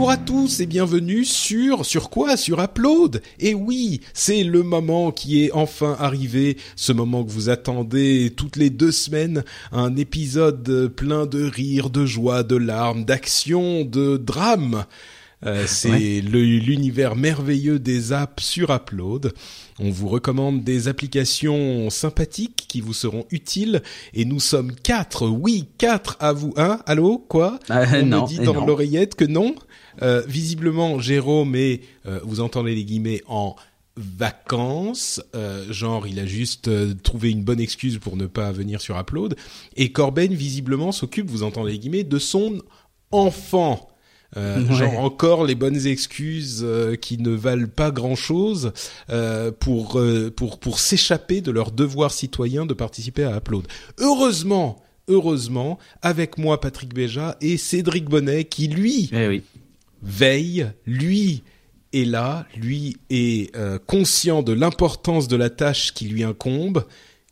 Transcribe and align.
Bonjour 0.00 0.12
à 0.12 0.16
tous 0.16 0.60
et 0.60 0.66
bienvenue 0.66 1.26
sur 1.26 1.84
sur 1.84 2.08
quoi? 2.08 2.38
Sur 2.38 2.62
Upload. 2.62 3.20
Et 3.38 3.52
oui, 3.52 4.00
c'est 4.14 4.44
le 4.44 4.62
moment 4.62 5.12
qui 5.12 5.44
est 5.44 5.52
enfin 5.52 5.94
arrivé, 6.00 6.56
ce 6.74 6.94
moment 6.94 7.22
que 7.22 7.30
vous 7.30 7.50
attendez 7.50 8.32
toutes 8.34 8.56
les 8.56 8.70
deux 8.70 8.92
semaines, 8.92 9.44
un 9.72 9.96
épisode 9.96 10.90
plein 10.96 11.26
de 11.26 11.44
rires, 11.44 11.90
de 11.90 12.06
joie, 12.06 12.42
de 12.44 12.56
larmes, 12.56 13.04
d'action, 13.04 13.84
de 13.84 14.16
drame. 14.16 14.86
Euh, 15.46 15.64
c'est 15.66 16.20
l'univers 16.20 17.16
merveilleux 17.16 17.78
des 17.78 18.12
apps 18.12 18.42
sur 18.42 18.70
Upload. 18.70 19.32
On 19.78 19.90
vous 19.90 20.08
recommande 20.08 20.62
des 20.64 20.88
applications 20.88 21.88
sympathiques 21.90 22.66
qui 22.68 22.80
vous 22.80 22.92
seront 22.92 23.24
utiles. 23.30 23.82
Et 24.12 24.24
nous 24.24 24.40
sommes 24.40 24.72
quatre, 24.72 25.26
oui, 25.26 25.68
quatre 25.78 26.16
à 26.20 26.32
vous. 26.32 26.52
Hein 26.56 26.80
Allô 26.86 27.18
Quoi 27.18 27.58
Ah, 27.68 27.84
On 27.94 28.06
non, 28.06 28.22
me 28.22 28.28
dit 28.28 28.38
dans 28.38 28.64
l'oreillette 28.64 29.14
que 29.14 29.24
non. 29.24 29.54
Euh, 30.02 30.22
visiblement, 30.26 30.98
Jérôme 30.98 31.54
est, 31.56 31.80
euh, 32.06 32.20
vous 32.24 32.40
entendez 32.40 32.74
les 32.74 32.84
guillemets, 32.84 33.22
en 33.26 33.56
vacances. 33.96 35.22
Euh, 35.34 35.70
genre, 35.72 36.06
il 36.06 36.18
a 36.18 36.26
juste 36.26 36.68
euh, 36.68 36.94
trouvé 36.94 37.30
une 37.30 37.42
bonne 37.42 37.60
excuse 37.60 37.98
pour 37.98 38.16
ne 38.16 38.26
pas 38.26 38.52
venir 38.52 38.80
sur 38.80 38.98
Upload. 38.98 39.36
Et 39.76 39.92
Corben, 39.92 40.32
visiblement, 40.32 40.92
s'occupe, 40.92 41.28
vous 41.28 41.42
entendez 41.42 41.72
les 41.72 41.78
guillemets, 41.78 42.04
de 42.04 42.18
son 42.18 42.62
enfant. 43.10 43.89
Euh, 44.36 44.60
Ouais. 44.64 44.76
Genre 44.76 44.98
encore 45.00 45.44
les 45.44 45.54
bonnes 45.56 45.86
excuses 45.86 46.60
euh, 46.62 46.94
qui 46.94 47.18
ne 47.18 47.30
valent 47.30 47.66
pas 47.66 47.90
grand-chose 47.90 48.72
euh, 49.10 49.50
pour 49.50 49.98
euh, 49.98 50.30
pour 50.30 50.60
pour 50.60 50.78
s'échapper 50.78 51.40
de 51.40 51.50
leur 51.50 51.72
devoir 51.72 52.12
citoyen 52.12 52.64
de 52.66 52.74
participer 52.74 53.24
à 53.24 53.36
Upload. 53.38 53.66
Heureusement, 53.98 54.82
heureusement, 55.08 55.78
avec 56.02 56.38
moi 56.38 56.60
Patrick 56.60 56.94
Béja 56.94 57.36
et 57.40 57.56
Cédric 57.56 58.04
Bonnet 58.04 58.44
qui 58.44 58.68
lui 58.68 59.10
Eh 59.12 59.26
oui. 59.26 59.42
veille, 60.02 60.66
lui 60.86 61.42
est 61.92 62.04
là, 62.04 62.46
lui 62.56 62.98
est 63.10 63.54
euh, 63.56 63.78
conscient 63.84 64.42
de 64.42 64.52
l'importance 64.52 65.26
de 65.26 65.34
la 65.36 65.50
tâche 65.50 65.92
qui 65.92 66.06
lui 66.06 66.22
incombe. 66.22 66.84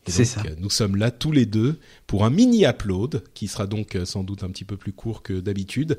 C'est 0.07 0.25
ça. 0.25 0.43
Nous 0.59 0.71
sommes 0.71 0.97
là 0.97 1.11
tous 1.11 1.33
les 1.33 1.45
deux 1.45 1.79
pour 2.07 2.25
un 2.25 2.31
mini 2.31 2.65
upload 2.65 3.23
qui 3.35 3.47
sera 3.47 3.67
donc 3.67 3.95
euh, 3.95 4.07
sans 4.07 4.25
doute 4.25 4.43
un 4.43 4.49
petit 4.49 4.65
peu 4.65 4.79
plus 4.79 4.93
court 4.93 5.23
que 5.23 5.35
d'habitude. 5.35 5.99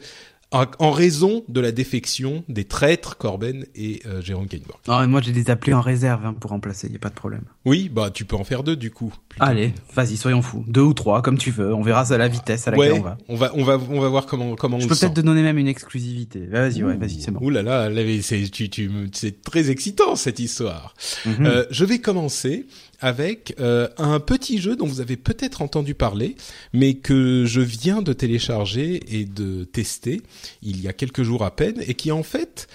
En 0.52 0.90
raison 0.90 1.44
de 1.48 1.62
la 1.62 1.72
défection 1.72 2.44
des 2.50 2.64
traîtres 2.64 3.18
Corben 3.18 3.68
et 3.76 4.02
euh, 4.08 4.20
Jérôme 4.24 4.48
Kainborg. 4.48 4.80
Mais 4.88 5.06
moi 5.06 5.22
j'ai 5.22 5.32
des 5.32 5.52
appelés 5.52 5.76
en 5.76 5.82
réserve 5.82 6.26
hein, 6.26 6.34
pour 6.34 6.50
remplacer, 6.50 6.90
y 6.90 6.96
a 6.96 7.00
pas 7.00 7.10
de 7.10 7.14
problème. 7.14 7.44
Oui, 7.66 7.88
bah 7.88 8.10
tu 8.12 8.26
peux 8.26 8.36
en 8.36 8.44
faire 8.44 8.64
deux 8.64 8.76
du 8.76 8.90
coup. 8.90 9.14
plutôt. 9.30 9.46
Allez, 9.46 9.74
vas-y, 9.94 10.18
soyons 10.18 10.42
fous. 10.42 10.66
Deux 10.68 10.82
ou 10.82 10.96
trois, 10.96 11.22
comme 11.22 11.38
tu 11.38 11.52
veux. 11.52 11.72
On 11.72 11.84
verra 11.84 12.04
ça 12.06 12.16
à 12.16 12.18
la 12.18 12.28
vitesse 12.28 12.68
à 12.68 12.72
laquelle 12.72 12.94
ouais, 12.94 13.00
on 13.00 13.04
va. 13.04 13.18
on 13.28 13.36
va 13.36 13.52
on 13.54 13.64
va 13.64 13.80
on 13.92 14.00
va 14.00 14.10
voir 14.10 14.26
comment 14.26 14.56
comment 14.56 14.80
Je 14.80 14.86
on 14.86 14.88
peux 14.88 14.96
peut-être 14.96 15.14
te 15.14 15.22
donner 15.22 15.44
même 15.44 15.60
une 15.60 15.68
exclusivité. 15.68 16.48
Vas-y, 16.48 16.84
ouais, 16.84 16.96
vas-y, 16.96 17.22
c'est 17.22 17.30
bon. 17.30 17.46
Ouh 17.46 17.52
là 17.52 17.62
là, 17.62 17.92
c'est 18.24 18.50
tu, 18.50 18.70
tu, 18.72 18.90
c'est 19.14 19.44
très 19.44 19.70
excitant 19.70 20.16
cette 20.16 20.40
histoire. 20.40 20.96
Mhm. 21.28 21.46
Euh, 21.46 21.66
je 21.70 21.86
vais 21.86 22.00
commencer 22.00 22.66
avec 23.02 23.56
euh, 23.60 23.88
un 23.98 24.20
petit 24.20 24.60
jeu 24.60 24.76
dont 24.76 24.86
vous 24.88 25.02
avez 25.02 25.18
peut-être 25.18 25.62
entendu 25.62 25.94
parler, 25.96 26.36
mais 26.74 26.96
que 26.96 27.46
je 27.46 27.62
viens 27.62 28.02
de 28.02 28.14
télécharger 28.14 29.02
et 29.08 29.26
de 29.26 29.64
tester 29.64 30.22
il 30.62 30.82
y 30.82 30.88
a 30.88 30.94
quelques 30.94 31.24
jours 31.24 31.44
à 31.44 31.56
peine, 31.56 31.82
et 31.88 31.94
qui 31.94 32.12
en 32.12 32.24
fait 32.24 32.68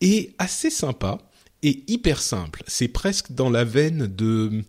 est 0.00 0.34
assez 0.38 0.70
sympa 0.70 1.18
et 1.62 1.82
hyper 1.86 2.20
simple. 2.20 2.62
C'est 2.66 2.88
presque 2.88 3.32
dans 3.32 3.50
la 3.50 3.64
veine 3.64 4.06
de 4.06 4.62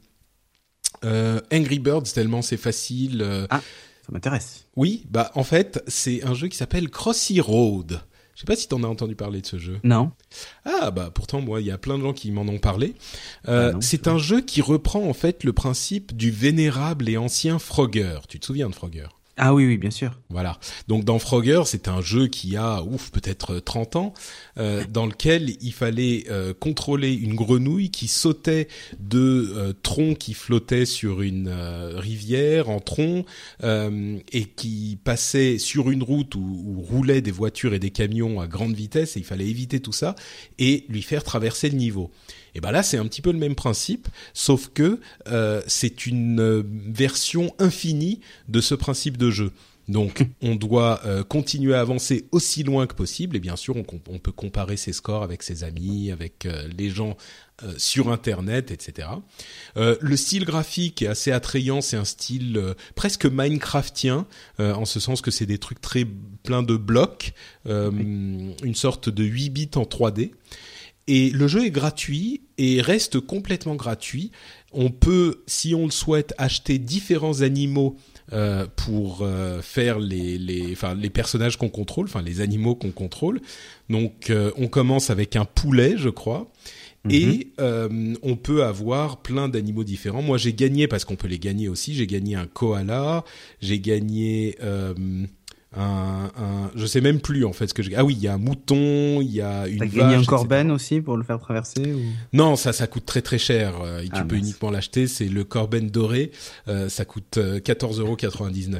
euh, 1.04 1.42
Angry 1.52 1.80
Birds 1.80 2.04
tellement 2.14 2.42
c'est 2.42 2.58
facile. 2.58 3.22
euh, 3.22 3.46
Ça 3.50 4.12
m'intéresse. 4.12 4.66
oui, 4.76 5.06
bah 5.10 5.32
en 5.36 5.44
fait 5.44 5.84
c'est 5.88 6.24
un 6.24 6.34
jeu 6.34 6.48
qui 6.48 6.58
s'appelle 6.58 6.90
Crossy 6.90 7.42
Road. 7.42 8.02
Je 8.36 8.42
sais 8.42 8.46
pas 8.46 8.56
si 8.56 8.68
t'en 8.68 8.84
as 8.84 8.88
entendu 8.88 9.16
parler 9.16 9.42
de 9.42 9.46
ce 9.48 9.58
jeu. 9.58 9.80
Non 9.84 10.12
Ah 10.66 10.92
bah 10.92 11.10
pourtant 11.14 11.40
moi 11.42 11.62
il 11.62 11.68
y 11.68 11.72
a 11.72 11.78
plein 11.78 11.98
de 11.98 12.04
gens 12.04 12.14
qui 12.14 12.32
m'en 12.32 12.42
ont 12.42 12.58
parlé. 12.60 12.94
Euh, 13.48 13.72
Ah 13.74 13.78
c'est 13.82 14.08
un 14.08 14.18
jeu 14.18 14.42
qui 14.42 14.62
reprend 14.62 15.08
en 15.08 15.14
fait 15.14 15.44
le 15.44 15.54
principe 15.54 16.16
du 16.16 16.32
vénérable 16.32 17.08
et 17.08 17.18
ancien 17.18 17.60
Frogger. 17.60 18.20
Tu 18.28 18.40
te 18.40 18.46
souviens 18.46 18.70
de 18.70 18.76
Frogger? 18.76 19.08
Ah 19.38 19.54
oui, 19.54 19.66
oui, 19.66 19.78
bien 19.78 19.92
sûr. 19.92 20.18
Voilà. 20.30 20.58
Donc 20.88 21.04
dans 21.04 21.20
Frogger, 21.20 21.64
c'est 21.66 21.90
un 21.90 22.00
jeu 22.00 22.28
qui 22.28 22.56
a 22.56 22.82
ouf 22.84 23.12
peut-être 23.12 23.60
30 23.60 23.98
ans 23.98 24.14
euh, 24.58 24.86
dans 24.90 25.06
lequel 25.06 25.58
il 25.60 25.74
fallait 25.74 26.24
euh, 26.30 26.54
contrôler 26.54 27.14
une 27.14 27.36
grenouille 27.36 27.90
qui 27.90 28.08
sautait 28.08 28.70
de 28.98 29.52
euh, 29.54 29.74
troncs 29.84 30.18
qui 30.18 30.34
flottaient 30.34 30.86
sur 30.86 31.22
une 31.22 31.50
euh, 31.50 32.00
rivière 32.00 32.70
en 32.70 32.80
tronc 32.80 33.26
euh, 33.64 34.18
et 34.32 34.46
qui 34.46 34.98
passait 35.04 35.58
sur 35.58 35.92
une 35.92 36.04
route 36.04 36.36
où, 36.36 36.64
où 36.66 36.82
roulaient 36.82 37.22
des 37.22 37.32
voitures 37.32 37.74
et 37.74 37.80
des 37.80 37.92
camions 37.92 38.40
à 38.40 38.48
grande 38.48 38.74
vitesse 38.74 39.18
et 39.18 39.20
il 39.20 39.26
fallait 39.26 39.48
éviter 39.48 39.82
tout 39.82 39.92
ça 39.92 40.16
et 40.60 40.86
lui 40.88 41.02
faire 41.02 41.26
traverser 41.26 41.70
le 41.70 41.76
niveau. 41.76 42.10
Et 42.56 42.62
ben 42.62 42.72
là, 42.72 42.82
c'est 42.84 42.98
un 42.98 43.06
petit 43.06 43.22
peu 43.22 43.32
le 43.32 43.38
même 43.38 43.56
principe, 43.56 44.08
sauf 44.34 44.70
que 44.74 45.00
euh, 45.28 45.62
c'est 45.68 46.08
une 46.08 46.40
euh, 46.40 46.64
version 46.66 47.54
infinie 47.60 48.22
de 48.48 48.62
ce 48.62 48.74
principe 48.74 49.18
de 49.18 49.30
jeu. 49.30 49.52
Donc, 49.88 50.26
on 50.42 50.56
doit 50.56 51.02
euh, 51.06 51.24
continuer 51.24 51.76
à 51.76 51.80
avancer 51.80 52.28
aussi 52.32 52.64
loin 52.64 52.88
que 52.88 52.96
possible, 52.96 53.36
et 53.36 53.40
bien 53.40 53.56
sûr, 53.56 53.76
on, 53.78 53.84
peut 54.20 54.32
comparer 54.32 54.78
ses 54.78 54.94
scores 54.94 55.24
avec 55.24 55.44
ses 55.44 55.64
amis, 55.64 56.12
avec 56.12 56.46
euh, 56.46 56.68
les 56.78 56.90
gens 56.90 57.18
euh, 57.64 57.74
sur 57.78 58.12
Internet, 58.12 58.72
etc. 58.72 59.08
Le 59.76 60.16
style 60.16 60.46
graphique 60.46 61.02
est 61.02 61.08
assez 61.08 61.32
attrayant, 61.32 61.82
c'est 61.82 61.98
un 61.98 62.06
style 62.06 62.76
presque 62.96 63.26
Minecraftien, 63.26 64.26
en 64.60 64.86
ce 64.86 65.00
sens 65.00 65.22
que 65.22 65.32
c'est 65.32 65.46
des 65.46 65.58
trucs 65.58 65.82
très 65.82 66.06
pleins 66.44 66.64
de 66.64 66.76
blocs, 66.76 67.34
une 67.66 68.76
sorte 68.76 69.10
de 69.10 69.24
8 69.24 69.50
bits 69.50 69.70
en 69.76 69.84
3D. 69.84 70.32
Et 71.08 71.30
le 71.30 71.48
jeu 71.48 71.66
est 71.66 71.72
gratuit 71.72 72.42
et 72.58 72.82
reste 72.82 73.20
complètement 73.20 73.76
gratuit. 73.76 74.32
On 74.72 74.90
peut, 74.90 75.44
si 75.46 75.76
on 75.76 75.86
le 75.86 75.92
souhaite, 75.92 76.34
acheter 76.38 76.80
différents 76.80 77.42
animaux 77.42 77.96
euh, 78.34 78.66
pour 78.76 79.20
euh, 79.22 79.62
faire 79.62 80.00
les, 80.00 80.40
les, 80.40 80.72
enfin, 80.72 80.96
les 80.96 81.12
personnages 81.12 81.58
qu'on 81.58 81.70
contrôle, 81.70 82.06
enfin 82.06 82.24
les 82.24 82.42
animaux 82.42 82.76
qu'on 82.76 82.92
contrôle. 82.92 83.40
Donc, 83.90 84.32
euh, 84.32 84.52
on 84.58 84.68
commence 84.68 85.12
avec 85.12 85.36
un 85.36 85.46
poulet, 85.46 85.96
je 85.98 86.10
crois. 86.10 86.52
Et 87.08 87.50
euh, 87.60 88.16
on 88.24 88.36
peut 88.36 88.64
avoir 88.64 89.22
plein 89.22 89.48
d'animaux 89.48 89.84
différents. 89.84 90.24
Moi, 90.24 90.40
j'ai 90.40 90.54
gagné 90.54 90.88
parce 90.88 91.06
qu'on 91.06 91.16
peut 91.16 91.28
les 91.28 91.38
gagner 91.38 91.70
aussi. 91.70 91.94
J'ai 91.94 92.08
gagné 92.08 92.36
un 92.36 92.48
koala. 92.48 93.24
J'ai 93.62 93.80
gagné 93.80 94.58
un, 95.78 96.32
un. 96.38 96.72
Je 96.76 96.86
sais 96.86 97.02
même 97.02 97.20
plus 97.20 97.46
en 97.46 97.54
fait 97.54 97.68
ce 97.68 97.74
que 97.74 97.84
j'ai. 97.84 97.96
Ah 97.96 98.04
oui, 98.06 98.14
il 98.18 98.24
y 98.24 98.28
a 98.28 98.34
un 98.34 98.38
mouton. 98.38 99.22
Il 99.22 99.32
y 99.32 99.42
a 99.42 99.68
une 99.68 99.80
T'as 99.80 99.86
gagné 99.88 100.16
un. 100.16 100.24
Corben 100.24 100.72
aussi 100.72 101.02
pour 101.02 101.18
le 101.18 101.24
faire 101.24 101.40
traverser 101.40 101.94
ou... 101.94 102.02
Non, 102.34 102.56
ça, 102.56 102.74
ça 102.74 102.88
coûte 102.88 103.06
très 103.06 103.22
très 103.22 103.38
cher. 103.38 103.82
euh, 103.82 104.00
et 104.02 104.06
tu 104.06 104.12
Ah, 104.14 104.24
peux 104.24 104.36
mince. 104.36 104.46
uniquement 104.46 104.72
l'acheter. 104.72 105.08
C'est 105.08 105.28
le 105.28 105.44
Corben 105.44 105.90
doré. 105.90 106.32
Euh, 106.68 106.90
ça 106.90 107.06
coûte 107.06 107.38
euh, 107.38 107.60
14,99€. 107.60 108.80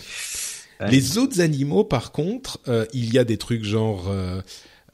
Ouais. 0.82 0.92
Les 0.92 1.18
autres 1.18 1.40
animaux, 1.42 1.84
par 1.86 2.12
contre, 2.12 2.60
euh, 2.68 2.86
il 2.94 3.14
y 3.14 3.18
a 3.18 3.24
des 3.24 3.38
trucs 3.38 3.64
genre 3.64 4.08
euh, 4.10 4.42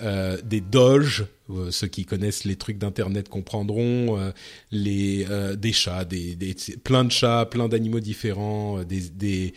euh, 0.04 0.38
des 0.44 0.62
doges. 0.62 1.26
euh, 1.50 1.72
ceux 1.72 1.88
qui 1.88 2.06
connaissent 2.06 2.44
les 2.46 2.56
trucs 2.56 2.78
d'internet 2.78 3.30
comprendront. 3.30 4.18
euh, 4.20 4.32
les 4.72 5.26
euh, 5.30 5.56
des 5.56 5.74
chats, 5.74 6.06
des, 6.06 6.36
des 6.36 6.56
plein 6.84 7.04
de 7.04 7.12
chats, 7.12 7.46
plein 7.50 7.68
d'animaux 7.68 8.00
différents, 8.00 8.80
euh, 8.80 8.84
des 8.86 9.02
des 9.10 9.54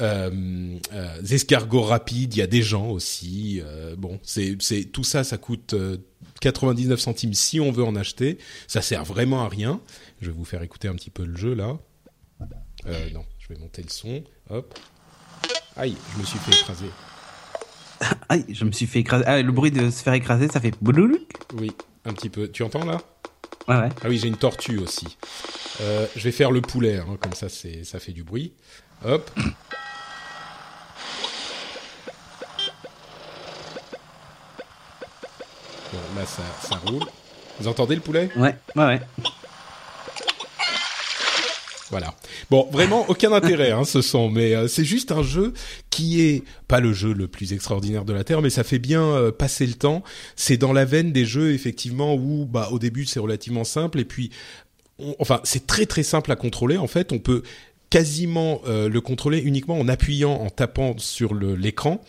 euh, 0.00 0.78
euh, 0.92 1.22
escargots 1.22 1.82
rapides. 1.82 2.34
Il 2.34 2.38
y 2.38 2.42
a 2.42 2.46
des 2.46 2.62
gens 2.62 2.88
aussi. 2.88 3.60
euh, 3.64 3.94
bon, 3.96 4.18
c'est 4.22 4.56
tout 4.92 5.04
ça, 5.04 5.24
ça 5.24 5.36
coûte. 5.38 5.74
euh, 5.74 5.98
99 6.40 6.98
centimes 7.00 7.32
si 7.32 7.60
on 7.60 7.70
veut 7.72 7.84
en 7.84 7.94
acheter. 7.96 8.38
Ça 8.66 8.82
sert 8.82 9.04
vraiment 9.04 9.44
à 9.44 9.48
rien. 9.48 9.80
Je 10.20 10.26
vais 10.30 10.36
vous 10.36 10.44
faire 10.44 10.62
écouter 10.62 10.88
un 10.88 10.94
petit 10.94 11.10
peu 11.10 11.24
le 11.24 11.36
jeu 11.36 11.54
là. 11.54 11.78
Non, 13.12 13.24
je 13.38 13.48
vais 13.48 13.58
monter 13.58 13.82
le 13.82 13.88
son. 13.88 14.22
Hop. 14.50 14.78
Aïe, 15.76 15.96
je 16.14 16.20
me 16.20 16.24
suis 16.26 16.38
fait 16.38 16.50
écraser. 16.52 16.90
Aïe, 18.28 18.44
je 18.48 18.64
me 18.64 18.72
suis 18.72 18.86
fait 18.86 19.00
écraser. 19.00 19.24
Ah, 19.26 19.40
le 19.40 19.52
bruit 19.52 19.70
de 19.70 19.90
se 19.90 20.02
faire 20.02 20.12
écraser, 20.12 20.48
ça 20.48 20.60
fait. 20.60 20.74
Oui, 21.54 21.72
un 22.04 22.12
petit 22.12 22.28
peu. 22.28 22.48
Tu 22.48 22.62
entends 22.62 22.84
là? 22.84 23.00
Ouais, 23.66 23.76
ouais. 23.76 23.88
Ah 24.02 24.08
oui, 24.08 24.18
j'ai 24.18 24.28
une 24.28 24.36
tortue 24.36 24.78
aussi. 24.78 25.16
Je 25.80 26.20
vais 26.22 26.32
faire 26.32 26.50
le 26.50 26.60
poulet, 26.60 26.98
hein, 26.98 27.16
comme 27.20 27.32
ça, 27.32 27.48
c'est, 27.48 27.84
ça 27.84 27.98
fait 27.98 28.12
du 28.12 28.22
bruit. 28.22 28.52
Hop. 29.04 29.30
Bon, 35.92 35.98
là, 36.24 36.30
ça, 36.60 36.68
ça 36.68 36.76
roule. 36.86 37.02
Vous 37.60 37.68
entendez 37.68 37.94
le 37.94 38.00
poulet? 38.00 38.28
Ouais, 38.36 38.54
ouais, 38.76 38.84
ouais. 38.84 39.00
Voilà. 41.90 42.14
Bon, 42.50 42.68
vraiment 42.72 43.04
aucun 43.08 43.30
intérêt, 43.32 43.70
hein, 43.70 43.84
ce 43.84 44.02
son, 44.02 44.28
mais 44.28 44.54
euh, 44.54 44.66
c'est 44.66 44.84
juste 44.84 45.12
un 45.12 45.22
jeu 45.22 45.52
qui 45.90 46.22
est 46.22 46.42
pas 46.66 46.80
le 46.80 46.92
jeu 46.92 47.12
le 47.12 47.28
plus 47.28 47.52
extraordinaire 47.52 48.04
de 48.04 48.12
la 48.12 48.24
terre, 48.24 48.42
mais 48.42 48.50
ça 48.50 48.64
fait 48.64 48.80
bien 48.80 49.02
euh, 49.04 49.30
passer 49.30 49.64
le 49.66 49.74
temps. 49.74 50.02
C'est 50.34 50.56
dans 50.56 50.72
la 50.72 50.84
veine 50.84 51.12
des 51.12 51.24
jeux 51.24 51.52
effectivement 51.52 52.14
où, 52.14 52.46
bah, 52.46 52.68
au 52.72 52.78
début 52.80 53.04
c'est 53.04 53.20
relativement 53.20 53.64
simple 53.64 54.00
et 54.00 54.04
puis, 54.04 54.30
on- 54.98 55.14
enfin, 55.20 55.40
c'est 55.44 55.66
très 55.68 55.86
très 55.86 56.02
simple 56.02 56.32
à 56.32 56.36
contrôler. 56.36 56.78
En 56.78 56.88
fait, 56.88 57.12
on 57.12 57.18
peut 57.20 57.42
quasiment 57.94 58.60
euh, 58.66 58.88
le 58.88 59.00
contrôler 59.00 59.38
uniquement 59.38 59.78
en 59.78 59.86
appuyant, 59.86 60.32
en 60.32 60.50
tapant 60.50 60.96
sur 60.98 61.32
l'écran. 61.32 62.00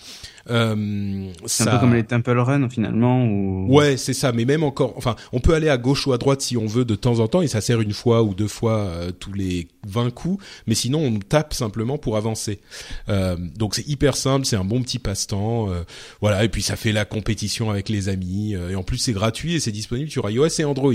Euh, 0.49 1.29
C'est 1.45 1.61
un 1.61 1.65
ça- 1.65 1.71
peu 1.73 1.77
comme 1.79 1.93
les 1.93 2.03
Temple 2.03 2.39
Run 2.39 2.67
finalement. 2.69 3.23
Ou... 3.23 3.67
Ouais, 3.69 3.95
c'est 3.95 4.13
ça. 4.15 4.31
Mais 4.31 4.45
même 4.45 4.63
encore, 4.63 4.93
enfin, 4.97 5.15
on 5.31 5.39
peut 5.39 5.53
aller 5.53 5.69
à 5.69 5.77
gauche 5.77 6.07
ou 6.07 6.13
à 6.13 6.17
droite 6.17 6.41
si 6.41 6.57
on 6.57 6.65
veut 6.65 6.85
de 6.85 6.95
temps 6.95 7.19
en 7.19 7.27
temps, 7.27 7.43
et 7.43 7.47
ça 7.47 7.61
sert 7.61 7.81
une 7.81 7.93
fois 7.93 8.23
ou 8.23 8.33
deux 8.33 8.47
fois 8.47 8.77
euh, 8.79 9.11
tous 9.11 9.31
les 9.33 9.67
20 9.87 10.09
coups. 10.09 10.43
Mais 10.65 10.73
sinon, 10.73 11.01
on 11.01 11.19
tape 11.19 11.53
simplement 11.53 11.99
pour 11.99 12.17
avancer. 12.17 12.61
Euh, 13.09 13.38
donc 13.55 13.75
c'est 13.75 13.88
hyper 13.88 14.15
simple, 14.17 14.45
c'est 14.47 14.55
un 14.55 14.65
bon 14.65 14.81
petit 14.81 14.97
passe-temps. 14.97 15.69
euh, 15.71 15.83
voilà, 16.19 16.43
et 16.43 16.49
puis 16.49 16.63
ça 16.63 16.75
fait 16.77 16.93
la 16.93 17.05
compétition 17.05 17.69
avec 17.69 17.89
les 17.89 18.09
amis. 18.09 18.55
euh, 18.55 18.71
et 18.71 18.75
en 18.75 18.81
plus, 18.81 18.97
c'est 18.97 19.13
gratuit 19.13 19.53
et 19.53 19.59
c'est 19.59 19.71
disponible 19.71 20.09
sur 20.09 20.27
iOS 20.27 20.47
et 20.59 20.63
Android. 20.65 20.93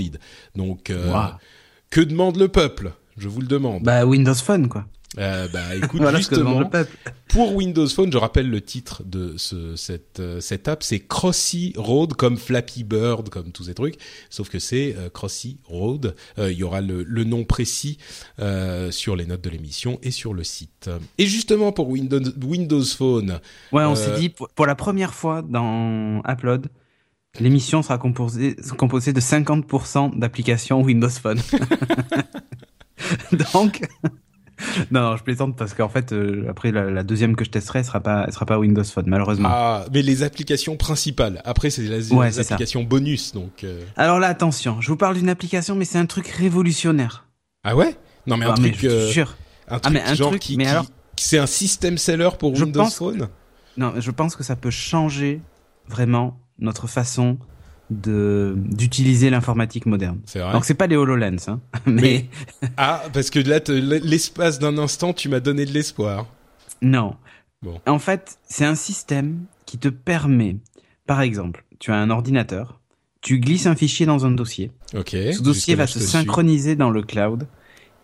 Donc, 0.57 0.89
euh, 0.89 1.13
Waouh. 1.13 1.31
que 1.91 2.01
demande 2.01 2.35
le 2.35 2.49
peuple? 2.49 2.91
Je 3.17 3.27
vous 3.27 3.41
le 3.41 3.47
demande. 3.47 3.83
Bah 3.83 4.05
Windows 4.05 4.33
Phone 4.33 4.67
quoi. 4.67 4.85
Euh, 5.17 5.47
bah 5.51 5.75
écoute, 5.75 5.99
voilà 6.01 6.19
justement, 6.19 6.63
pour 7.27 7.53
Windows 7.55 7.87
Phone, 7.87 8.11
je 8.11 8.17
rappelle 8.17 8.49
le 8.49 8.61
titre 8.61 9.03
de 9.05 9.33
ce, 9.37 9.75
cette, 9.75 10.21
euh, 10.21 10.39
cette 10.39 10.67
app, 10.69 10.83
c'est 10.83 10.99
Crossy 10.99 11.73
Road, 11.75 12.13
comme 12.13 12.37
Flappy 12.37 12.83
Bird, 12.85 13.27
comme 13.29 13.51
tous 13.51 13.65
ces 13.65 13.73
trucs, 13.73 13.97
sauf 14.29 14.49
que 14.49 14.59
c'est 14.59 14.95
euh, 14.97 15.09
Crossy 15.09 15.57
Road. 15.65 16.15
Euh, 16.39 16.51
Il 16.51 16.57
y 16.57 16.63
aura 16.63 16.79
le, 16.79 17.03
le 17.03 17.23
nom 17.25 17.43
précis 17.43 17.97
sur 18.91 19.15
les 19.15 19.25
notes 19.25 19.41
de 19.41 19.49
l'émission 19.49 19.99
et 20.01 20.11
sur 20.11 20.33
le 20.33 20.43
site. 20.43 20.89
Et 21.17 21.25
justement 21.25 21.71
pour 21.71 21.89
Windows, 21.89 22.21
Windows 22.43 22.83
Phone, 22.83 23.39
Ouais, 23.71 23.83
on 23.83 23.95
s'est 23.95 24.17
dit 24.17 24.29
pour, 24.29 24.49
pour 24.49 24.65
la 24.65 24.75
première 24.75 25.13
fois 25.13 25.41
dans 25.41 26.21
Upload, 26.27 26.67
l'émission 27.39 27.81
sera 27.81 27.97
composée, 27.97 28.55
composée 28.77 29.13
de 29.13 29.19
50% 29.21 30.17
d'applications 30.17 30.81
Windows 30.81 31.09
Phone. 31.09 31.39
Donc, 33.53 33.81
non, 34.91 35.01
non, 35.01 35.17
je 35.17 35.23
plaisante 35.23 35.57
parce 35.57 35.73
qu'en 35.73 35.89
fait, 35.89 36.11
euh, 36.13 36.45
après 36.49 36.71
la, 36.71 36.89
la 36.91 37.03
deuxième 37.03 37.35
que 37.35 37.43
je 37.43 37.49
testerai, 37.49 37.79
elle 37.79 37.85
sera 37.85 37.99
pas, 37.99 38.25
elle 38.27 38.33
sera 38.33 38.45
pas 38.45 38.59
Windows 38.59 38.83
Phone 38.83 39.05
malheureusement. 39.07 39.49
ah, 39.51 39.85
mais 39.93 40.01
les 40.01 40.23
applications 40.23 40.77
principales. 40.77 41.41
Après, 41.45 41.69
c'est 41.69 41.81
les, 41.81 42.13
Ouais, 42.13 42.27
les 42.27 42.31
ça. 42.33 42.41
applications 42.41 42.83
bonus, 42.83 43.33
donc. 43.33 43.63
euh, 43.63 43.81
Alors 43.97 44.19
là, 44.19 44.27
attention, 44.27 44.79
je 44.81 44.87
vous 44.89 44.97
parle 44.97 45.15
d'une 45.15 45.29
application, 45.29 45.75
mais 45.75 45.85
c'est 45.85 45.97
un 45.97 46.05
truc 46.05 46.27
révolutionnaire. 46.27 47.25
Ah 47.63 47.75
ouais? 47.75 47.95
Non, 48.27 48.37
mais 48.37 48.45
un 48.45 48.53
Ah, 48.55 48.55
mais 48.61 48.71
truc, 48.71 48.83
euh, 48.85 49.11
un 49.67 49.79
truc 49.79 49.93
mais 49.93 50.01
un 50.03 50.13
genre 50.13 50.29
truc, 50.29 50.41
qui, 50.41 50.57
mais 50.57 50.67
alors- 50.67 50.85
c'est 51.17 51.37
un 51.39 51.45
système 51.47 51.97
seller 51.97 52.29
pour 52.39 52.55
Je 52.55 52.63
Windows 52.65 52.81
pense- 52.83 52.95
Phone? 52.97 53.29
Non, 53.77 53.93
je 53.97 54.11
pense 54.11 54.35
que 54.35 54.43
ça 54.43 54.55
peut 54.55 54.69
changer 54.71 55.41
vraiment 55.87 56.39
notre 56.59 56.87
façon 56.87 57.37
de 57.91 58.55
d'utiliser 58.57 59.29
l'informatique 59.29 59.85
moderne. 59.85 60.19
C'est 60.25 60.39
vrai. 60.39 60.53
Donc 60.53 60.65
c'est 60.65 60.73
pas 60.73 60.87
les 60.87 60.95
HoloLens, 60.95 61.35
hein, 61.49 61.59
mais, 61.85 62.01
Mais- 62.61 62.69
Ah, 62.77 63.03
parce 63.13 63.29
que 63.29 63.39
là, 63.39 63.59
l'espace 63.67 64.57
d'un 64.59 64.77
instant, 64.77 65.13
tu 65.13 65.29
m'as 65.29 65.39
donné 65.41 65.65
de 65.65 65.71
l'espoir. 65.71 66.25
non. 66.81 67.15
Bon. 67.63 67.79
En 67.85 67.99
fait, 67.99 68.39
c'est 68.49 68.65
un 68.65 68.73
système 68.73 69.41
qui 69.67 69.77
te 69.77 69.87
permet, 69.87 70.55
par 71.05 71.21
exemple, 71.21 71.63
tu 71.77 71.91
as 71.91 71.95
un 71.95 72.09
ordinateur, 72.09 72.79
tu 73.21 73.39
glisses 73.39 73.67
un 73.67 73.75
fichier 73.75 74.07
dans 74.07 74.25
un 74.25 74.31
dossier, 74.31 74.71
Ok. 74.95 75.09
ce 75.11 75.43
dossier 75.43 75.75
va 75.75 75.85
se 75.85 75.99
suis. 75.99 76.07
synchroniser 76.07 76.75
dans 76.75 76.89
le 76.89 77.03
cloud, 77.03 77.45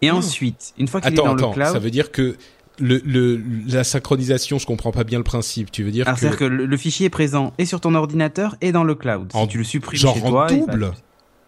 et 0.03 0.11
Oh. 0.11 0.15
ensuite, 0.17 0.75
une 0.77 0.87
fois 0.87 1.01
qu'il 1.01 1.09
est 1.11 1.13
Attends, 1.19 1.29
dans 1.29 1.33
le 1.33 1.39
attends. 1.39 1.53
cloud, 1.53 1.67
Ça 1.73 1.79
veut 1.79 1.89
dire 1.89 2.11
que 2.11 2.37
le, 2.79 3.01
le, 3.05 3.41
la 3.67 3.83
synchronisation, 3.83 4.59
je 4.59 4.65
comprends 4.65 4.91
pas 4.91 5.03
bien 5.03 5.17
le 5.17 5.23
principe. 5.23 5.71
Tu 5.71 5.83
veux 5.83 5.91
dire 5.91 6.07
alors, 6.07 6.15
que, 6.15 6.21
c'est-à-dire 6.21 6.39
que 6.39 6.45
le, 6.45 6.65
le 6.65 6.77
fichier 6.77 7.07
est 7.07 7.09
présent 7.11 7.53
et 7.57 7.65
sur 7.65 7.81
ton 7.81 7.95
ordinateur 7.95 8.55
et 8.61 8.71
dans 8.71 8.83
le 8.83 8.95
cloud. 8.95 9.29
En- 9.33 9.43
si 9.43 9.47
tu 9.49 9.57
le 9.57 9.63
supprimes 9.63 9.99
genre 9.99 10.15
chez 10.15 10.21
en 10.23 10.29
toi, 10.29 10.47
il 10.51 10.59
va- 10.59 10.65
double 10.73 10.93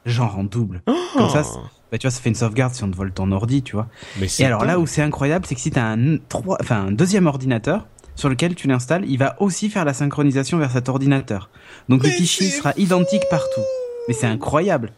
genre 0.05 0.37
en 0.39 0.43
double. 0.43 0.81
Oh 0.87 0.93
Comme 1.15 1.29
ça, 1.29 1.43
Bah, 1.91 1.97
tu 1.97 2.07
vois, 2.07 2.11
ça 2.11 2.21
fait 2.21 2.29
une 2.29 2.35
sauvegarde 2.35 2.73
si 2.73 2.83
on 2.83 2.89
te 2.89 2.95
vole 2.95 3.11
ton 3.11 3.31
ordi, 3.31 3.61
tu 3.63 3.73
vois. 3.75 3.87
Mais 4.19 4.27
c'est 4.27 4.43
Et 4.43 4.45
alors 4.45 4.63
là 4.65 4.79
où 4.79 4.87
c'est 4.87 5.01
incroyable, 5.01 5.45
c'est 5.45 5.55
que 5.55 5.61
si 5.61 5.71
tu 5.71 5.77
as 5.79 5.85
un, 5.87 6.17
trois, 6.29 6.57
enfin, 6.61 6.87
un 6.87 6.91
deuxième 6.91 7.27
ordinateur 7.27 7.85
sur 8.15 8.29
lequel 8.29 8.55
tu 8.55 8.67
l'installes, 8.67 9.05
il 9.07 9.17
va 9.17 9.35
aussi 9.41 9.69
faire 9.69 9.85
la 9.85 9.93
synchronisation 9.93 10.57
vers 10.57 10.71
cet 10.71 10.89
ordinateur. 10.89 11.49
Donc 11.89 12.03
le 12.03 12.09
fichier 12.09 12.49
sera 12.49 12.73
identique 12.77 13.23
partout. 13.29 13.61
Mais 14.07 14.13
c'est 14.13 14.25
incroyable. 14.27 14.91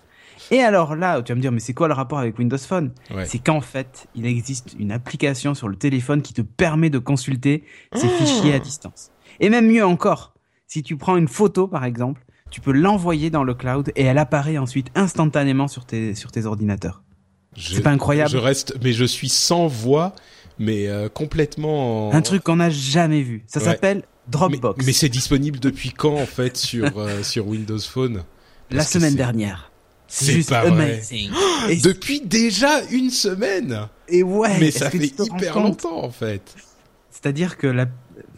Et 0.51 0.59
alors 0.61 0.95
là, 0.95 1.21
tu 1.21 1.31
vas 1.31 1.35
me 1.37 1.41
dire, 1.41 1.51
mais 1.51 1.59
c'est 1.61 1.73
quoi 1.73 1.87
le 1.87 1.93
rapport 1.93 2.19
avec 2.19 2.37
Windows 2.37 2.57
Phone? 2.57 2.91
Ouais. 3.15 3.25
C'est 3.25 3.39
qu'en 3.39 3.61
fait, 3.61 4.07
il 4.15 4.25
existe 4.25 4.75
une 4.77 4.91
application 4.91 5.53
sur 5.53 5.67
le 5.69 5.75
téléphone 5.77 6.21
qui 6.21 6.33
te 6.33 6.41
permet 6.41 6.89
de 6.89 6.99
consulter 6.99 7.63
ces 7.95 8.07
Oh 8.07 8.17
fichiers 8.23 8.53
à 8.53 8.59
distance. 8.59 9.11
Et 9.39 9.49
même 9.49 9.67
mieux 9.67 9.85
encore, 9.85 10.33
si 10.67 10.83
tu 10.83 10.97
prends 10.97 11.15
une 11.17 11.29
photo 11.29 11.67
par 11.67 11.85
exemple, 11.85 12.23
tu 12.49 12.59
peux 12.59 12.73
l'envoyer 12.73 13.29
dans 13.29 13.45
le 13.45 13.53
cloud 13.53 13.91
et 13.95 14.03
elle 14.03 14.17
apparaît 14.17 14.57
ensuite 14.57 14.87
instantanément 14.93 15.69
sur 15.69 15.85
tes, 15.85 16.15
sur 16.15 16.31
tes 16.33 16.45
ordinateurs. 16.45 17.01
Je- 17.55 17.75
C'est 17.75 17.81
pas 17.81 17.91
incroyable? 17.91 18.29
Je 18.29 18.37
reste, 18.37 18.75
mais 18.83 18.91
je 18.91 19.05
suis 19.05 19.29
sans 19.29 19.67
voix, 19.67 20.13
mais 20.59 20.87
euh, 20.87 21.07
complètement. 21.07 22.09
en- 22.09 22.13
Un 22.13 22.21
truc 22.21 22.43
qu'on 22.43 22.57
n'a 22.57 22.69
jamais 22.69 23.21
vu. 23.21 23.43
Ça 23.47 23.61
s'appelle 23.61 23.99
Mais, 23.99 24.03
Dropbox. 24.27 24.85
mais 24.85 24.91
c'est 24.91 25.09
disponible 25.09 25.59
depuis 25.59 25.91
quand 25.91 26.15
en 26.15 26.25
fait 26.25 26.57
sur 26.57 26.97
euh, 26.97 27.23
sur 27.23 27.47
Windows 27.47 27.79
Phone? 27.79 28.23
La 28.69 28.77
Parce 28.79 28.91
semaine 28.91 29.15
dernière. 29.15 29.70
C'est 30.13 30.33
juste 30.33 30.49
pas 30.49 30.65
vrai. 30.65 30.95
amazing. 30.95 31.31
et, 31.69 31.77
Depuis 31.77 32.21
déjà 32.21 32.83
une 32.91 33.09
semaine. 33.09 33.87
et 34.09 34.23
ouais, 34.23 34.59
mais 34.59 34.71
ça 34.71 34.89
fait 34.89 34.97
hyper 35.05 35.59
longtemps 35.59 36.03
en 36.03 36.11
fait. 36.11 36.41
C'est-à-dire 37.09 37.57
que 37.57 37.67
la... 37.67 37.85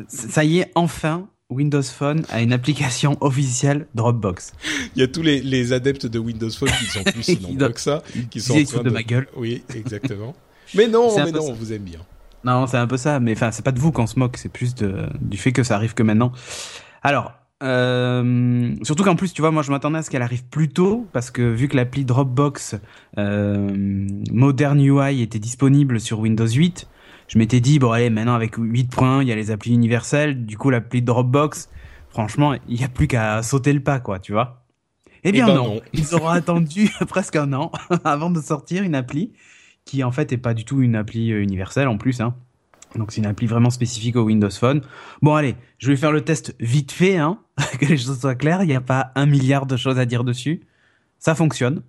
ça 0.08 0.44
y 0.44 0.60
est, 0.60 0.72
enfin, 0.76 1.28
Windows 1.50 1.82
Phone 1.84 2.26
a 2.30 2.42
une 2.42 2.54
application 2.54 3.18
officielle 3.22 3.88
Dropbox. 3.96 4.54
Il 4.96 5.00
y 5.02 5.04
a 5.04 5.08
tous 5.08 5.22
les, 5.22 5.42
les 5.42 5.74
adeptes 5.74 6.06
de 6.06 6.20
Windows 6.20 6.50
Phone 6.52 6.70
qui 6.80 6.86
sont 6.86 7.04
plus 7.04 7.22
Qui 7.22 7.40
nombreux 7.42 7.58
doivent- 7.58 7.74
que 7.74 7.80
ça, 7.82 8.04
qui 8.30 8.40
sont 8.42 8.54
en 8.54 8.64
train 8.64 8.66
foutent 8.66 8.84
de 8.86 8.90
ma 8.92 9.04
gueule. 9.04 9.28
Oui, 9.36 9.64
exactement. 9.76 10.36
mais 10.76 10.88
non, 10.88 11.16
mais 11.16 11.32
non, 11.32 11.42
on 11.50 11.54
vous 11.54 11.74
aime 11.74 11.84
bien. 11.84 12.00
Non, 12.44 12.68
c'est 12.68 12.78
un 12.78 12.88
peu 12.88 12.98
ça, 12.98 13.20
mais 13.20 13.32
enfin, 13.34 13.52
c'est 13.52 13.64
pas 13.64 13.72
de 13.72 13.80
vous 13.80 13.92
qu'on 13.92 14.06
se 14.08 14.20
moque, 14.20 14.38
c'est 14.38 14.50
plus 14.50 14.76
de, 14.76 15.08
du 15.22 15.38
fait 15.38 15.54
que 15.54 15.64
ça 15.64 15.76
arrive 15.76 15.94
que 15.94 16.04
maintenant. 16.04 16.34
Alors, 17.02 17.32
euh, 17.64 18.76
surtout 18.84 19.04
qu'en 19.04 19.16
plus, 19.16 19.34
tu 19.34 19.42
vois, 19.42 19.52
moi 19.52 19.64
je 19.64 19.72
m'attendais 19.72 20.00
à 20.00 20.04
ce 20.04 20.10
qu'elle 20.10 20.22
arrive 20.22 20.46
plus 20.46 20.70
tôt, 20.70 21.08
parce 21.14 21.32
que 21.32 21.42
vu 21.42 21.68
que 21.68 21.78
l'appli 21.78 22.04
Dropbox 22.04 22.76
euh, 23.18 24.08
Modern 24.32 24.80
UI 24.80 25.22
était 25.22 25.40
disponible 25.40 26.00
sur 26.00 26.20
Windows 26.20 26.48
8, 26.48 26.88
je 27.30 27.38
m'étais 27.38 27.62
dit, 27.62 27.80
bon 27.80 27.92
allez, 27.92 28.10
maintenant 28.10 28.36
avec 28.36 28.56
8 28.58 28.92
points, 28.92 29.22
il 29.22 29.30
y 29.30 29.32
a 29.32 29.36
les 29.36 29.50
applis 29.50 29.74
universelles, 29.74 30.46
du 30.46 30.58
coup 30.58 30.70
l'appli 30.70 31.02
Dropbox, 31.02 31.70
franchement, 32.10 32.54
il 32.68 32.78
n'y 32.78 32.84
a 32.84 32.90
plus 32.90 33.08
qu'à 33.08 33.42
sauter 33.42 33.72
le 33.72 33.82
pas, 33.82 34.00
quoi, 34.00 34.20
tu 34.20 34.34
vois. 34.34 34.64
Eh 35.24 35.32
bien 35.32 35.48
ben 35.48 35.56
non. 35.56 35.76
non. 35.76 35.82
ils 35.94 36.14
auront 36.16 36.28
attendu 36.30 36.90
presque 37.08 37.38
un 37.38 37.54
an 37.54 37.72
avant 38.04 38.30
de 38.30 38.42
sortir 38.42 38.84
une 38.84 38.96
appli 38.96 39.32
qui 39.86 40.04
en 40.04 40.12
fait 40.12 40.32
est 40.32 40.38
pas 40.38 40.54
du 40.54 40.66
tout 40.66 40.82
une 40.82 40.96
appli 40.96 41.32
euh, 41.32 41.42
universelle 41.42 41.88
en 41.88 41.98
plus. 41.98 42.22
Hein. 42.22 42.36
Donc 42.96 43.12
c'est 43.12 43.22
une 43.22 43.28
appli 43.28 43.48
vraiment 43.48 43.70
spécifique 43.70 44.16
au 44.16 44.24
Windows 44.24 44.50
Phone. 44.50 44.82
Bon 45.22 45.34
allez, 45.36 45.56
je 45.80 45.90
vais 45.90 45.96
faire 45.96 46.12
le 46.12 46.22
test 46.22 46.56
vite 46.60 46.92
fait, 46.92 47.18
hein, 47.18 47.40
que 47.80 47.86
les 47.86 47.98
choses 47.98 48.20
soient 48.20 48.36
claires. 48.36 48.62
Il 48.64 48.68
n'y 48.68 48.76
a 48.76 48.82
pas 48.82 49.12
un 49.16 49.26
milliard 49.26 49.66
de 49.66 49.78
choses 49.78 49.98
à 50.00 50.06
dire 50.06 50.24
dessus. 50.24 50.62
Ça 51.20 51.36
fonctionne. 51.36 51.82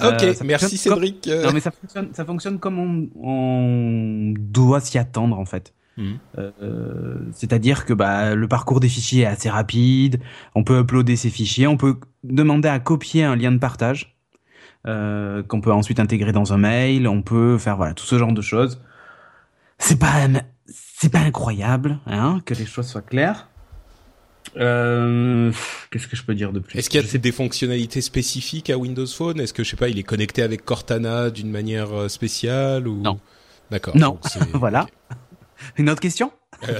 Ok, 0.00 0.22
Euh, 0.22 0.34
ça 0.34 0.44
merci 0.44 0.76
fonctionne 0.76 0.94
Cédric. 0.94 1.26
Non 1.44 1.52
mais 1.52 1.60
ça 1.60 1.70
fonctionne, 1.72 2.08
ça 2.12 2.24
fonctionne 2.24 2.58
comme 2.58 2.78
on, 2.78 3.08
on 3.20 4.34
doit 4.38 4.80
s'y 4.80 4.98
attendre 4.98 5.38
en 5.38 5.44
fait. 5.44 5.74
Mhm. 5.96 6.18
Euh, 6.38 7.18
C'est-à-dire 7.32 7.84
que 7.84 7.92
bah, 7.92 8.34
le 8.34 8.48
parcours 8.48 8.80
des 8.80 8.88
fichiers 8.88 9.22
est 9.22 9.26
assez 9.26 9.50
rapide, 9.50 10.20
on 10.54 10.64
peut 10.64 10.80
uploader 10.80 11.16
ces 11.16 11.30
fichiers, 11.30 11.66
on 11.66 11.76
peut 11.76 11.96
demander 12.22 12.68
à 12.68 12.78
copier 12.78 13.24
un 13.24 13.36
lien 13.36 13.52
de 13.52 13.58
partage 13.58 14.16
euh, 14.86 15.42
qu'on 15.42 15.60
peut 15.60 15.72
ensuite 15.72 16.00
intégrer 16.00 16.32
dans 16.32 16.52
un 16.52 16.58
mail, 16.58 17.08
on 17.08 17.22
peut 17.22 17.58
faire 17.58 17.76
voilà 17.76 17.94
tout 17.94 18.04
ce 18.06 18.18
genre 18.18 18.32
de 18.32 18.42
choses. 18.42 18.80
C'est 19.84 19.98
pas 19.98 20.26
c'est 20.66 21.10
pas 21.12 21.18
incroyable, 21.18 21.98
hein, 22.06 22.40
que 22.46 22.54
les 22.54 22.64
choses 22.64 22.86
soient 22.86 23.02
claires. 23.02 23.48
Euh, 24.56 25.52
Qu'est-ce 25.90 26.08
que 26.08 26.16
je 26.16 26.22
peux 26.22 26.34
dire 26.34 26.52
de 26.52 26.60
plus? 26.60 26.78
Est-ce 26.78 26.88
qu'il 26.88 27.04
y 27.04 27.04
a 27.04 27.18
des 27.18 27.32
fonctionnalités 27.32 28.00
spécifiques 28.00 28.70
à 28.70 28.78
Windows 28.78 29.06
Phone? 29.06 29.40
Est-ce 29.40 29.52
que 29.52 29.62
je 29.62 29.68
sais 29.68 29.76
pas, 29.76 29.88
il 29.90 29.98
est 29.98 30.02
connecté 30.04 30.42
avec 30.42 30.64
Cortana 30.64 31.28
d'une 31.28 31.50
manière 31.50 31.92
euh, 31.92 32.08
spéciale 32.08 32.88
ou? 32.88 33.02
Non. 33.02 33.20
D'accord. 33.70 33.94
Non. 33.94 34.18
Voilà. 34.54 34.86
Une 35.76 35.90
autre 35.90 36.00
question? 36.00 36.32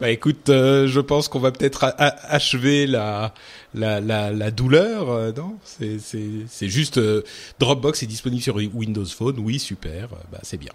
Bah 0.00 0.08
écoute, 0.08 0.48
euh, 0.48 0.86
je 0.86 1.00
pense 1.00 1.28
qu'on 1.28 1.40
va 1.40 1.52
peut-être 1.52 1.94
achever 1.98 2.86
la 2.86 3.34
la 3.74 4.00
la, 4.00 4.32
la 4.32 4.50
douleur, 4.50 5.10
euh, 5.10 5.32
non? 5.36 5.58
C'est 5.62 5.98
c'est 5.98 6.46
c'est 6.48 6.68
juste 6.68 6.96
euh, 6.96 7.22
Dropbox 7.58 8.02
est 8.02 8.06
disponible 8.06 8.40
sur 8.42 8.56
Windows 8.56 9.04
Phone, 9.04 9.38
oui 9.40 9.58
super, 9.58 10.04
euh, 10.14 10.16
bah 10.32 10.38
c'est 10.42 10.56
bien. 10.56 10.72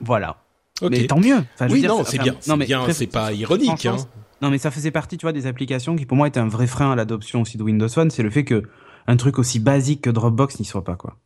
Voilà. 0.00 0.41
Ok. 0.82 0.90
Mais 0.90 1.06
tant 1.06 1.18
mieux. 1.20 1.38
Enfin, 1.54 1.68
oui 1.70 1.80
dire, 1.80 1.90
non 1.90 2.04
c'est- 2.04 2.18
bien, 2.18 2.34
non, 2.48 2.56
mais 2.56 2.66
c'est 2.92 3.06
pas 3.06 3.32
ironique 3.32 3.86
hein. 3.86 3.96
Non, 4.40 4.50
mais 4.50 4.58
ça 4.58 4.70
faisait 4.72 4.90
partie, 4.90 5.16
tu 5.16 5.24
vois, 5.24 5.32
des 5.32 5.46
applications 5.46 5.94
qui 5.94 6.04
pour 6.04 6.16
moi 6.16 6.26
étaient 6.26 6.40
un 6.40 6.48
vrai 6.48 6.66
frein 6.66 6.90
à 6.92 6.96
l'adoption 6.96 7.42
aussi 7.42 7.56
de 7.58 7.62
Windows 7.62 7.88
Phone, 7.88 8.10
c'est 8.10 8.24
le 8.24 8.30
fait 8.30 8.44
que 8.44 8.64
un 9.06 9.16
truc 9.16 9.38
aussi 9.38 9.60
basique 9.60 10.00
que 10.02 10.10
Dropbox 10.10 10.58
n'y 10.58 10.64
soit 10.64 10.82
pas, 10.84 10.96
quoi. 10.96 11.16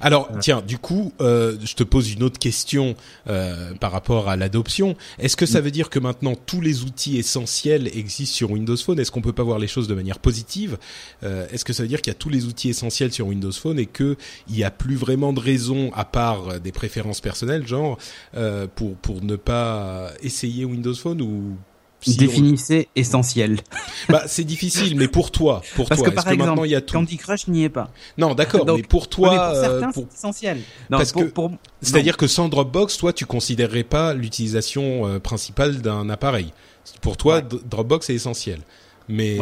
Alors, 0.00 0.28
tiens, 0.40 0.62
du 0.66 0.78
coup, 0.78 1.12
euh, 1.20 1.56
je 1.64 1.74
te 1.74 1.82
pose 1.82 2.12
une 2.12 2.22
autre 2.22 2.38
question 2.38 2.94
euh, 3.28 3.72
par 3.74 3.92
rapport 3.92 4.28
à 4.28 4.36
l'adoption. 4.36 4.96
Est-ce 5.18 5.36
que 5.36 5.46
ça 5.46 5.60
mm. 5.60 5.64
veut 5.64 5.70
dire 5.70 5.90
que 5.90 5.98
maintenant 5.98 6.34
tous 6.34 6.60
les 6.60 6.82
outils 6.82 7.18
essentiels 7.18 7.88
existent 7.96 8.34
sur 8.34 8.50
Windows 8.50 8.76
Phone? 8.76 8.98
Est-ce 8.98 9.10
qu'on 9.10 9.22
peut 9.22 9.32
pas 9.32 9.42
voir 9.42 9.58
les 9.58 9.66
choses 9.66 9.88
de 9.88 9.94
manière 9.94 10.18
positive? 10.18 10.78
Euh, 11.22 11.46
Est-ce 11.50 11.64
que 11.64 11.72
ça 11.72 11.82
veut 11.82 11.88
dire 11.88 12.02
qu'il 12.02 12.12
y 12.12 12.16
a 12.16 12.18
tous 12.18 12.28
les 12.28 12.44
outils 12.44 12.68
essentiels 12.68 13.12
sur 13.12 13.26
Windows 13.26 13.52
Phone 13.52 13.78
et 13.78 13.86
que 13.86 14.16
il 14.48 14.56
y 14.56 14.64
a 14.64 14.70
plus 14.70 14.96
vraiment 14.96 15.32
de 15.32 15.40
raison, 15.40 15.90
à 15.94 16.04
part 16.04 16.60
des 16.60 16.72
préférences 16.72 17.20
personnelles, 17.20 17.66
genre 17.66 17.98
pour 18.74 18.94
pour 18.96 19.22
ne 19.22 19.36
pas 19.36 20.10
essayer 20.22 20.64
Windows 20.64 20.94
Phone 20.94 21.22
ou 21.22 21.56
Définissez 22.06 22.88
essentiel. 22.96 23.60
Bah, 24.08 24.24
c'est 24.26 24.44
difficile, 24.44 24.96
mais 24.96 25.06
pour 25.06 25.30
toi, 25.30 25.62
pour 25.76 25.88
Parce 25.88 26.00
toi, 26.00 26.10
que 26.10 26.14
par 26.14 26.28
exemple, 26.28 26.62
il 26.64 26.70
y 26.70 26.74
a 26.74 26.80
tout 26.80 26.94
Candy 26.94 27.16
Crush 27.16 27.46
n'y 27.46 27.62
est 27.62 27.68
pas. 27.68 27.90
Non, 28.18 28.34
d'accord, 28.34 28.66
mais 28.66 28.82
pour 28.82 29.08
toi, 29.08 29.52
pour 29.52 29.60
certains, 29.60 29.88
euh, 29.88 29.92
c'est 29.94 30.14
essentiel. 30.14 30.58
Non, 30.90 30.98
Parce 30.98 31.12
que, 31.12 31.32
c'est-à-dire 31.80 32.16
que 32.16 32.26
sans 32.26 32.48
Dropbox, 32.48 32.96
toi, 32.96 33.12
tu 33.12 33.26
considérerais 33.26 33.84
pas 33.84 34.12
l'utilisation 34.12 35.06
euh, 35.06 35.18
principale 35.20 35.80
d'un 35.80 36.10
appareil. 36.10 36.52
Pour 37.00 37.16
toi, 37.16 37.42
Dropbox 37.42 38.10
est 38.10 38.14
essentiel. 38.14 38.60
Mais 39.12 39.38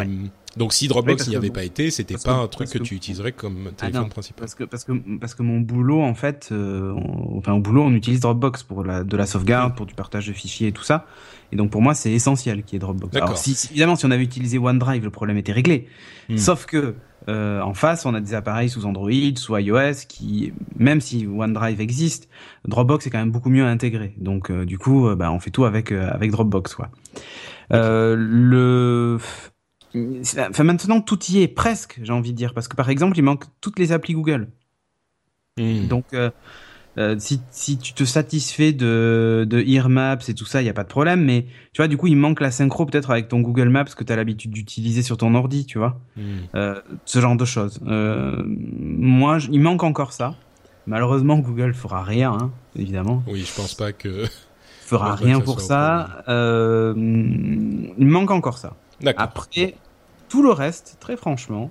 donc 0.56 0.72
si 0.72 0.88
Dropbox 0.88 1.28
n'y 1.28 1.36
avait 1.36 1.50
pas 1.50 1.62
été, 1.62 1.90
c'était 1.90 2.16
pas 2.16 2.32
un 2.32 2.48
truc 2.48 2.68
que, 2.70 2.78
tu 2.78 2.94
utiliserais 2.94 3.32
comme 3.32 3.68
ah 3.68 3.72
téléphone 3.76 4.08
principal. 4.08 4.40
Parce 4.40 4.54
que 4.54 4.64
parce 4.64 4.84
que 4.84 4.92
parce 5.18 5.34
que 5.34 5.42
mon 5.42 5.60
boulot 5.60 6.02
en 6.02 6.14
fait, 6.14 6.48
euh, 6.50 6.92
enfin 7.36 7.52
au 7.52 7.60
boulot 7.60 7.82
on 7.82 7.92
utilise 7.92 8.20
Dropbox 8.20 8.64
pour 8.64 8.82
la, 8.82 9.04
de 9.04 9.16
la 9.16 9.26
sauvegarde, 9.26 9.76
pour 9.76 9.86
du 9.86 9.94
partage 9.94 10.26
de 10.26 10.32
fichiers 10.32 10.68
et 10.68 10.72
tout 10.72 10.82
ça. 10.82 11.06
Et 11.52 11.56
donc 11.56 11.70
pour 11.70 11.82
moi 11.82 11.94
c'est 11.94 12.10
essentiel 12.10 12.64
qu'il 12.64 12.74
y 12.74 12.76
ait 12.76 12.80
Dropbox. 12.80 13.16
Alors 13.16 13.38
si, 13.38 13.56
évidemment 13.70 13.94
si 13.94 14.06
on 14.06 14.10
avait 14.10 14.24
utilisé 14.24 14.58
OneDrive, 14.58 15.04
le 15.04 15.10
problème 15.10 15.36
était 15.36 15.52
réglé. 15.52 15.86
Hmm. 16.28 16.36
Sauf 16.36 16.66
que 16.66 16.96
euh, 17.28 17.60
en 17.60 17.74
face, 17.74 18.06
on 18.06 18.14
a 18.14 18.20
des 18.20 18.34
appareils 18.34 18.68
sous 18.68 18.86
Android, 18.86 19.10
sous 19.36 19.56
iOS, 19.56 20.06
qui, 20.08 20.52
même 20.76 21.00
si 21.00 21.26
OneDrive 21.26 21.80
existe, 21.80 22.28
Dropbox 22.66 23.06
est 23.06 23.10
quand 23.10 23.18
même 23.18 23.30
beaucoup 23.30 23.50
mieux 23.50 23.64
intégré. 23.64 24.14
Donc, 24.16 24.50
euh, 24.50 24.64
du 24.64 24.78
coup, 24.78 25.06
euh, 25.06 25.16
bah, 25.16 25.30
on 25.30 25.38
fait 25.38 25.50
tout 25.50 25.64
avec 25.64 25.92
avec 25.92 26.30
Dropbox, 26.30 26.74
quoi. 26.74 26.90
le 27.70 29.18
Enfin, 29.94 30.64
maintenant, 30.64 31.00
tout 31.00 31.18
y 31.30 31.42
est 31.42 31.48
presque, 31.48 32.00
j'ai 32.02 32.12
envie 32.12 32.32
de 32.32 32.36
dire, 32.36 32.54
parce 32.54 32.68
que 32.68 32.76
par 32.76 32.90
exemple, 32.90 33.18
il 33.18 33.22
manque 33.22 33.44
toutes 33.60 33.78
les 33.78 33.92
applis 33.92 34.14
Google. 34.14 34.48
Hmm. 35.58 35.88
Donc, 35.88 36.04
euh, 36.12 36.30
euh, 36.98 37.16
si, 37.18 37.40
si, 37.50 37.76
tu 37.76 37.92
te 37.92 38.04
satisfais 38.04 38.72
de, 38.72 39.46
de 39.48 39.60
Earmaps 39.60 40.28
et 40.28 40.34
tout 40.34 40.44
ça, 40.44 40.60
il 40.60 40.64
n'y 40.64 40.70
a 40.70 40.74
pas 40.74 40.84
de 40.84 40.88
problème, 40.88 41.24
mais 41.24 41.46
tu 41.72 41.78
vois, 41.78 41.88
du 41.88 41.96
coup, 41.96 42.06
il 42.06 42.16
manque 42.16 42.40
la 42.40 42.50
synchro 42.50 42.86
peut-être 42.86 43.10
avec 43.10 43.28
ton 43.28 43.40
Google 43.40 43.68
Maps 43.68 43.84
que 43.84 44.04
tu 44.04 44.12
as 44.12 44.16
l'habitude 44.16 44.52
d'utiliser 44.52 45.02
sur 45.02 45.16
ton 45.16 45.34
ordi, 45.34 45.66
tu 45.66 45.78
vois. 45.78 46.00
Hmm. 46.16 46.22
Euh, 46.54 46.80
ce 47.04 47.20
genre 47.20 47.36
de 47.36 47.44
choses. 47.44 47.80
moi, 47.82 49.38
il 49.50 49.60
manque 49.60 49.82
encore 49.82 50.12
ça. 50.12 50.36
Malheureusement, 50.86 51.38
Google 51.38 51.74
fera 51.74 52.02
rien, 52.02 52.32
hein, 52.32 52.50
évidemment. 52.76 53.22
Oui, 53.26 53.44
je 53.44 53.54
pense 53.54 53.74
pas 53.74 53.92
que. 53.92 54.24
fera 54.80 55.14
rien 55.14 55.40
pour 55.40 55.60
ça. 55.60 56.22
il 56.28 58.06
manque 58.06 58.30
encore 58.30 58.58
ça. 58.58 58.76
Après, 59.16 59.74
tout 60.28 60.42
le 60.42 60.50
reste, 60.50 60.96
très 61.00 61.16
franchement, 61.16 61.70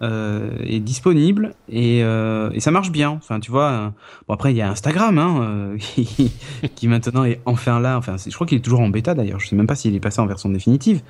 euh, 0.00 0.50
est 0.60 0.78
disponible 0.78 1.54
et, 1.68 2.04
euh, 2.04 2.50
et, 2.52 2.60
ça 2.60 2.70
marche 2.70 2.92
bien. 2.92 3.10
Enfin, 3.10 3.40
tu 3.40 3.50
vois. 3.50 3.70
Euh, 3.70 3.88
bon 4.28 4.34
après, 4.34 4.52
il 4.52 4.56
y 4.56 4.62
a 4.62 4.70
Instagram 4.70 5.18
hein, 5.18 5.40
euh, 5.42 5.78
qui, 6.76 6.88
maintenant 6.88 7.24
est 7.24 7.40
enfin 7.46 7.80
là. 7.80 7.98
Enfin, 7.98 8.16
je 8.16 8.32
crois 8.32 8.46
qu'il 8.46 8.58
est 8.58 8.62
toujours 8.62 8.80
en 8.80 8.88
bêta 8.88 9.14
d'ailleurs. 9.14 9.40
Je 9.40 9.48
sais 9.48 9.56
même 9.56 9.66
pas 9.66 9.74
s'il 9.74 9.94
est 9.94 10.00
passé 10.00 10.20
en 10.20 10.26
version 10.26 10.50
définitive. 10.50 11.02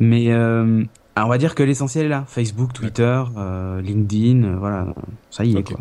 Mais 0.00 0.34
on 0.34 1.28
va 1.28 1.38
dire 1.38 1.54
que 1.54 1.62
l'essentiel 1.62 2.06
est 2.06 2.08
là. 2.08 2.24
Facebook, 2.26 2.72
Twitter, 2.72 3.22
LinkedIn, 3.82 4.56
voilà, 4.56 4.86
ça 5.30 5.44
y 5.44 5.56
est 5.56 5.62
quoi. 5.62 5.80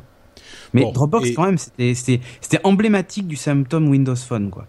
Mais 0.73 0.91
Dropbox 0.91 1.31
quand 1.31 1.45
même, 1.45 1.57
c'était 1.57 2.59
emblématique 2.63 3.27
du 3.27 3.35
symptôme 3.35 3.87
Windows 3.89 4.15
Phone 4.15 4.49
quoi. 4.49 4.67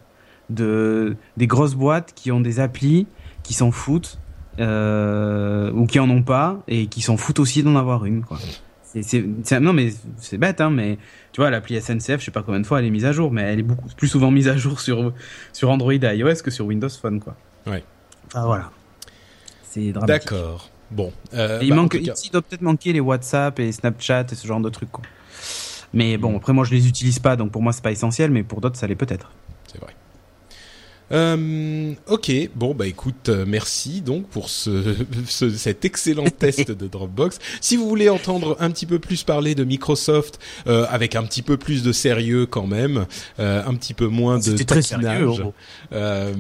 De 0.51 1.17
des 1.39 1.47
grosses 1.47 1.75
boîtes 1.75 2.13
qui 2.15 2.31
ont 2.31 2.41
des 2.41 2.61
applis 2.61 3.07
qui 3.43 3.55
s'en 3.55 3.71
foutent 3.71 4.19
euh, 4.61 5.71
ou 5.73 5.87
qui 5.87 5.99
en 5.99 6.09
ont 6.11 6.23
pas 6.23 6.63
et 6.69 6.87
qui 6.87 7.03
s'en 7.03 7.17
foutent 7.17 7.41
aussi 7.41 7.63
d'en 7.63 7.77
avoir 7.77 8.05
une 8.05 8.23
quoi. 8.23 8.39
Non 9.61 9.73
mais 9.73 9.93
c'est 10.19 10.39
bête 10.39 10.61
hein, 10.61 10.71
mais 10.71 10.99
tu 11.33 11.41
vois 11.41 11.51
l'appli 11.51 11.81
SNCF 11.81 12.21
je 12.21 12.27
sais 12.27 12.31
pas 12.31 12.43
combien 12.43 12.61
de 12.61 12.67
fois 12.67 12.79
elle 12.79 12.85
est 12.85 12.91
mise 12.91 13.05
à 13.05 13.13
jour 13.13 13.33
mais 13.33 13.43
elle 13.43 13.59
est 13.59 13.65
beaucoup 13.65 13.89
plus 13.97 14.07
souvent 14.07 14.31
mise 14.31 14.47
à 14.47 14.57
jour 14.57 14.81
sur 14.81 15.13
sur 15.53 15.71
Android 15.71 15.93
et 15.93 16.17
iOS 16.17 16.43
que 16.45 16.51
sur 16.51 16.67
Windows 16.67 16.89
Phone 16.89 17.21
quoi. 17.21 17.37
Ouais. 17.67 17.83
Enfin 18.27 18.47
voilà. 18.47 18.71
C'est 19.65 19.93
dramatique. 19.93 20.31
D'accord. 20.31 20.71
Bon. 20.91 21.13
Euh, 21.35 21.59
il 21.63 21.71
bah, 21.71 21.77
manque, 21.77 21.95
il 21.95 22.31
doit 22.31 22.43
peut-être 22.43 22.63
manquer 22.63 22.93
les 22.93 23.01
WhatsApp 23.01 23.59
et 23.59 23.73
Snapchat 23.73 24.27
et 24.31 24.35
ce 24.37 24.47
genre 24.47 24.61
de 24.61 24.69
trucs 24.69 24.93
quoi. 24.93 25.03
Mais 25.93 26.17
bon, 26.19 26.37
après 26.37 26.53
moi 26.53 26.65
je 26.65 26.73
les 26.73 26.89
utilise 26.89 27.19
pas, 27.19 27.37
donc 27.37 27.53
pour 27.53 27.63
moi 27.63 27.73
c'est 27.73 27.83
pas 27.83 27.93
essentiel, 27.93 28.31
mais 28.31 28.43
pour 28.43 28.61
d'autres 28.61 28.77
ça 28.77 28.87
l'est 28.87 28.95
peut-être. 28.95 29.31
C'est 29.67 29.81
vrai. 29.81 29.95
Euh, 31.15 31.93
ok, 32.09 32.33
bon 32.57 32.75
bah 32.75 32.89
écoute, 32.89 33.29
euh, 33.29 33.45
merci 33.47 34.01
donc 34.01 34.27
pour 34.27 34.51
ce, 34.51 34.97
ce, 35.29 35.49
cet 35.51 35.85
excellent 35.85 36.25
test 36.39 36.73
de 36.73 36.89
Dropbox. 36.89 37.39
Si 37.61 37.77
vous 37.77 37.89
voulez 37.89 38.09
entendre 38.09 38.57
un 38.59 38.71
petit 38.71 38.87
peu 38.87 38.99
plus 38.99 39.23
parler 39.23 39.55
de 39.55 39.63
Microsoft 39.63 40.41
euh, 40.67 40.87
avec 40.91 41.15
un 41.15 41.23
petit 41.23 41.43
peu 41.43 41.57
plus 41.57 41.85
de 41.85 41.93
sérieux 41.93 42.47
quand 42.47 42.67
même, 42.67 43.07
euh, 43.39 43.63
un 43.65 43.75
petit 43.75 43.95
peu 43.95 44.09
moins 44.09 44.39
de 44.39 44.57
très 44.65 44.83
sérieux. 44.83 45.31
Euh, 45.93 46.35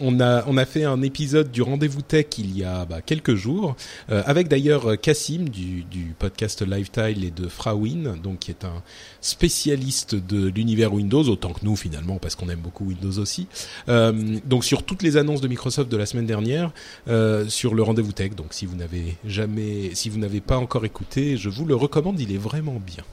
on 0.00 0.20
a 0.20 0.44
on 0.46 0.56
a 0.56 0.64
fait 0.64 0.84
un 0.84 1.02
épisode 1.02 1.52
du 1.52 1.62
rendez-vous 1.62 2.02
tech 2.02 2.26
il 2.38 2.56
y 2.56 2.64
a 2.64 2.84
bah, 2.84 3.02
quelques 3.02 3.34
jours 3.34 3.76
avec 4.08 4.48
d'ailleurs 4.48 5.00
Cassim 5.00 5.48
du, 5.48 5.84
du 5.84 6.14
podcast 6.18 6.66
Lifetile 6.66 7.24
et 7.24 7.30
de 7.30 7.48
Frawin, 7.48 8.16
donc 8.22 8.40
qui 8.40 8.50
est 8.50 8.64
un 8.64 8.82
spécialiste 9.20 10.14
de 10.14 10.48
l'univers 10.48 10.92
Windows 10.92 11.22
autant 11.24 11.52
que 11.52 11.64
nous 11.64 11.76
finalement 11.76 12.16
parce 12.16 12.34
qu'on 12.34 12.48
aime 12.48 12.60
beaucoup 12.60 12.86
Windows 12.86 13.18
aussi. 13.18 13.46
Euh, 13.88 14.15
donc 14.44 14.64
sur 14.64 14.82
toutes 14.82 15.02
les 15.02 15.16
annonces 15.16 15.40
de 15.40 15.48
Microsoft 15.48 15.90
de 15.90 15.96
la 15.96 16.06
semaine 16.06 16.26
dernière 16.26 16.72
euh, 17.08 17.48
sur 17.48 17.74
le 17.74 17.82
rendez-vous 17.82 18.12
tech. 18.12 18.34
Donc 18.34 18.48
si 18.50 18.66
vous 18.66 18.76
n'avez 18.76 19.16
jamais, 19.26 19.90
si 19.94 20.10
vous 20.10 20.18
n'avez 20.18 20.40
pas 20.40 20.58
encore 20.58 20.84
écouté, 20.84 21.36
je 21.36 21.48
vous 21.48 21.64
le 21.64 21.74
recommande. 21.74 22.20
Il 22.20 22.32
est 22.32 22.38
vraiment 22.38 22.80
bien. 22.84 23.04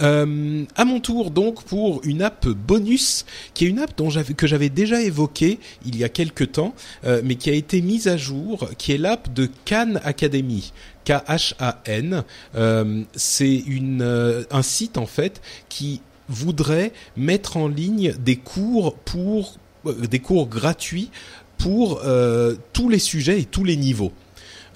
Euh, 0.00 0.64
à 0.76 0.84
mon 0.84 1.00
tour 1.00 1.30
donc 1.30 1.64
pour 1.64 2.00
une 2.04 2.22
app 2.22 2.46
bonus 2.48 3.26
qui 3.54 3.66
est 3.66 3.68
une 3.68 3.80
app 3.80 3.92
dont 3.96 4.08
que 4.08 4.46
j'avais 4.46 4.68
déjà 4.68 5.02
évoqué 5.02 5.58
il 5.84 5.96
y 5.96 6.04
a 6.04 6.08
quelques 6.08 6.52
temps 6.52 6.74
euh, 7.04 7.20
mais 7.24 7.34
qui 7.34 7.50
a 7.50 7.54
été 7.54 7.82
mise 7.82 8.06
à 8.08 8.16
jour 8.16 8.70
qui 8.78 8.92
est 8.92 8.98
l'app 8.98 9.34
de 9.34 9.50
Khan 9.66 9.94
Academy 10.04 10.72
K 11.04 11.10
H 11.28 11.54
A 11.58 11.82
N 11.86 12.22
euh, 12.54 13.02
c'est 13.14 13.56
une 13.56 14.00
euh, 14.00 14.44
un 14.50 14.62
site 14.62 14.96
en 14.96 15.06
fait 15.06 15.42
qui 15.68 16.00
voudrait 16.30 16.92
mettre 17.16 17.56
en 17.56 17.68
ligne 17.68 18.14
des 18.18 18.36
cours 18.36 18.94
pour 18.96 19.58
euh, 19.86 20.06
des 20.06 20.20
cours 20.20 20.48
gratuits 20.48 21.10
pour 21.58 22.00
euh, 22.04 22.56
tous 22.72 22.88
les 22.88 22.98
sujets 22.98 23.40
et 23.40 23.44
tous 23.44 23.64
les 23.64 23.76
niveaux. 23.76 24.12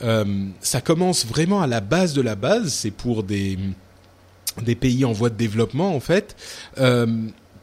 Euh, 0.03 0.25
ça 0.61 0.81
commence 0.81 1.25
vraiment 1.25 1.63
à 1.63 1.67
la 1.67 1.81
base 1.81 2.13
de 2.13 2.21
la 2.21 2.35
base, 2.35 2.73
c'est 2.73 2.91
pour 2.91 3.23
des 3.23 3.59
des 4.63 4.77
pays 4.77 5.05
en 5.05 5.13
voie 5.13 5.31
de 5.31 5.35
développement 5.35 5.97
en 5.97 6.01
fait. 6.01 6.37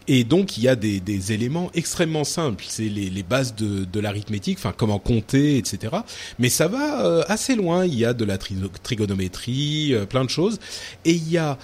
et 0.08 0.24
donc 0.26 0.58
il 0.58 0.64
y 0.64 0.68
a 0.68 0.76
des, 0.76 1.00
des 1.00 1.32
éléments 1.32 1.72
extrêmement 1.74 2.26
simples, 2.26 2.66
c'est 2.68 2.90
les, 2.90 3.10
les, 3.10 3.24
bases 3.24 3.56
de, 3.56 3.86
de 3.86 4.00
l'arithmétique, 4.02 4.58
enfin 4.58 4.74
comment 4.76 5.00
compter, 5.00 5.58
etc. 5.58 5.96
Mais 6.38 6.50
ça 6.50 6.68
va 6.68 7.24
assez 7.30 7.56
loin. 7.56 7.86
Il 7.86 7.96
y 7.96 8.04
a 8.04 8.14
de 8.14 8.26
la 8.26 8.38
trigonométrie, 8.38 9.96
plein 10.10 10.26
de 10.26 10.30
choses, 10.30 10.60
et 11.06 11.14
il 11.14 11.32
y 11.32 11.38
a 11.38 11.58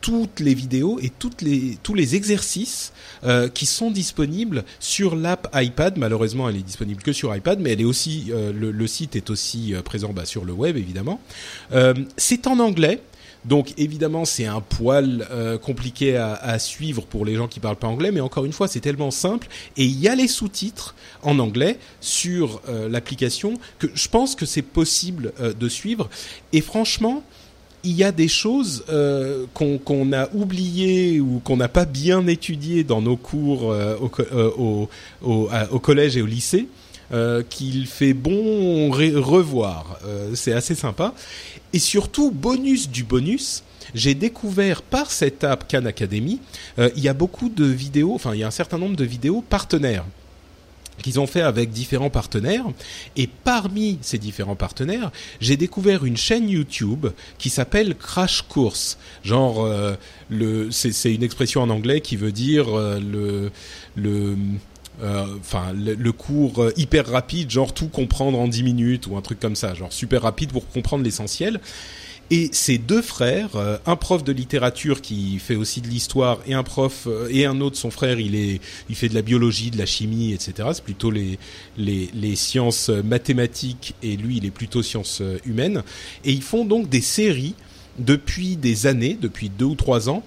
toutes 0.00 0.40
les 0.40 0.54
vidéos 0.54 0.98
et 1.00 1.10
toutes 1.10 1.42
les, 1.42 1.78
tous 1.82 1.94
les 1.94 2.14
exercices 2.14 2.92
euh, 3.24 3.48
qui 3.48 3.66
sont 3.66 3.90
disponibles 3.90 4.64
sur 4.78 5.16
l'app 5.16 5.48
iPad. 5.54 5.98
Malheureusement, 5.98 6.48
elle 6.48 6.56
est 6.56 6.62
disponible 6.62 7.02
que 7.02 7.12
sur 7.12 7.34
iPad, 7.34 7.60
mais 7.60 7.72
elle 7.72 7.80
est 7.80 7.84
aussi 7.84 8.26
euh, 8.30 8.52
le, 8.52 8.70
le, 8.70 8.86
site 8.86 9.16
est 9.16 9.30
aussi 9.30 9.74
euh, 9.74 9.82
présent 9.82 10.12
bah, 10.12 10.24
sur 10.24 10.44
le 10.44 10.52
web 10.52 10.76
évidemment. 10.76 11.20
Euh, 11.72 11.94
c'est 12.16 12.46
en 12.46 12.58
anglais. 12.58 13.02
Donc 13.46 13.72
évidemment 13.78 14.26
c'est 14.26 14.44
un 14.44 14.60
poil 14.60 15.26
euh, 15.30 15.56
compliqué 15.56 16.14
à, 16.14 16.34
à, 16.34 16.58
suivre 16.58 17.06
pour 17.06 17.24
les 17.24 17.36
gens 17.36 17.48
qui 17.48 17.58
parlent 17.58 17.76
pas 17.76 17.86
anglais, 17.86 18.12
mais 18.12 18.20
encore 18.20 18.44
une 18.44 18.52
fois 18.52 18.68
c'est 18.68 18.80
tellement 18.80 19.10
simple 19.10 19.48
et 19.78 19.84
il 19.86 19.98
y 19.98 20.08
a 20.08 20.14
les 20.14 20.28
sous-titres 20.28 20.94
en 21.22 21.38
anglais 21.38 21.78
sur 22.02 22.60
l'application 22.90 23.54
que 23.78 23.86
je 23.94 24.08
pense 24.08 24.34
que 24.34 24.44
c'est 24.44 24.60
possible 24.60 25.32
de 25.58 25.68
suivre 25.70 26.10
et 26.52 26.60
franchement 26.60 27.22
il 27.84 27.92
y 27.92 28.04
a 28.04 28.12
des 28.12 28.28
choses 28.28 28.84
euh, 28.88 29.46
qu'on 29.54 30.12
a 30.12 30.28
oubliées 30.34 31.20
ou 31.20 31.40
qu'on 31.42 31.56
n'a 31.56 31.68
pas 31.68 31.84
bien 31.84 32.26
étudiées 32.26 32.84
dans 32.84 33.00
nos 33.00 33.16
cours 33.16 33.72
euh, 33.72 33.96
au, 34.58 34.88
euh, 35.22 35.66
au, 35.70 35.78
collège 35.78 36.16
et 36.16 36.22
au 36.22 36.26
lycée 36.26 36.68
qu'il 37.48 37.88
fait 37.88 38.12
bon 38.12 38.90
revoir. 38.92 39.98
C'est 40.34 40.52
assez 40.52 40.76
sympa. 40.76 41.12
Et 41.72 41.80
surtout, 41.80 42.30
bonus 42.30 42.88
du 42.88 43.02
bonus, 43.02 43.64
j'ai 43.94 44.14
découvert 44.14 44.80
par 44.80 45.10
cette 45.10 45.42
app 45.42 45.66
Khan 45.68 45.86
Academy, 45.86 46.38
il 46.78 47.02
y 47.02 47.08
a 47.08 47.12
beaucoup 47.12 47.48
de 47.48 47.64
vidéos, 47.64 48.14
enfin 48.14 48.32
il 48.34 48.38
y 48.38 48.44
a 48.44 48.46
un 48.46 48.52
certain 48.52 48.78
nombre 48.78 48.94
de 48.94 49.04
vidéos 49.04 49.42
partenaires 49.42 50.04
qu'ils 51.02 51.20
ont 51.20 51.26
fait 51.26 51.42
avec 51.42 51.70
différents 51.70 52.10
partenaires. 52.10 52.64
Et 53.16 53.26
parmi 53.26 53.98
ces 54.02 54.18
différents 54.18 54.56
partenaires, 54.56 55.10
j'ai 55.40 55.56
découvert 55.56 56.04
une 56.04 56.16
chaîne 56.16 56.48
YouTube 56.48 57.06
qui 57.38 57.50
s'appelle 57.50 57.96
Crash 57.96 58.42
Course. 58.42 58.98
Genre, 59.22 59.64
euh, 59.64 59.94
le, 60.28 60.70
c'est 60.70 61.12
une 61.12 61.22
expression 61.22 61.62
en 61.62 61.70
anglais 61.70 62.00
qui 62.00 62.16
veut 62.16 62.32
dire 62.32 62.66
euh, 62.68 63.00
le, 63.00 63.50
le 63.96 64.36
euh, 65.02 65.24
enfin 65.38 65.72
le, 65.72 66.12
cours 66.12 66.70
hyper 66.76 67.06
rapide, 67.06 67.50
genre 67.50 67.72
tout 67.72 67.88
comprendre 67.88 68.38
en 68.38 68.48
10 68.48 68.62
minutes 68.62 69.06
ou 69.06 69.16
un 69.16 69.22
truc 69.22 69.40
comme 69.40 69.56
ça, 69.56 69.72
genre 69.74 69.92
super 69.92 70.22
rapide 70.22 70.52
pour 70.52 70.68
comprendre 70.68 71.04
l'essentiel. 71.04 71.60
Et 72.32 72.48
ces 72.52 72.78
deux 72.78 73.02
frères, 73.02 73.56
euh, 73.56 73.76
un 73.86 73.96
prof 73.96 74.22
de 74.22 74.30
littérature 74.30 75.00
qui 75.00 75.40
fait 75.40 75.56
aussi 75.56 75.80
de 75.80 75.88
l'histoire 75.88 76.38
et 76.46 76.54
un 76.54 76.62
prof 76.62 77.08
euh, 77.08 77.28
et 77.28 77.44
un 77.44 77.60
autre, 77.60 77.76
son 77.76 77.90
frère, 77.90 78.20
il 78.20 78.36
est, 78.36 78.60
il 78.88 78.94
fait 78.94 79.08
de 79.08 79.14
la 79.14 79.22
biologie, 79.22 79.72
de 79.72 79.78
la 79.78 79.86
chimie, 79.86 80.32
etc. 80.32 80.68
C'est 80.72 80.84
plutôt 80.84 81.10
les, 81.10 81.40
les, 81.76 82.08
les 82.14 82.36
sciences 82.36 82.88
mathématiques 82.88 83.94
et 84.04 84.16
lui, 84.16 84.36
il 84.36 84.46
est 84.46 84.52
plutôt 84.52 84.80
sciences 84.80 85.22
euh, 85.22 85.38
humaines. 85.44 85.82
Et 86.24 86.30
ils 86.30 86.42
font 86.42 86.64
donc 86.64 86.88
des 86.88 87.00
séries 87.00 87.56
depuis 87.98 88.56
des 88.56 88.86
années, 88.86 89.18
depuis 89.20 89.48
deux 89.50 89.64
ou 89.64 89.74
trois 89.74 90.08
ans, 90.08 90.22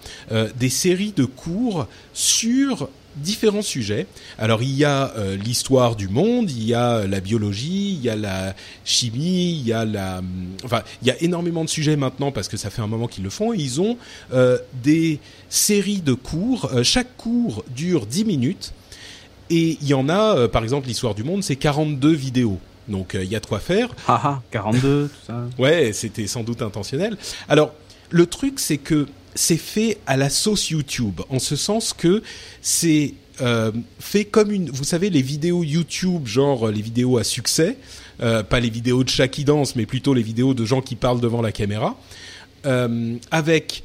des 0.60 0.70
séries 0.70 1.14
de 1.16 1.26
cours 1.26 1.88
sur 2.14 2.90
différents 3.16 3.62
sujets. 3.62 4.08
Alors 4.38 4.62
il 4.64 4.76
y 4.76 4.84
a 4.84 5.14
euh, 5.18 5.36
l'histoire 5.36 5.96
du 5.96 6.08
monde, 6.08 6.50
il 6.50 6.64
y 6.64 6.74
a 6.74 7.06
la 7.06 7.20
biologie, 7.20 7.94
il 7.94 8.02
y 8.02 8.10
a 8.10 8.16
la 8.16 8.56
chimie, 8.86 9.52
il 9.60 9.68
y 9.68 9.74
a 9.74 9.86
la, 9.86 10.22
enfin 10.64 10.84
il 11.02 11.08
y 11.08 11.12
a 11.12 11.22
énormément 11.22 11.64
de 11.64 11.70
sujets 11.70 11.96
maintenant 11.96 12.32
parce 12.32 12.48
que 12.48 12.58
ça 12.58 12.70
fait 12.70 12.82
un 12.82 12.88
moment 12.88 13.08
qu'ils 13.08 13.24
le 13.24 13.30
font. 13.30 13.54
ils 13.54 13.82
ont 13.82 13.98
euh, 14.34 14.58
des 14.84 15.20
séries 15.50 16.02
de 16.02 16.14
cours. 16.14 16.70
Euh, 16.74 16.84
chaque 16.84 17.16
cours 17.18 17.64
dure 17.76 18.06
10 18.06 18.26
minutes 18.26 18.74
et 19.50 19.78
il 19.82 19.88
y 19.88 19.94
en 19.94 20.10
a, 20.10 20.48
par 20.48 20.64
exemple 20.64 20.88
l'histoire 20.88 21.16
du 21.16 21.24
monde, 21.24 21.44
c'est 21.44 21.58
42 21.58 22.12
vidéos. 22.12 22.60
Donc 22.88 23.12
il 23.14 23.32
y 23.32 23.36
a 23.36 23.40
de 23.40 23.46
quoi 23.46 23.60
faire. 23.60 23.90
Ah 24.08 24.42
42, 24.52 25.08
tout 25.08 25.26
ça. 25.28 25.46
Ouais, 25.60 25.92
c'était 25.94 26.28
sans 26.28 26.44
doute 26.44 26.62
intentionnel. 26.62 27.18
Alors 27.48 27.74
le 28.10 28.26
truc 28.26 28.60
c'est 28.60 28.78
que 28.78 29.08
c'est 29.36 29.58
fait 29.58 29.98
à 30.06 30.18
la 30.18 30.30
sauce 30.30 30.70
YouTube, 30.70 31.22
en 31.30 31.40
ce 31.40 31.56
sens 31.56 31.94
que 31.94 32.22
c'est 32.62 33.14
euh, 33.42 33.72
fait 34.00 34.26
comme 34.26 34.52
une, 34.52 34.70
vous 34.70 34.84
savez, 34.84 35.10
les 35.10 35.22
vidéos 35.22 35.64
YouTube, 35.64 36.28
genre 36.28 36.68
les 36.70 36.82
vidéos 36.82 37.18
à 37.18 37.24
succès, 37.24 37.78
euh, 38.22 38.44
pas 38.44 38.60
les 38.60 38.70
vidéos 38.70 39.04
de 39.04 39.10
chat 39.10 39.28
qui 39.28 39.44
danse, 39.44 39.76
mais 39.76 39.86
plutôt 39.86 40.14
les 40.14 40.22
vidéos 40.22 40.54
de 40.54 40.66
gens 40.66 40.82
qui 40.82 40.96
parlent 40.96 41.20
devant 41.20 41.42
la 41.42 41.52
caméra, 41.52 41.98
euh, 42.66 43.16
avec 43.32 43.84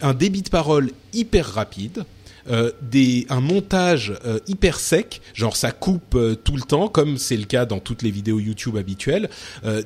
un 0.00 0.14
débit 0.14 0.42
de 0.42 0.50
parole 0.50 0.90
hyper 1.12 1.46
rapide, 1.46 2.04
euh, 2.50 2.72
des, 2.82 3.26
un 3.28 3.40
montage 3.40 4.14
euh, 4.24 4.40
hyper 4.48 4.80
sec, 4.80 5.20
genre 5.34 5.56
ça 5.56 5.70
coupe 5.70 6.14
euh, 6.14 6.34
tout 6.34 6.56
le 6.56 6.62
temps, 6.62 6.88
comme 6.88 7.18
c'est 7.18 7.36
le 7.36 7.44
cas 7.44 7.66
dans 7.66 7.78
toutes 7.78 8.02
les 8.02 8.10
vidéos 8.10 8.40
YouTube 8.40 8.76
habituelles, 8.76 9.28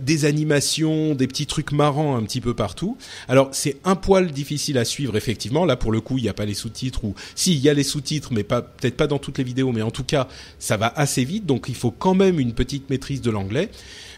des 0.01 0.25
animations, 0.25 1.15
des 1.15 1.27
petits 1.27 1.47
trucs 1.47 1.73
marrants 1.73 2.17
un 2.17 2.23
petit 2.23 2.41
peu 2.41 2.55
partout. 2.55 2.97
Alors 3.29 3.49
c'est 3.53 3.77
un 3.85 3.97
poil 3.97 4.31
difficile 4.31 4.79
à 4.79 4.85
suivre 4.85 5.17
effectivement. 5.17 5.65
Là 5.65 5.77
pour 5.77 5.93
le 5.93 6.01
coup 6.01 6.19
il 6.19 6.23
n'y 6.23 6.29
a 6.29 6.35
pas 6.35 6.45
les 6.45 6.55
sous-titres 6.55 7.05
ou 7.05 7.15
si 7.35 7.53
il 7.53 7.59
y 7.59 7.69
a 7.69 7.75
les 7.75 7.83
sous-titres, 7.83 8.33
mais 8.33 8.43
pas 8.43 8.63
peut-être 8.63 8.97
pas 8.97 9.07
dans 9.07 9.19
toutes 9.19 9.39
les 9.39 9.45
vidéos, 9.45 9.73
mais 9.73 9.83
en 9.83 9.91
tout 9.91 10.05
cas 10.05 10.29
ça 10.59 10.77
va 10.77 10.93
assez 10.97 11.25
vite, 11.25 11.47
donc 11.47 11.67
il 11.69 11.75
faut 11.75 11.91
quand 11.91 12.15
même 12.15 12.41
une 12.41 12.55
petite 12.55 12.91
maîtrise 12.91 13.21
de 13.21 13.31
l'anglais 13.31 13.71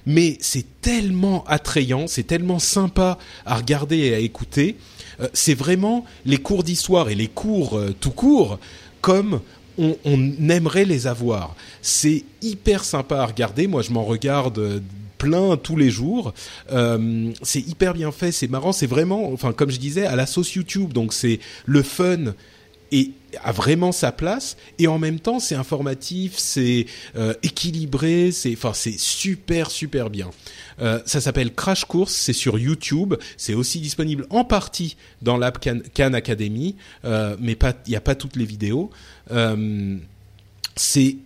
mais 0.09 0.39
c'est 0.41 0.81
tellement 0.81 1.45
attrayant, 1.47 2.07
c'est 2.07 2.23
tellement 2.23 2.59
sympa 2.59 3.19
à 3.45 3.57
regarder 3.57 3.99
et 3.99 4.15
à 4.15 4.19
écouter 4.19 4.77
euh, 4.77 4.98
c'est 5.33 5.55
vraiment 5.55 6.05
les 6.25 6.39
cours 6.39 6.63
d'histoire 6.63 7.09
et 7.09 7.15
les 7.15 7.29
cours 7.29 7.77
euh, 7.77 7.95
tout 7.99 8.11
court 8.11 8.59
comme 9.01 9.41
on, 9.79 9.97
aimerait 10.49 10.85
les 10.85 11.07
avoir. 11.07 11.55
C'est 11.83 12.25
hyper 12.43 12.83
sympa 12.83 13.19
à 13.19 13.27
regarder. 13.27 13.69
Moi, 13.69 13.83
je 13.83 13.93
m'en 13.93 14.03
regarde 14.05 14.59
euh, 14.59 14.81
plein 15.19 15.57
tous 15.57 15.77
les 15.77 15.91
jours. 15.91 16.35
c'est 17.43 17.61
hyper 17.61 17.95
bien 17.95 18.11
fait, 18.11 18.33
c'est 18.33 18.49
marrant, 18.49 18.73
c'est 18.73 18.87
vraiment, 18.87 19.33
enfin 19.33 19.53
comme 19.53 19.71
je 19.71 19.79
disais, 19.79 20.07
à 20.07 20.17
la 20.17 20.27
sauce 20.27 20.55
YouTube. 20.55 20.93
Donc 20.93 21.13
c'est 21.13 21.39
le 21.67 21.83
fun 21.83 22.35
et 22.93 23.13
a 23.43 23.53
vraiment 23.53 23.93
sa 23.93 24.13
place 24.13 24.57
et 24.79 24.87
en 24.87 24.99
même 24.99 25.21
temps 25.21 25.39
c'est 25.39 25.55
informatif, 25.55 26.35
c'est 26.37 26.87
euh, 27.17 27.35
équilibré, 27.43 28.31
c'est 28.33 28.53
enfin 28.53 28.73
c'est 28.75 28.99
super 28.99 29.71
super 29.71 30.11
bien. 30.11 30.31
Euh, 30.81 31.01
ça 31.07 31.21
s'appelle 31.21 31.55
Crash 31.55 31.85
Course, 31.85 32.13
c'est 32.13 32.33
sur 32.33 32.59
YouTube, 32.59 33.15
c'est 33.37 33.55
aussi 33.55 33.81
disponible 33.81 34.27
en 34.31 34.45
partie 34.45 34.97
dans 35.23 35.37
l'app 35.37 35.59
Khan, 35.61 36.13
Academy, 36.13 36.77
euh, 37.05 37.37
mais 37.41 37.55
pas 37.55 37.75
il 37.87 37.93
y 37.93 37.97
a 37.97 38.01
pas 38.01 38.15
toutes 38.15 38.37
les 38.37 38.45
vidéos. 38.45 38.91
c'est 40.77 41.17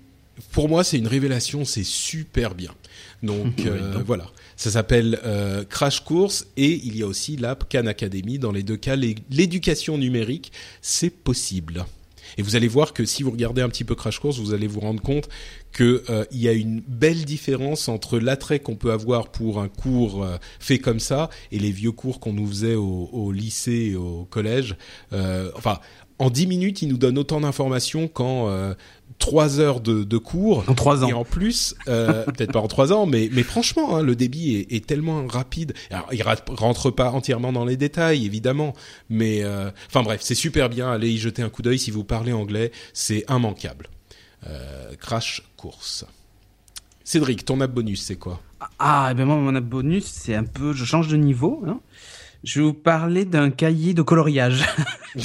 pour 0.53 0.69
moi 0.69 0.85
c'est 0.85 0.99
une 0.99 1.09
révélation, 1.09 1.65
c'est 1.65 1.85
super 1.85 2.55
bien. 2.55 2.75
Donc 3.23 3.61
voilà. 4.07 4.27
Ça 4.57 4.71
s'appelle 4.71 5.21
euh, 5.25 5.65
Crash 5.65 6.01
Course 6.01 6.47
et 6.57 6.81
il 6.85 6.97
y 6.97 7.03
a 7.03 7.07
aussi 7.07 7.37
l'app 7.37 7.69
Khan 7.71 7.87
Academy. 7.87 8.39
Dans 8.39 8.53
les 8.53 8.63
deux 8.63 8.77
cas, 8.77 8.97
l'éducation 8.97 9.99
numérique, 9.99 10.53
c'est 10.81 11.11
possible. 11.11 11.85
Et 12.39 12.43
vous 12.43 12.57
allez 12.57 12.69
voir 12.69 12.93
que 12.93 13.05
si 13.05 13.23
vous 13.23 13.31
regardez 13.31 13.63
un 13.63 13.69
petit 13.69 13.85
peu 13.85 13.95
Crash 13.95 14.19
Course, 14.19 14.39
vous 14.39 14.55
allez 14.55 14.67
vous 14.67 14.81
rendre 14.81 15.03
compte 15.03 15.29
qu'il 15.75 16.01
euh, 16.11 16.25
y 16.33 16.49
a 16.49 16.53
une 16.53 16.81
belle 16.81 17.25
différence 17.25 17.89
entre 17.89 18.19
l'attrait 18.19 18.61
qu'on 18.61 18.77
peut 18.77 18.93
avoir 18.93 19.29
pour 19.29 19.61
un 19.61 19.69
cours 19.69 20.23
euh, 20.23 20.37
fait 20.59 20.79
comme 20.79 21.01
ça 21.01 21.31
et 21.51 21.59
les 21.59 21.71
vieux 21.71 21.93
cours 21.93 22.21
qu'on 22.21 22.33
nous 22.33 22.47
faisait 22.47 22.75
au, 22.75 23.09
au, 23.13 23.33
lycée 23.33 23.91
et 23.93 23.97
au 23.97 24.27
collège. 24.31 24.77
Euh, 25.13 25.51
enfin, 25.57 25.79
en 26.19 26.31
10 26.31 26.47
minutes, 26.47 26.83
il 26.83 26.89
nous 26.89 26.99
donne 26.99 27.19
autant 27.19 27.41
d'informations 27.41 28.07
qu'en 28.07 28.75
3 29.19 29.61
heures 29.61 29.81
de, 29.81 30.05
de, 30.05 30.19
cours. 30.19 30.65
En 30.69 30.75
3 30.75 31.05
ans. 31.05 31.09
Et 31.09 31.13
en 31.13 31.25
plus, 31.25 31.75
euh, 31.89 32.25
peut-être 32.27 32.53
pas 32.53 32.61
en 32.61 32.69
3 32.69 32.93
ans, 32.93 33.07
mais, 33.07 33.29
mais 33.33 33.43
franchement, 33.43 33.97
hein, 33.97 34.03
le 34.03 34.17
débit 34.17 34.57
est, 34.57 34.73
est, 34.73 34.87
tellement 34.87 35.27
rapide. 35.27 35.75
Alors, 35.91 36.09
il 36.13 36.23
rentre 36.23 36.91
pas 36.91 37.11
entièrement 37.11 37.53
dans 37.53 37.65
les 37.65 37.77
détails, 37.77 38.27
évidemment, 38.27 38.75
mais 39.11 39.43
euh, 39.43 39.71
enfin 39.89 40.03
bref, 40.03 40.21
c'est 40.23 40.35
super 40.35 40.69
bien. 40.69 40.91
Allez 40.91 41.11
y 41.11 41.19
jeter 41.19 41.43
un 41.43 41.49
coup 41.49 41.63
d'œil 41.63 41.79
si 41.79 41.91
vous 41.91 42.05
parlez 42.05 42.33
anglais, 42.33 42.73
c'est 42.93 43.25
immanquable. 43.29 43.89
Euh, 44.47 44.95
crash 44.97 45.43
course. 45.57 46.05
Cédric, 47.05 47.45
ton 47.45 47.61
app 47.61 47.73
bonus, 47.73 48.03
c'est 48.03 48.17
quoi? 48.17 48.41
Ah, 48.79 49.09
eh 49.11 49.15
ben 49.15 49.25
moi, 49.25 49.37
mon 49.37 49.55
app 49.55 49.65
bonus, 49.65 50.05
c'est 50.05 50.35
un 50.35 50.45
peu, 50.45 50.73
je 50.73 50.85
change 50.85 51.09
de 51.09 51.17
niveau. 51.17 51.63
Hein. 51.67 51.81
Je 52.45 52.61
vais 52.61 52.67
vous 52.67 52.75
parler 52.75 53.25
d'un 53.25 53.51
cahier 53.51 53.95
de 53.95 54.03
coloriage. 54.03 54.65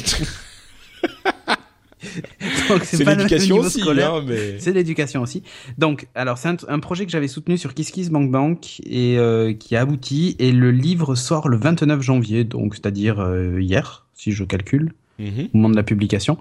c'est 2.83 3.03
l'éducation 3.03 3.57
aussi, 3.57 3.81
hein, 3.81 4.23
mais... 4.25 4.59
c'est 4.59 4.73
l'éducation 4.73 5.21
aussi. 5.21 5.43
Donc, 5.77 6.07
alors 6.15 6.37
c'est 6.37 6.49
un, 6.67 6.79
projet 6.79 7.05
que 7.05 7.11
j'avais 7.11 7.27
soutenu 7.27 7.57
sur 7.57 7.73
KissKissBankBank 7.73 8.81
et 8.85 9.17
euh, 9.17 9.53
qui 9.53 9.75
a 9.75 9.81
abouti. 9.81 10.35
Et 10.39 10.51
le 10.51 10.71
livre 10.71 11.15
sort 11.15 11.49
le 11.49 11.57
29 11.57 12.01
janvier, 12.01 12.43
donc 12.43 12.75
c'est-à-dire 12.75 13.19
euh, 13.19 13.59
hier, 13.61 14.05
si 14.13 14.31
je 14.31 14.43
calcule, 14.43 14.93
mm-hmm. 15.19 15.49
au 15.53 15.57
moment 15.57 15.69
de 15.69 15.75
la 15.75 15.83
publication. 15.83 16.37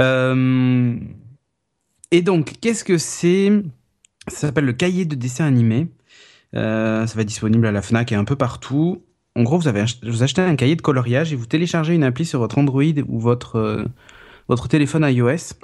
Euh, 0.00 0.94
et 2.10 2.22
donc, 2.22 2.52
qu'est-ce 2.60 2.84
que 2.84 2.98
c'est? 2.98 3.50
Ça 4.28 4.46
s'appelle 4.48 4.64
le 4.64 4.72
cahier 4.72 5.04
de 5.04 5.14
dessin 5.14 5.44
animé. 5.44 5.88
ça 6.52 7.04
va 7.04 7.22
être 7.22 7.28
disponible 7.28 7.66
à 7.66 7.72
la 7.72 7.82
Fnac 7.82 8.12
et 8.12 8.14
un 8.14 8.24
peu 8.24 8.36
partout. 8.36 9.02
En 9.36 9.42
gros, 9.42 9.58
vous 9.58 9.68
avez 9.68 9.84
vous 10.04 10.22
achetez 10.22 10.40
un 10.40 10.54
cahier 10.54 10.76
de 10.76 10.82
coloriage 10.82 11.32
et 11.32 11.36
vous 11.36 11.46
téléchargez 11.46 11.94
une 11.94 12.04
appli 12.04 12.24
sur 12.24 12.38
votre 12.38 12.56
Android 12.56 12.82
ou 13.08 13.18
votre 13.18 13.84
votre 14.48 14.68
téléphone 14.68 15.04
iOS. 15.04 15.54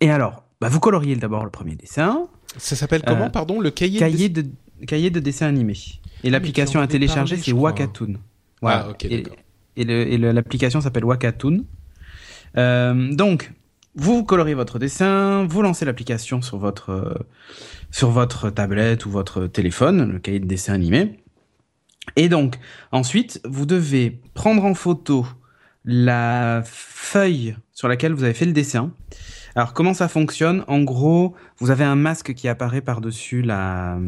Et 0.00 0.10
alors, 0.10 0.44
bah 0.60 0.68
vous 0.68 0.80
coloriez 0.80 1.16
d'abord 1.16 1.44
le 1.44 1.50
premier 1.50 1.74
dessin. 1.74 2.28
Ça 2.56 2.76
s'appelle 2.76 3.02
comment, 3.06 3.26
euh, 3.26 3.30
pardon, 3.30 3.60
le 3.60 3.70
cahier 3.70 3.98
cahier 3.98 4.28
de... 4.28 4.44
cahier 4.86 5.10
de 5.10 5.20
dessin 5.20 5.46
animé. 5.46 5.74
Et 6.24 6.28
ah, 6.28 6.30
l'application 6.30 6.80
à 6.80 6.86
télécharger, 6.86 7.36
c'est 7.36 7.52
Wakatoon. 7.52 8.14
Ah, 8.62 8.88
ok, 8.90 9.04
et, 9.04 9.24
et 9.76 10.18
l'application 10.18 10.80
s'appelle 10.80 11.04
Wakatoon. 11.04 11.64
Euh, 12.58 13.14
donc, 13.14 13.52
vous 13.94 14.24
coloriez 14.24 14.54
votre 14.54 14.78
dessin, 14.78 15.44
vous 15.46 15.62
lancez 15.62 15.84
l'application 15.84 16.42
sur 16.42 16.58
votre 16.58 16.90
euh, 16.90 17.14
sur 17.90 18.10
votre 18.10 18.50
tablette 18.50 19.04
ou 19.06 19.10
votre 19.10 19.46
téléphone, 19.46 20.12
le 20.12 20.18
cahier 20.18 20.40
de 20.40 20.46
dessin 20.46 20.74
animé. 20.74 21.18
Et 22.16 22.28
donc, 22.28 22.58
ensuite, 22.90 23.40
vous 23.44 23.66
devez 23.66 24.20
prendre 24.34 24.64
en 24.64 24.74
photo 24.74 25.26
la 25.84 26.62
feuille 26.64 27.56
sur 27.72 27.88
laquelle 27.88 28.12
vous 28.12 28.24
avez 28.24 28.34
fait 28.34 28.44
le 28.44 28.52
dessin. 28.52 28.92
Alors 29.54 29.74
comment 29.74 29.94
ça 29.94 30.08
fonctionne? 30.08 30.64
En 30.66 30.80
gros, 30.82 31.34
vous 31.58 31.70
avez 31.70 31.84
un 31.84 31.96
masque 31.96 32.34
qui 32.34 32.48
apparaît 32.48 32.80
par-dessus 32.80 33.42
la, 33.42 33.98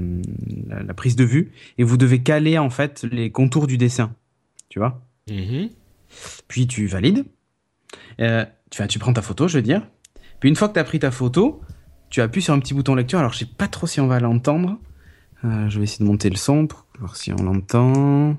la, 0.68 0.94
prise 0.94 1.16
de 1.16 1.24
vue 1.24 1.52
et 1.76 1.84
vous 1.84 1.96
devez 1.96 2.22
caler 2.22 2.58
en 2.58 2.70
fait 2.70 3.04
les 3.10 3.30
contours 3.30 3.66
du 3.66 3.76
dessin. 3.76 4.14
Tu 4.68 4.78
vois? 4.78 5.02
Mm-hmm. 5.28 5.70
Puis 6.48 6.66
tu 6.66 6.86
valides. 6.86 7.24
Euh, 8.20 8.44
tu, 8.70 8.86
tu 8.86 8.98
prends 8.98 9.12
ta 9.12 9.22
photo, 9.22 9.48
je 9.48 9.58
veux 9.58 9.62
dire. 9.62 9.86
Puis 10.40 10.48
une 10.48 10.56
fois 10.56 10.68
que 10.68 10.74
tu 10.74 10.80
as 10.80 10.84
pris 10.84 10.98
ta 10.98 11.10
photo, 11.10 11.60
tu 12.10 12.20
appuies 12.20 12.42
sur 12.42 12.54
un 12.54 12.58
petit 12.58 12.74
bouton 12.74 12.94
lecture. 12.94 13.18
Alors 13.18 13.32
je 13.32 13.38
sais 13.38 13.46
pas 13.46 13.68
trop 13.68 13.86
si 13.86 14.00
on 14.00 14.06
va 14.06 14.20
l'entendre. 14.20 14.78
Euh, 15.44 15.68
je 15.68 15.78
vais 15.78 15.84
essayer 15.84 16.04
de 16.04 16.10
monter 16.10 16.30
le 16.30 16.36
son 16.36 16.66
pour 16.66 16.86
voir 16.98 17.16
si 17.16 17.32
on 17.32 17.42
l'entend. 17.42 18.36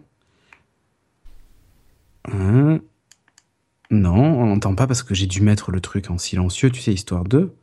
Hein 2.32 2.80
non, 3.92 4.16
on 4.16 4.48
n'entend 4.48 4.76
pas 4.76 4.88
parce 4.88 5.04
que 5.04 5.14
j'ai 5.14 5.28
dû 5.28 5.42
mettre 5.42 5.72
le 5.72 5.80
truc 5.82 6.10
en 6.10 6.18
silencieux, 6.18 6.72
tu 6.72 6.82
sais, 6.82 6.94
histoire 6.94 7.24
de. 7.24 7.54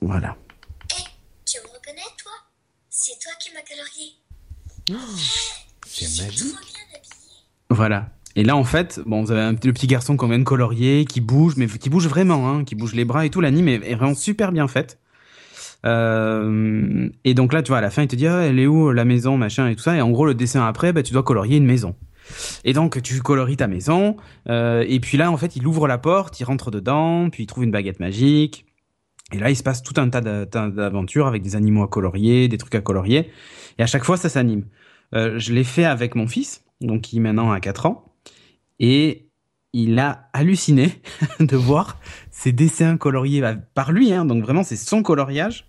Voilà. 0.00 0.36
Hé, 0.90 1.02
tu 1.44 1.58
me 1.58 1.66
reconnais, 1.72 2.02
toi? 2.22 2.32
C'est 2.90 3.18
toi 3.20 3.32
qui 3.40 3.50
m'as 3.52 3.62
colorié. 3.62 4.12
C'est 5.86 6.06
Je 6.06 6.10
suis 6.10 6.22
magique. 6.24 6.38
trop 6.54 6.64
bien 6.64 6.80
habillée. 6.96 7.36
Voilà. 7.70 8.10
Et 8.36 8.42
là, 8.44 8.56
en 8.56 8.64
fait, 8.64 9.00
bon, 9.06 9.22
vous 9.22 9.30
avez 9.30 9.40
un, 9.40 9.52
le 9.52 9.72
petit 9.72 9.86
garçon 9.86 10.16
qu'on 10.16 10.28
vient 10.28 10.38
de 10.38 10.44
colorier, 10.44 11.04
qui 11.04 11.20
bouge, 11.20 11.54
mais 11.56 11.66
qui 11.66 11.88
bouge 11.88 12.08
vraiment, 12.08 12.48
hein, 12.50 12.64
qui 12.64 12.74
bouge 12.74 12.94
les 12.94 13.04
bras 13.04 13.24
et 13.24 13.30
tout. 13.30 13.40
L'anime 13.40 13.68
est, 13.68 13.90
est 13.90 13.94
vraiment 13.94 14.14
super 14.14 14.52
bien 14.52 14.68
faite. 14.68 14.98
Euh, 15.86 17.08
et 17.24 17.34
donc 17.34 17.52
là, 17.52 17.62
tu 17.62 17.68
vois, 17.68 17.78
à 17.78 17.80
la 17.80 17.90
fin, 17.90 18.02
il 18.02 18.08
te 18.08 18.16
dit, 18.16 18.26
ah, 18.26 18.40
elle 18.40 18.58
est 18.58 18.66
où 18.66 18.90
la 18.90 19.04
maison, 19.04 19.36
machin 19.36 19.68
et 19.68 19.76
tout 19.76 19.82
ça. 19.82 19.96
Et 19.96 20.00
en 20.00 20.10
gros, 20.10 20.26
le 20.26 20.34
dessin 20.34 20.66
après, 20.66 20.92
bah, 20.92 21.02
tu 21.02 21.12
dois 21.12 21.22
colorier 21.22 21.56
une 21.56 21.66
maison. 21.66 21.94
Et 22.64 22.72
donc, 22.72 23.00
tu 23.02 23.20
colories 23.20 23.56
ta 23.56 23.66
maison. 23.66 24.16
euh, 24.48 24.84
et 24.88 25.00
puis 25.00 25.16
là, 25.18 25.30
en 25.30 25.36
fait, 25.36 25.56
il 25.56 25.66
ouvre 25.66 25.86
la 25.88 25.98
porte, 25.98 26.40
il 26.40 26.44
rentre 26.44 26.70
dedans, 26.70 27.28
puis 27.30 27.44
il 27.44 27.46
trouve 27.46 27.64
une 27.64 27.70
baguette 27.70 28.00
magique. 28.00 28.66
Et 29.32 29.38
là, 29.38 29.50
il 29.50 29.56
se 29.56 29.62
passe 29.62 29.82
tout 29.82 29.94
un 30.00 30.08
tas 30.08 30.20
d'a- 30.20 30.46
tas 30.46 30.68
d'aventures 30.68 31.26
avec 31.26 31.42
des 31.42 31.56
animaux 31.56 31.82
à 31.82 31.88
colorier, 31.88 32.48
des 32.48 32.58
trucs 32.58 32.74
à 32.74 32.80
colorier. 32.80 33.30
Et 33.78 33.82
à 33.82 33.86
chaque 33.86 34.04
fois, 34.04 34.16
ça 34.16 34.28
s'anime. 34.28 34.66
Euh, 35.14 35.38
je 35.38 35.52
l'ai 35.52 35.64
fait 35.64 35.84
avec 35.84 36.14
mon 36.14 36.26
fils, 36.26 36.64
donc 36.80 37.02
qui 37.02 37.20
maintenant 37.20 37.50
a 37.52 37.60
4 37.60 37.86
ans. 37.86 38.14
Et 38.80 39.28
il 39.72 39.98
a 39.98 40.28
halluciné 40.32 40.92
de 41.40 41.56
voir 41.56 41.98
ces 42.30 42.52
dessins 42.52 42.96
coloriés 42.96 43.40
bah, 43.40 43.54
par 43.74 43.92
lui, 43.92 44.12
hein, 44.12 44.24
donc 44.24 44.42
vraiment 44.44 44.62
c'est 44.62 44.76
son 44.76 45.02
coloriage, 45.02 45.68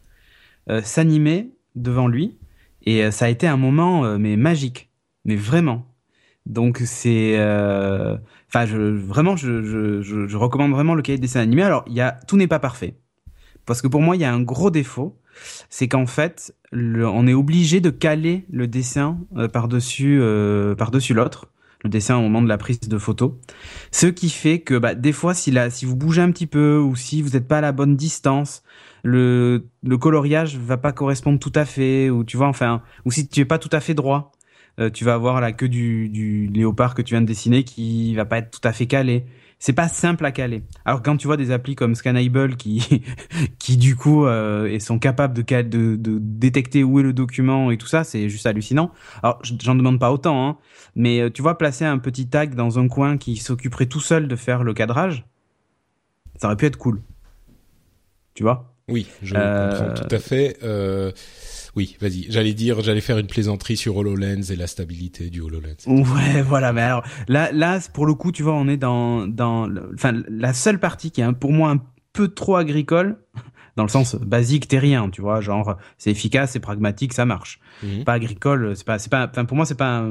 euh, 0.70 0.82
s'animer 0.84 1.52
devant 1.76 2.08
lui. 2.08 2.38
Et 2.88 3.10
ça 3.10 3.26
a 3.26 3.30
été 3.30 3.48
un 3.48 3.58
moment 3.58 4.18
mais 4.20 4.38
magique, 4.38 4.91
mais 5.24 5.36
vraiment. 5.36 5.88
Donc 6.45 6.81
c'est, 6.86 7.36
euh, 7.38 8.17
enfin 8.47 8.65
je 8.65 8.77
vraiment 8.77 9.36
je, 9.36 9.63
je, 9.63 10.27
je, 10.27 10.38
recommande 10.38 10.71
vraiment 10.71 10.93
le 10.93 11.01
cahier 11.01 11.17
de 11.17 11.21
dessin 11.21 11.41
animé. 11.41 11.63
Alors 11.63 11.84
il 11.88 11.93
y 11.93 12.01
a 12.01 12.12
tout 12.27 12.38
n'est 12.38 12.47
pas 12.47 12.60
parfait 12.60 12.97
parce 13.65 13.81
que 13.81 13.88
pour 13.88 14.01
moi 14.01 14.15
il 14.15 14.21
y 14.21 14.25
a 14.25 14.34
un 14.34 14.41
gros 14.41 14.69
défaut, 14.69 15.19
c'est 15.69 15.88
qu'en 15.88 16.05
fait 16.05 16.55
on 16.71 17.27
est 17.27 17.34
obligé 17.34 17.81
de 17.81 17.89
caler 17.89 18.45
le 18.51 18.67
dessin 18.67 19.17
euh, 19.38 19.47
par 19.47 19.67
dessus 19.67 20.21
par 20.77 20.91
dessus 20.91 21.13
l'autre 21.13 21.51
le 21.86 21.89
dessin 21.89 22.17
au 22.17 22.21
moment 22.21 22.41
de 22.41 22.49
la 22.49 22.58
prise 22.58 22.79
de 22.81 22.97
photo. 22.97 23.39
Ce 23.91 24.08
qui 24.08 24.29
fait 24.29 24.60
que 24.60 24.77
bah, 24.77 24.95
des 24.95 25.12
fois, 25.13 25.34
si, 25.34 25.51
la, 25.51 25.69
si 25.69 25.86
vous 25.86 25.95
bougez 25.95 26.21
un 26.21 26.31
petit 26.31 26.47
peu 26.47 26.77
ou 26.77 26.95
si 26.95 27.21
vous 27.21 27.29
n'êtes 27.29 27.47
pas 27.47 27.60
à 27.60 27.62
la 27.62 27.71
bonne 27.71 27.95
distance, 27.95 28.63
le, 29.03 29.67
le 29.84 29.97
coloriage 29.97 30.58
va 30.58 30.77
pas 30.77 30.91
correspondre 30.91 31.39
tout 31.39 31.51
à 31.53 31.63
fait, 31.63 32.10
ou 32.10 32.23
tu 32.23 32.38
vois, 32.38 32.47
enfin, 32.47 32.81
ou 33.05 33.12
si 33.12 33.27
tu 33.27 33.39
es 33.39 33.45
pas 33.45 33.60
tout 33.60 33.69
à 33.71 33.79
fait 33.79 33.93
droit, 33.93 34.31
euh, 34.80 34.90
tu 34.90 35.06
vas 35.06 35.14
avoir 35.14 35.42
la 35.42 35.52
queue 35.52 35.70
du, 35.70 36.10
du 36.10 36.48
léopard 36.48 36.96
que 36.96 37.02
tu 37.02 37.14
viens 37.14 37.22
de 37.22 37.28
dessiner 37.28 37.64
qui 37.64 38.16
va 38.16 38.26
pas 38.26 38.40
être 38.40 38.52
tout 38.52 38.68
à 38.68 38.74
fait 38.74 38.88
calé. 38.88 39.26
C'est 39.58 39.74
pas 39.74 39.88
simple 39.88 40.26
à 40.26 40.32
caler. 40.32 40.64
Alors 40.84 41.02
quand 41.02 41.16
tu 41.16 41.28
vois 41.28 41.38
des 41.38 41.52
applis 41.52 41.76
comme 41.76 41.96
Scanable 41.96 42.58
qui, 42.58 43.04
qui 43.60 43.78
du 43.78 43.96
coup 43.96 44.26
euh, 44.26 44.78
sont 44.80 45.00
capables 45.00 45.34
de, 45.34 45.62
de, 45.62 45.96
de 45.96 46.20
détecter 46.20 46.84
où 46.84 47.00
est 47.00 47.04
le 47.04 47.14
document 47.14 47.72
et 47.72 47.78
tout 47.78 47.88
ça, 47.88 48.04
c'est 48.04 48.30
juste 48.30 48.46
hallucinant. 48.46 48.92
Alors 49.24 49.42
j'en 49.44 49.76
demande 49.76 50.00
pas 50.00 50.12
autant, 50.12 50.48
hein, 50.48 50.58
mais 50.96 51.22
euh, 51.22 51.30
tu 51.30 51.42
vois, 51.42 51.58
placer 51.58 51.86
un 51.86 51.98
petit 52.00 52.28
tag 52.28 52.54
dans 52.54 52.80
un 52.80 52.88
coin 52.88 53.18
qui 53.18 53.38
s'occuperait 53.38 53.86
tout 53.86 54.02
seul 54.02 54.28
de 54.28 54.36
faire 54.36 54.64
le 54.64 54.74
cadrage, 54.74 55.26
ça 56.36 56.48
aurait 56.48 56.58
pu 56.58 56.66
être 56.66 56.78
cool. 56.78 57.02
Tu 58.34 58.44
vois? 58.44 58.75
Oui, 58.88 59.08
je 59.24 59.34
Euh, 59.36 59.69
comprends 59.71 59.93
tout 60.08 60.15
à 60.15 60.19
fait. 60.19 60.58
Euh, 60.63 61.12
oui, 61.76 61.98
vas-y. 62.00 62.28
J'allais 62.30 62.54
dire, 62.54 62.82
j'allais 62.82 63.02
faire 63.02 63.17
une 63.17 63.28
plaisanterie 63.28 63.78
sur 63.78 63.98
HoloLens 63.98 64.52
et 64.52 64.56
la 64.56 64.67
stabilité 64.67 65.30
du 65.30 65.41
HoloLens. 65.41 65.88
Ouais, 65.88 66.41
voilà. 66.43 66.71
Mais 66.71 66.82
alors 66.82 67.04
là, 67.28 67.52
là, 67.52 67.80
pour 67.93 68.06
le 68.06 68.13
coup, 68.13 68.32
tu 68.32 68.43
vois, 68.43 68.54
on 68.54 68.67
est 68.67 68.78
dans, 68.78 69.28
dans, 69.28 69.67
enfin, 69.93 70.13
la 70.30 70.54
seule 70.54 70.80
partie 70.80 71.12
qui 71.12 71.21
est 71.21 71.32
pour 71.34 71.52
moi 71.52 71.71
un 71.71 71.82
peu 72.13 72.28
trop 72.28 72.56
agricole, 72.58 73.17
dans 73.76 73.84
le 73.84 73.89
sens 73.89 74.15
basique, 74.15 74.67
terrien, 74.67 75.10
tu 75.10 75.21
vois, 75.21 75.41
genre 75.41 75.78
c'est 75.98 76.12
efficace, 76.12 76.52
c'est 76.52 76.60
pragmatique, 76.60 77.13
ça 77.13 77.26
marche. 77.26 77.60
Mhm. 77.84 78.04
Pas 78.06 78.13
agricole, 78.13 78.76
c'est 78.76 78.86
pas, 78.86 79.00
c'est 79.00 79.10
pas, 79.12 79.28
enfin, 79.30 79.45
pour 79.45 79.58
moi, 79.58 79.65
c'est 79.65 79.76
pas, 79.76 80.08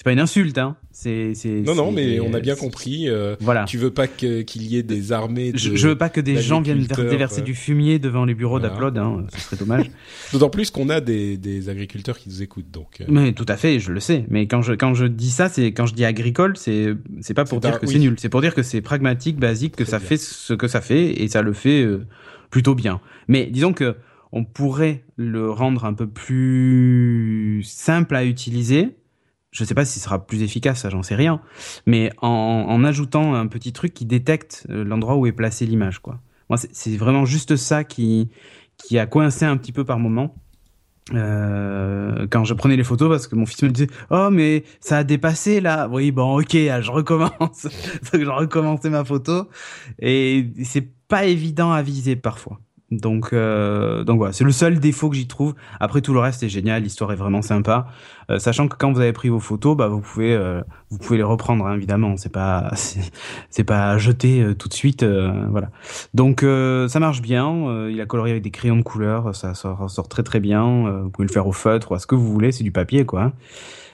c'est 0.00 0.04
pas 0.04 0.12
une 0.12 0.18
insulte, 0.20 0.56
hein. 0.56 0.76
C'est, 0.92 1.34
c'est. 1.34 1.60
Non, 1.60 1.74
non, 1.74 1.92
mais 1.92 2.20
on 2.20 2.32
a 2.32 2.40
bien 2.40 2.56
compris. 2.56 3.06
euh, 3.06 3.36
Voilà. 3.40 3.64
tu 3.66 3.76
veux 3.76 3.90
pas 3.90 4.06
que- 4.06 4.40
qu'il 4.40 4.62
y 4.62 4.78
ait 4.78 4.82
des 4.82 5.12
armées 5.12 5.52
de... 5.52 5.58
Je, 5.58 5.76
je 5.76 5.88
veux 5.88 5.94
pas 5.98 6.08
que 6.08 6.22
des 6.22 6.40
gens 6.40 6.62
viennent 6.62 6.78
d'agriculteurs, 6.78 7.10
déverser 7.10 7.42
euh, 7.42 7.44
du 7.44 7.54
fumier 7.54 7.98
devant 7.98 8.24
les 8.24 8.32
bureaux 8.32 8.58
voilà. 8.58 8.70
d'Upload, 8.70 8.96
hein, 8.96 9.26
ce 9.34 9.40
serait 9.42 9.56
dommage. 9.58 9.90
D'autant 10.32 10.48
plus 10.48 10.70
qu'on 10.70 10.88
a 10.88 11.02
des, 11.02 11.36
des 11.36 11.68
agriculteurs 11.68 12.18
qui 12.18 12.30
nous 12.30 12.42
écoutent, 12.42 12.70
donc... 12.70 13.02
euh, 13.02 13.04
Mais 13.08 13.34
tout 13.34 13.44
à 13.46 13.58
fait, 13.58 13.78
je 13.78 13.92
le 13.92 14.00
sais. 14.00 14.24
Mais 14.30 14.46
quand 14.46 14.62
je 14.62 14.72
quand 14.72 14.94
je 14.94 15.04
dis 15.04 15.30
ça, 15.30 15.50
c'est 15.50 15.66
quand 15.66 15.84
je 15.84 15.92
dis 15.92 16.06
agricole, 16.06 16.56
c'est 16.56 16.94
c'est 17.20 17.34
pas 17.34 17.44
pour 17.44 17.60
dire 17.60 17.74
un- 17.74 17.78
que 17.78 17.84
oui. 17.84 17.92
c'est 17.92 17.98
nul. 17.98 18.14
C'est 18.16 18.30
pour 18.30 18.40
dire 18.40 18.54
que 18.54 18.62
c'est 18.62 18.80
pragmatique, 18.80 19.36
basique, 19.38 19.76
que 19.76 19.84
ça 19.84 19.98
bien. 19.98 20.08
fait 20.08 20.16
ce 20.16 20.54
que 20.54 20.66
ça 20.66 20.80
fait 20.80 21.22
et 21.22 21.28
ça 21.28 21.42
le 21.42 21.52
fait 21.52 21.82
euh, 21.82 22.06
plutôt 22.48 22.74
bien. 22.74 23.02
Mais 23.28 23.44
disons 23.52 23.74
que 23.74 23.96
on 24.32 24.44
pourrait 24.44 25.04
le 25.16 25.50
rendre 25.50 25.84
un 25.84 25.92
peu 25.92 26.06
plus 26.06 27.62
simple 27.64 28.14
à 28.16 28.24
utiliser. 28.24 28.88
Je 29.52 29.64
sais 29.64 29.74
pas 29.74 29.84
si 29.84 29.98
ce 29.98 30.04
sera 30.04 30.24
plus 30.26 30.42
efficace, 30.42 30.80
ça 30.82 30.90
j'en 30.90 31.02
sais 31.02 31.16
rien. 31.16 31.40
Mais 31.86 32.12
en, 32.22 32.28
en 32.68 32.84
ajoutant 32.84 33.34
un 33.34 33.46
petit 33.48 33.72
truc 33.72 33.92
qui 33.94 34.04
détecte 34.06 34.66
euh, 34.70 34.84
l'endroit 34.84 35.16
où 35.16 35.26
est 35.26 35.32
placée 35.32 35.66
l'image, 35.66 35.98
quoi. 35.98 36.20
Moi, 36.48 36.56
c'est- 36.56 36.70
c'est 36.72 36.96
vraiment 36.96 37.24
juste 37.24 37.56
ça 37.56 37.84
qui 37.84 38.28
qui 38.76 38.98
a 38.98 39.06
coincé 39.06 39.44
un 39.44 39.56
petit 39.56 39.72
peu 39.72 39.84
par 39.84 39.98
moment. 39.98 40.34
Euh, 41.12 42.26
quand 42.30 42.44
je 42.44 42.54
prenais 42.54 42.76
les 42.76 42.84
photos 42.84 43.08
parce 43.10 43.26
que 43.26 43.34
mon 43.34 43.44
fils 43.44 43.62
me 43.64 43.70
disait 43.70 43.88
oh 44.10 44.28
mais 44.30 44.62
ça 44.80 44.98
a 44.98 45.04
dépassé 45.04 45.60
là 45.60 45.88
oui 45.90 46.12
bon 46.12 46.38
ok 46.40 46.54
ah, 46.70 46.80
je 46.80 46.90
recommence 46.92 47.64
donc 48.12 48.22
je 48.22 48.30
recommençais 48.30 48.90
ma 48.90 49.04
photo 49.04 49.48
et 49.98 50.46
c'est 50.62 50.88
pas 51.08 51.24
évident 51.24 51.72
à 51.72 51.82
viser 51.82 52.14
parfois 52.14 52.60
donc 52.90 53.32
euh, 53.32 54.02
donc 54.02 54.18
voilà 54.18 54.32
c'est 54.32 54.44
le 54.44 54.50
seul 54.52 54.80
défaut 54.80 55.10
que 55.10 55.16
j'y 55.16 55.28
trouve 55.28 55.54
après 55.78 56.00
tout 56.00 56.12
le 56.12 56.18
reste 56.18 56.42
est 56.42 56.48
génial 56.48 56.82
l'histoire 56.82 57.12
est 57.12 57.16
vraiment 57.16 57.42
sympa 57.42 57.86
Euh, 58.30 58.38
sachant 58.38 58.68
que 58.68 58.76
quand 58.76 58.92
vous 58.92 59.00
avez 59.00 59.12
pris 59.12 59.28
vos 59.28 59.40
photos 59.40 59.76
bah 59.76 59.88
vous 59.88 60.00
pouvez 60.00 60.32
euh, 60.34 60.62
vous 60.90 60.98
pouvez 60.98 61.16
les 61.16 61.24
reprendre 61.24 61.66
hein, 61.66 61.74
évidemment 61.74 62.16
c'est 62.16 62.32
pas 62.32 62.70
c'est 63.50 63.64
pas 63.64 63.90
à 63.90 63.98
jeter 63.98 64.40
euh, 64.40 64.54
tout 64.54 64.68
de 64.68 64.74
suite 64.74 65.02
euh, 65.02 65.46
voilà 65.50 65.70
donc 66.14 66.44
euh, 66.44 66.86
ça 66.86 67.00
marche 67.00 67.22
bien. 67.22 67.88
il 67.88 68.00
a 68.00 68.06
coloré 68.06 68.30
avec 68.30 68.42
des 68.42 68.52
crayons 68.52 68.76
de 68.76 68.82
couleur, 68.82 69.34
ça 69.34 69.54
sort, 69.54 69.90
sort 69.90 70.08
très 70.08 70.22
très 70.22 70.38
bien. 70.40 71.00
vous 71.02 71.10
pouvez 71.10 71.26
le 71.26 71.32
faire 71.32 71.46
au 71.46 71.52
feutre 71.52 71.90
ou 71.90 71.94
à 71.94 71.98
ce 71.98 72.06
que 72.06 72.14
vous 72.14 72.30
voulez, 72.32 72.52
c'est 72.52 72.64
du 72.64 72.72
papier 72.72 73.04
quoi. 73.04 73.24
Euh, 73.24 73.28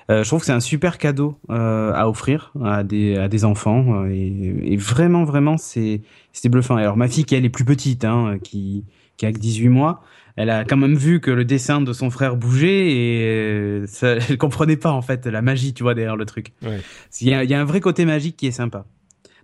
je 0.08 0.28
trouve 0.28 0.40
que 0.40 0.46
c'est 0.46 0.52
un 0.52 0.60
super 0.60 0.98
cadeau 0.98 1.38
euh, 1.50 1.92
à 1.92 2.08
offrir 2.08 2.52
à 2.62 2.84
des 2.84 3.16
à 3.16 3.28
des 3.28 3.44
enfants 3.44 4.04
euh, 4.04 4.08
et, 4.10 4.72
et 4.72 4.76
vraiment 4.76 5.24
vraiment 5.24 5.56
c'est 5.56 6.02
bluffant. 6.44 6.76
Alors 6.76 6.96
ma 6.96 7.08
fille 7.08 7.24
qui 7.24 7.34
elle 7.34 7.44
est 7.44 7.50
plus 7.50 7.64
petite, 7.64 8.04
hein, 8.04 8.38
qui 8.42 8.84
qui 9.16 9.26
a 9.26 9.32
que 9.32 9.38
18 9.38 9.68
mois, 9.68 10.02
elle 10.36 10.50
a 10.50 10.64
quand 10.64 10.76
même 10.76 10.94
vu 10.94 11.20
que 11.20 11.30
le 11.30 11.44
dessin 11.44 11.80
de 11.80 11.92
son 11.92 12.10
frère 12.10 12.36
bougeait 12.36 12.92
et 12.92 13.22
euh, 13.24 13.86
ça, 13.86 14.16
elle 14.28 14.38
comprenait 14.38 14.76
pas 14.76 14.92
en 14.92 15.02
fait 15.02 15.26
la 15.26 15.42
magie, 15.42 15.72
tu 15.72 15.82
vois 15.82 15.94
derrière 15.94 16.16
le 16.16 16.26
truc. 16.26 16.52
Ouais. 16.62 16.80
Il 17.20 17.28
y 17.28 17.34
a, 17.34 17.42
il 17.42 17.50
y 17.50 17.54
a 17.54 17.60
un 17.60 17.64
vrai 17.64 17.80
côté 17.80 18.04
magique 18.04 18.36
qui 18.36 18.46
est 18.46 18.52
sympa. 18.52 18.84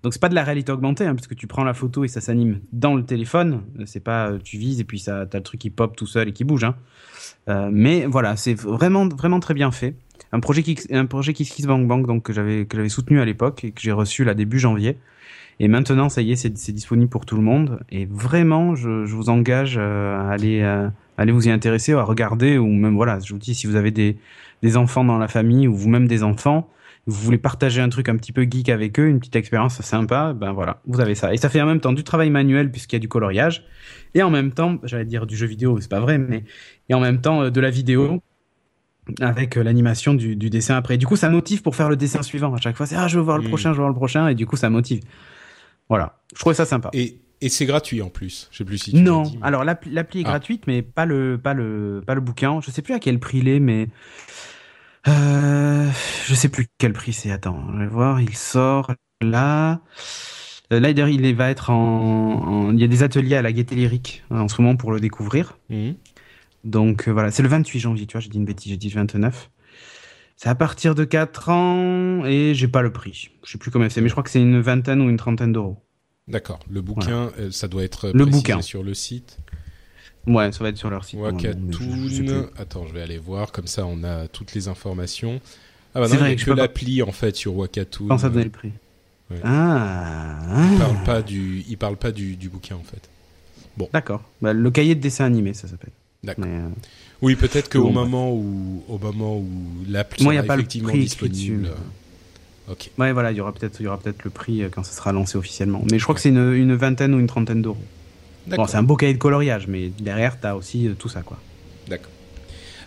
Donc 0.02 0.12
c'est 0.12 0.20
pas 0.20 0.28
de 0.28 0.34
la 0.34 0.42
réalité 0.42 0.72
augmentée, 0.72 1.06
hein, 1.06 1.14
puisque 1.14 1.36
tu 1.36 1.46
prends 1.46 1.64
la 1.64 1.74
photo 1.74 2.04
et 2.04 2.08
ça 2.08 2.20
s'anime 2.20 2.60
dans 2.72 2.94
le 2.94 3.04
téléphone. 3.04 3.62
C'est 3.86 4.02
pas 4.02 4.30
euh, 4.30 4.38
tu 4.42 4.58
vises 4.58 4.80
et 4.80 4.84
puis 4.84 4.98
ça 4.98 5.26
t'as 5.26 5.38
le 5.38 5.44
truc 5.44 5.60
qui 5.60 5.70
pop 5.70 5.96
tout 5.96 6.06
seul 6.06 6.28
et 6.28 6.32
qui 6.32 6.44
bouge. 6.44 6.64
Hein. 6.64 6.74
Euh, 7.48 7.70
mais 7.72 8.06
voilà, 8.06 8.36
c'est 8.36 8.54
vraiment 8.54 9.08
vraiment 9.08 9.40
très 9.40 9.54
bien 9.54 9.70
fait. 9.70 9.94
Un 10.32 10.40
projet 10.40 10.62
qui 10.62 10.78
un 10.90 11.06
projet 11.06 11.32
Kiss 11.32 11.50
Kiss 11.50 11.66
Bang 11.66 11.86
Bang 11.86 12.06
donc 12.06 12.22
que 12.22 12.32
j'avais 12.32 12.66
que 12.66 12.76
j'avais 12.76 12.88
soutenu 12.88 13.20
à 13.20 13.24
l'époque 13.24 13.64
et 13.64 13.72
que 13.72 13.80
j'ai 13.80 13.92
reçu 13.92 14.24
là 14.24 14.34
début 14.34 14.58
janvier. 14.58 14.98
Et 15.60 15.68
maintenant 15.68 16.08
ça 16.08 16.22
y 16.22 16.32
est, 16.32 16.36
c'est 16.36 16.56
c'est 16.56 16.72
disponible 16.72 17.10
pour 17.10 17.26
tout 17.26 17.36
le 17.36 17.42
monde. 17.42 17.80
Et 17.90 18.06
vraiment, 18.06 18.74
je, 18.74 19.04
je 19.04 19.14
vous 19.14 19.28
engage 19.28 19.76
euh, 19.78 20.18
à 20.18 20.30
aller 20.30 20.62
euh, 20.62 20.88
allez 21.18 21.32
vous 21.32 21.46
y 21.48 21.50
intéresser, 21.50 21.92
à 21.92 22.02
regarder 22.02 22.58
ou 22.58 22.66
même 22.66 22.94
voilà, 22.94 23.18
je 23.20 23.32
vous 23.32 23.38
dis 23.38 23.54
si 23.54 23.66
vous 23.66 23.76
avez 23.76 23.90
des 23.90 24.16
des 24.62 24.76
enfants 24.76 25.04
dans 25.04 25.18
la 25.18 25.28
famille 25.28 25.68
ou 25.68 25.74
vous-même 25.74 26.08
des 26.08 26.22
enfants 26.22 26.68
vous 27.06 27.20
voulez 27.20 27.38
partager 27.38 27.80
un 27.80 27.88
truc 27.88 28.08
un 28.08 28.16
petit 28.16 28.32
peu 28.32 28.46
geek 28.48 28.68
avec 28.68 28.98
eux, 29.00 29.08
une 29.08 29.18
petite 29.18 29.34
expérience 29.36 29.80
sympa, 29.80 30.32
ben 30.34 30.52
voilà, 30.52 30.80
vous 30.86 31.00
avez 31.00 31.14
ça. 31.14 31.34
Et 31.34 31.36
ça 31.36 31.48
fait 31.48 31.60
en 31.60 31.66
même 31.66 31.80
temps 31.80 31.92
du 31.92 32.04
travail 32.04 32.30
manuel 32.30 32.70
puisqu'il 32.70 32.96
y 32.96 32.98
a 32.98 33.00
du 33.00 33.08
coloriage, 33.08 33.64
et 34.14 34.22
en 34.22 34.30
même 34.30 34.52
temps, 34.52 34.78
j'allais 34.84 35.04
dire 35.04 35.26
du 35.26 35.36
jeu 35.36 35.46
vidéo, 35.46 35.78
c'est 35.80 35.90
pas 35.90 36.00
vrai, 36.00 36.18
mais 36.18 36.44
et 36.88 36.94
en 36.94 37.00
même 37.00 37.20
temps 37.20 37.42
euh, 37.42 37.50
de 37.50 37.60
la 37.60 37.70
vidéo 37.70 38.22
avec 39.20 39.56
euh, 39.56 39.62
l'animation 39.62 40.14
du, 40.14 40.36
du 40.36 40.48
dessin 40.50 40.76
après. 40.76 40.96
Du 40.98 41.06
coup, 41.06 41.16
ça 41.16 41.28
motive 41.28 41.62
pour 41.62 41.74
faire 41.76 41.88
le 41.88 41.96
dessin 41.96 42.22
suivant 42.22 42.54
à 42.54 42.60
chaque 42.60 42.76
fois. 42.76 42.86
C'est 42.86 42.96
ah, 42.96 43.08
je 43.08 43.18
veux 43.18 43.24
voir 43.24 43.38
le 43.38 43.44
Mm. 43.44 43.48
prochain, 43.48 43.68
je 43.70 43.74
veux 43.74 43.78
voir 43.82 43.88
le 43.88 43.94
prochain, 43.96 44.28
et 44.28 44.34
du 44.34 44.46
coup, 44.46 44.56
ça 44.56 44.70
motive. 44.70 45.02
Voilà, 45.88 46.20
je 46.34 46.38
trouvais 46.40 46.54
ça 46.54 46.64
sympa. 46.64 46.88
Et, 46.92 47.18
et 47.40 47.48
c'est 47.48 47.66
gratuit 47.66 48.00
en 48.02 48.08
plus. 48.08 48.48
Je 48.52 48.58
sais 48.58 48.64
plus 48.64 48.78
si 48.78 48.92
tu 48.92 48.98
Non, 49.00 49.22
dit, 49.22 49.36
mais- 49.40 49.46
alors 49.46 49.64
l'appli 49.64 50.20
est 50.20 50.24
Ah. 50.24 50.30
gratuite, 50.30 50.64
mais 50.66 50.82
pas 50.82 51.04
le, 51.06 51.38
pas 51.42 51.52
le, 51.54 52.02
pas 52.06 52.14
le 52.14 52.20
bouquin. 52.20 52.60
Je 52.62 52.70
sais 52.70 52.82
plus 52.82 52.94
à 52.94 52.98
quel 53.00 53.18
prix 53.18 53.38
il 53.38 53.48
est, 53.48 53.58
mais 53.60 53.88
euh, 55.08 55.88
je 56.26 56.34
sais 56.34 56.48
plus 56.48 56.66
quel 56.78 56.92
prix 56.92 57.12
c'est. 57.12 57.30
Attends, 57.30 57.60
je 57.74 57.78
vais 57.78 57.86
voir. 57.86 58.20
Il 58.20 58.34
sort 58.36 58.92
là. 59.20 59.80
Euh, 60.72 60.80
Là, 60.80 60.90
il 60.90 61.34
va 61.34 61.50
être 61.50 61.70
en, 61.70 61.76
en- 62.68 62.72
Il 62.72 62.80
y 62.80 62.84
a 62.84 62.86
des 62.86 63.02
ateliers 63.02 63.36
à 63.36 63.42
la 63.42 63.52
Gaieté 63.52 63.74
Lyrique 63.74 64.22
euh, 64.32 64.36
en 64.38 64.48
ce 64.48 64.62
moment 64.62 64.76
pour 64.76 64.92
le 64.92 65.00
découvrir. 65.00 65.58
Mhm. 65.68 65.96
Donc 66.64 67.08
euh, 67.08 67.12
voilà, 67.12 67.30
c'est 67.30 67.42
le 67.42 67.48
28 67.48 67.80
janvier, 67.80 68.06
tu 68.06 68.12
vois, 68.12 68.20
j'ai 68.20 68.28
dit 68.28 68.38
une 68.38 68.44
bêtise, 68.44 68.70
j'ai 68.70 68.76
dit 68.76 68.88
le 68.88 68.94
29. 68.94 69.50
C'est 70.36 70.48
à 70.48 70.54
partir 70.54 70.94
de 70.94 71.04
4 71.04 71.48
ans 71.50 72.24
et 72.24 72.54
j'ai 72.54 72.68
pas 72.68 72.82
le 72.82 72.92
prix. 72.92 73.30
Je 73.44 73.52
sais 73.52 73.58
plus 73.58 73.70
combien 73.70 73.88
c'est, 73.88 74.00
mais 74.00 74.08
je 74.08 74.12
crois 74.14 74.22
que 74.24 74.30
c'est 74.30 74.40
une 74.40 74.60
vingtaine 74.60 75.00
ou 75.00 75.08
une 75.10 75.16
trentaine 75.16 75.52
d'euros. 75.52 75.78
D'accord. 76.28 76.60
Le 76.70 76.80
bouquin, 76.82 77.30
euh, 77.38 77.50
ça 77.50 77.68
doit 77.68 77.82
être 77.84 78.10
Le 78.14 78.24
bouquin. 78.24 78.60
sur 78.62 78.82
le 78.82 78.94
site. 78.94 79.38
Ouais, 80.26 80.52
ça 80.52 80.62
va 80.62 80.68
être 80.70 80.76
sur 80.76 80.88
leur 80.88 81.04
site. 81.04 81.18
je- 81.18 81.24
je 81.24 82.22
Wakatoon. 82.22 82.50
Attends, 82.56 82.86
je 82.86 82.92
vais 82.94 83.02
aller 83.02 83.18
voir. 83.18 83.50
Comme 83.50 83.66
ça, 83.66 83.84
on 83.86 84.04
a 84.04 84.28
toutes 84.28 84.54
les 84.54 84.68
informations. 84.68 85.40
Ah 85.94 86.00
bah 86.00 86.06
C'est 86.08 86.14
non, 86.14 86.20
vrai 86.20 86.32
il 86.34 86.38
y 86.38 86.42
a 86.42 86.44
que 86.44 86.50
pas- 86.50 86.56
l'appli 86.56 87.02
en 87.02 87.10
fait 87.12 87.34
sur 87.36 87.56
Wakatoon. 87.56 88.08
À 88.10 88.16
donner 88.28 88.44
le 88.44 88.50
prix. 88.50 88.72
Ouais. 89.30 89.40
Ah, 89.44 90.38
Il 90.72 90.78
parle 90.78 91.04
pas 91.04 91.22
du, 91.22 91.64
il 91.68 91.76
parle 91.76 91.96
pas 91.96 92.12
du, 92.12 92.36
du 92.36 92.48
bouquin 92.48 92.76
en 92.76 92.82
fait. 92.84 93.08
D'accord. 93.92 94.22
Bah, 94.40 94.52
le 94.52 94.70
cahier 94.70 94.94
de 94.94 95.00
dessin 95.00 95.24
animé, 95.24 95.54
ça 95.54 95.66
s'appelle. 95.66 95.92
D'accord. 96.24 96.44
Mais, 96.46 96.52
euh, 96.56 96.68
Oui, 97.20 97.36
peut-être 97.36 97.68
qu'au 97.70 97.82
Bon, 97.84 97.92
moment 97.92 98.32
où, 98.32 98.82
au 98.88 98.98
moment 98.98 99.36
où 99.38 99.48
Moi, 100.20 100.34
y 100.34 100.36
sera 100.36 100.38
a 100.38 100.42
pas 100.42 100.56
le 100.56 100.62
effectivement 100.62 100.88
prix 100.90 100.98
écrit 101.02 101.28
disponible. 101.28 101.62
dessus. 101.62 101.72
euh. 102.68 102.74
Ouais, 102.98 103.12
voilà, 103.12 103.32
il 103.32 103.36
y 103.36 103.40
aura 103.40 103.52
peut-être, 103.52 103.80
il 103.80 103.84
y 103.84 103.86
aura 103.86 103.98
peut-être 103.98 104.22
le 104.24 104.30
prix 104.30 104.62
euh, 104.62 104.68
quand 104.70 104.82
ça 104.84 104.92
sera 104.92 105.12
lancé 105.12 105.36
officiellement. 105.36 105.82
Mais 105.90 105.98
je 105.98 106.04
crois 106.04 106.14
que 106.14 106.20
c'est 106.20 106.28
une, 106.30 106.52
une 106.54 106.74
vingtaine 106.74 107.14
ou 107.14 107.18
une 107.20 107.26
trentaine 107.26 107.60
d'euros. 107.60 107.76
Bon, 108.46 108.66
c'est 108.66 108.76
un 108.76 108.82
beau 108.82 108.96
cahier 108.96 109.14
de 109.14 109.18
coloriage, 109.18 109.66
mais 109.68 109.88
derrière, 110.00 110.38
t'as 110.40 110.54
aussi 110.54 110.88
euh, 110.88 110.94
tout 110.98 111.08
ça, 111.08 111.22
quoi. 111.22 111.38
D'accord. 111.88 112.10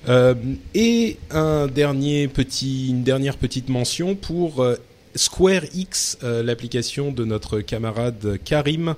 Euh, 0.07 0.35
et 0.73 1.17
un 1.31 1.67
dernier 1.67 2.27
petit, 2.27 2.89
une 2.89 3.03
dernière 3.03 3.37
petite 3.37 3.69
mention 3.69 4.15
pour 4.15 4.61
euh, 4.63 4.75
Square 5.15 5.63
X, 5.73 6.17
euh, 6.23 6.43
l'application 6.43 7.11
de 7.11 7.25
notre 7.25 7.59
camarade 7.61 8.39
Karim, 8.43 8.95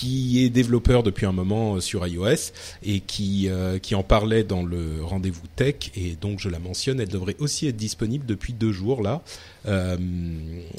qui 0.00 0.42
est 0.42 0.48
développeur 0.48 1.02
depuis 1.02 1.26
un 1.26 1.32
moment 1.32 1.74
euh, 1.74 1.80
sur 1.80 2.06
iOS 2.06 2.52
et 2.82 3.00
qui 3.00 3.50
euh, 3.50 3.78
qui 3.78 3.94
en 3.94 4.02
parlait 4.02 4.44
dans 4.44 4.62
le 4.62 5.04
rendez-vous 5.04 5.46
tech 5.56 5.90
et 5.94 6.16
donc 6.18 6.40
je 6.40 6.48
la 6.48 6.58
mentionne, 6.58 7.00
elle 7.00 7.10
devrait 7.10 7.36
aussi 7.38 7.66
être 7.66 7.76
disponible 7.76 8.24
depuis 8.24 8.54
deux 8.54 8.72
jours 8.72 9.02
là. 9.02 9.22
Euh, 9.66 9.98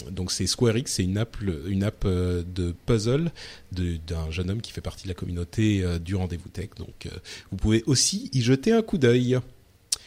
donc 0.09 0.31
c'est 0.31 0.47
Square 0.47 0.75
X, 0.75 0.93
c'est 0.93 1.03
une 1.03 1.19
app 1.19 1.37
une 1.67 1.83
app 1.83 2.07
de 2.07 2.73
puzzle 2.87 3.31
d'un 3.71 4.31
jeune 4.31 4.49
homme 4.49 4.61
qui 4.61 4.71
fait 4.71 4.81
partie 4.81 5.03
de 5.03 5.09
la 5.09 5.13
communauté 5.13 5.85
du 5.99 6.15
rendez-vous 6.15 6.49
tech. 6.49 6.69
Donc 6.79 7.07
vous 7.51 7.57
pouvez 7.57 7.83
aussi 7.85 8.31
y 8.33 8.41
jeter 8.41 8.71
un 8.71 8.81
coup 8.81 8.97
d'œil. 8.97 9.37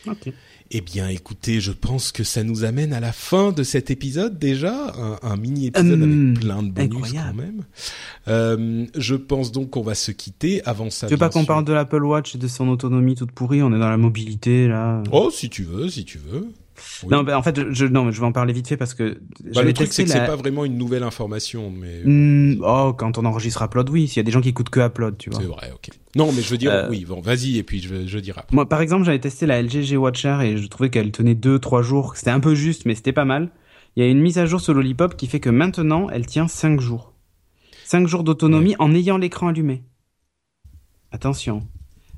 Ok. 0.06 0.32
Eh 0.76 0.80
bien, 0.80 1.06
écoutez, 1.08 1.60
je 1.60 1.70
pense 1.70 2.10
que 2.10 2.24
ça 2.24 2.42
nous 2.42 2.64
amène 2.64 2.92
à 2.92 2.98
la 2.98 3.12
fin 3.12 3.52
de 3.52 3.62
cet 3.62 3.92
épisode 3.92 4.40
déjà, 4.40 4.92
un, 4.98 5.18
un 5.22 5.36
mini 5.36 5.66
épisode 5.68 6.02
Hum, 6.02 6.30
avec 6.32 6.40
plein 6.40 6.62
de 6.64 6.70
bonus 6.70 6.94
incroyable. 6.96 7.28
quand 7.28 7.42
même. 7.44 7.62
Euh, 8.26 8.86
je 8.96 9.14
pense 9.14 9.52
donc 9.52 9.70
qu'on 9.70 9.82
va 9.82 9.94
se 9.94 10.10
quitter. 10.10 10.64
Avant 10.64 10.90
ça, 10.90 11.06
Tu 11.06 11.12
veux 11.14 11.18
pas 11.18 11.28
qu'on 11.30 11.44
parle 11.44 11.64
de 11.64 11.72
l'Apple 11.72 12.02
Watch 12.02 12.34
et 12.34 12.38
de 12.38 12.48
son 12.48 12.68
autonomie 12.68 13.14
toute 13.14 13.30
pourrie? 13.30 13.62
On 13.62 13.72
est 13.72 13.78
dans 13.78 13.88
la 13.88 13.96
mobilité, 13.96 14.66
là. 14.66 15.00
Oh, 15.12 15.30
si 15.32 15.48
tu 15.48 15.62
veux, 15.62 15.88
si 15.88 16.04
tu 16.04 16.18
veux. 16.18 16.48
Oui. 17.02 17.08
Non, 17.10 17.22
bah, 17.22 17.38
en 17.38 17.42
fait, 17.42 17.70
je, 17.72 17.86
non, 17.86 18.10
je 18.10 18.20
vais 18.20 18.26
en 18.26 18.32
parler 18.32 18.52
vite 18.52 18.66
fait 18.68 18.76
parce 18.76 18.94
que 18.94 19.18
Bah, 19.54 19.62
le 19.62 19.72
truc, 19.72 19.92
c'est 19.92 20.04
que 20.04 20.08
la- 20.08 20.14
c'est 20.14 20.26
pas 20.26 20.36
vraiment 20.36 20.64
une 20.64 20.76
nouvelle 20.76 21.02
information, 21.02 21.70
mais 21.70 22.02
Hmm, 22.04 22.60
oh, 22.64 22.92
quand 22.96 23.18
on 23.18 23.24
enregistre 23.24 23.62
Upload, 23.62 23.88
oui. 23.90 24.08
S'il 24.08 24.16
y 24.18 24.20
a 24.20 24.22
des 24.22 24.30
gens 24.32 24.40
qui 24.40 24.48
écoutent 24.50 24.70
que 24.70 24.80
Upload, 24.80 25.16
tu 25.18 25.30
vois. 25.30 25.40
c'est 25.40 25.46
vrai, 25.46 25.70
ok. 25.74 25.90
Non, 26.16 26.32
mais 26.32 26.42
je 26.42 26.48
veux 26.50 26.58
dire, 26.58 26.72
Euh, 26.72 26.88
oui, 26.90 27.04
bon, 27.04 27.20
vas-y, 27.20 27.58
et 27.58 27.62
puis 27.62 27.80
je, 27.80 28.06
je 28.06 28.18
dirai 28.18 28.40
après. 28.40 28.54
Moi, 28.54 28.68
par 28.68 28.80
exemple, 28.80 29.04
j'avais 29.04 29.18
testé 29.20 29.46
la 29.46 29.60
LG 29.62 29.82
G 29.82 29.96
Watcher 29.96 30.38
et 30.42 30.56
je 30.56 30.66
trouvais 30.66 30.90
qu'elle 30.90 31.10
tenait 31.12 31.34
2-3 31.34 31.82
jours. 31.82 32.16
C'était 32.16 32.30
un 32.30 32.40
peu 32.40 32.54
juste, 32.54 32.86
mais 32.86 32.94
c'était 32.94 33.12
pas 33.12 33.24
mal. 33.24 33.50
Il 33.96 34.02
y 34.04 34.06
a 34.06 34.10
une 34.10 34.20
mise 34.20 34.38
à 34.38 34.46
jour 34.46 34.60
sur 34.60 34.74
Lollipop 34.74 35.16
qui 35.16 35.26
fait 35.28 35.40
que 35.40 35.50
maintenant, 35.50 36.08
elle 36.10 36.26
tient 36.26 36.48
5 36.48 36.80
jours. 36.80 37.12
5 37.84 38.06
jours 38.08 38.24
d'autonomie 38.24 38.74
en 38.78 38.92
ayant 38.94 39.18
l'écran 39.18 39.48
allumé. 39.48 39.82
Attention. 41.12 41.62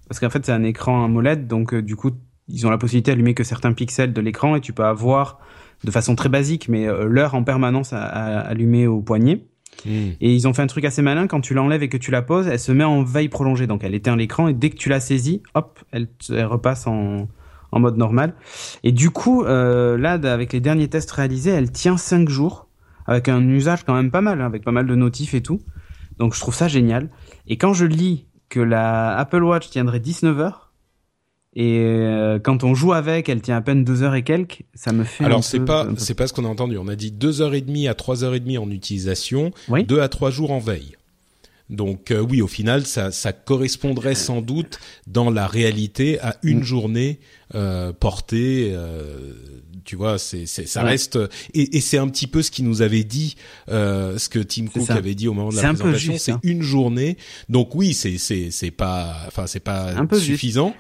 Parce 0.09 0.21
qu'en 0.21 0.31
fait, 0.31 0.45
c'est 0.47 0.53
un 0.53 0.63
écran 0.63 1.05
AMOLED, 1.05 1.47
donc 1.49 1.75
euh, 1.75 1.83
du 1.83 1.97
coup, 1.97 2.13
ils 2.49 2.67
ont 2.67 2.71
la 2.71 2.79
possibilité 2.79 3.11
d'allumer 3.11 3.35
que 3.35 3.45
certains 3.45 3.73
pixels 3.73 4.13
de 4.13 4.21
l'écran 4.21 4.57
et 4.57 4.61
tu 4.61 4.73
peux 4.73 4.85
avoir, 4.85 5.41
de 5.85 5.91
façon 5.91 6.15
très 6.15 6.29
basique, 6.29 6.69
mais 6.69 6.87
euh, 6.87 7.05
l'heure 7.05 7.35
en 7.35 7.45
permanence 7.45 7.93
à, 7.93 8.03
à- 8.03 8.41
allumée 8.41 8.87
au 8.87 9.01
poignet. 9.01 9.47
Hmm. 9.85 10.11
Et 10.21 10.35
ils 10.35 10.49
ont 10.49 10.55
fait 10.55 10.63
un 10.63 10.67
truc 10.67 10.85
assez 10.85 11.03
malin, 11.03 11.27
quand 11.27 11.41
tu 11.41 11.53
l'enlèves 11.55 11.83
et 11.83 11.89
que 11.89 11.99
tu 11.99 12.11
la 12.11 12.23
poses, 12.23 12.47
elle 12.47 12.59
se 12.59 12.73
met 12.73 12.85
en 12.85 13.03
veille 13.03 13.29
prolongée. 13.29 13.67
Donc 13.67 13.85
elle 13.85 13.95
éteint 13.95 14.17
l'écran 14.17 14.49
et 14.49 14.55
dès 14.55 14.71
que 14.71 14.77
tu 14.77 14.89
la 14.89 15.01
saisis, 15.01 15.43
hop, 15.55 15.81
elle 15.93 16.09
repasse 16.45 16.87
en, 16.87 17.29
en 17.73 17.81
mode 17.81 17.97
normal. 17.97 18.35
Et 18.85 18.93
du 18.93 19.11
coup, 19.11 19.45
euh, 19.45 19.99
là, 19.99 20.13
avec 20.13 20.53
les 20.53 20.61
derniers 20.61 20.89
tests 20.89 21.11
réalisés, 21.11 21.51
elle 21.51 21.71
tient 21.71 21.97
5 21.97 22.29
jours, 22.29 22.69
avec 23.07 23.29
un 23.29 23.47
usage 23.49 23.85
quand 23.85 23.95
même 23.95 24.11
pas 24.11 24.23
mal, 24.23 24.41
hein, 24.41 24.47
avec 24.47 24.65
pas 24.65 24.73
mal 24.73 24.87
de 24.87 24.95
notifs 24.95 25.35
et 25.35 25.43
tout. 25.43 25.61
Donc 26.19 26.35
je 26.35 26.41
trouve 26.41 26.55
ça 26.55 26.69
génial. 26.69 27.11
Et 27.47 27.59
quand 27.59 27.75
je 27.75 27.85
lis 27.85 28.27
que 28.49 28.61
la 28.61 29.17
Apple 29.17 29.43
Watch 29.43 29.69
tiendrait 29.69 30.01
19 30.01 30.41
heures, 30.41 30.66
et 31.59 31.79
euh, 31.81 32.39
quand 32.39 32.65
on 32.65 32.75
joue 32.75 32.93
avec, 32.93 33.31
elle 33.31 33.41
tient 33.41 33.57
à 33.57 33.63
peine 33.63 33.83
2 33.83 34.03
heures 34.03 34.15
et 34.15 34.23
quelques, 34.23 34.61
ça 34.75 34.93
me 34.93 35.05
fait 35.05 35.25
Alors 35.25 35.43
c'est 35.43 35.61
pas 35.61 35.89
c'est 35.97 36.15
pas 36.15 36.27
ce 36.27 36.35
qu'on 36.35 36.45
a 36.45 36.49
entendu. 36.49 36.77
On 36.77 36.87
a 36.87 36.97
dit 36.97 37.11
deux 37.11 37.41
heures 37.41 37.55
et 37.55 37.63
demie 37.63 37.89
à 37.89 37.95
trois 37.95 38.25
heures 38.25 38.35
et 38.35 38.41
demie 38.41 38.59
en 38.59 38.71
utilisation, 38.71 39.53
Oui. 39.71 39.83
deux 39.85 40.01
à 40.01 40.09
trois 40.09 40.31
jours 40.31 40.51
en 40.51 40.59
veille. 40.59 40.97
Donc 41.69 42.11
euh, 42.13 42.21
oui, 42.21 42.43
au 42.43 42.47
final, 42.47 42.87
ça, 42.87 43.11
ça 43.11 43.33
correspondrait 43.33 44.15
sans 44.15 44.41
doute 44.41 44.79
dans 45.07 45.31
la 45.31 45.47
réalité 45.47 46.21
à 46.21 46.37
une 46.43 46.61
Mm. 46.61 46.65
journée 46.65 47.21
euh, 47.55 47.93
portée. 47.93 48.71
euh, 48.73 49.33
tu 49.85 49.95
vois, 49.95 50.19
c'est, 50.19 50.47
ça 50.47 50.83
Ouais. 50.83 50.91
reste 50.91 51.17
et, 51.55 51.77
et 51.77 51.81
c'est 51.81 51.99
un 51.99 52.09
petit 52.09 52.27
peu 52.27 52.43
ce 52.43 52.51
qu'il 52.51 52.65
nous 52.65 52.83
avait 52.83 53.05
dit, 53.05 53.37
euh, 53.69 54.19
ce 54.19 54.29
que 54.29 54.41
Tim 54.41 54.67
Cook 54.67 54.87
ça. 54.87 54.95
avait 54.95 55.15
dit 55.15 55.29
au 55.29 55.33
moment 55.33 55.51
de 55.51 55.57
la 55.57 55.69
un 55.69 55.75
présentation. 55.75 56.13
juste, 56.15 56.25
c'est 56.25 56.33
hein. 56.33 56.41
une 56.43 56.63
journée. 56.63 57.17
Donc 57.49 57.75
oui, 57.77 57.95
c'est 57.95 58.19
c'est 58.19 58.51
c'est 58.51 58.73
pas, 58.73 59.17
enfin 59.29 59.47
c'est 59.47 59.61
pas 59.61 59.93
Un 59.97 60.07
peu 60.07 60.19
suffisant. 60.19 60.75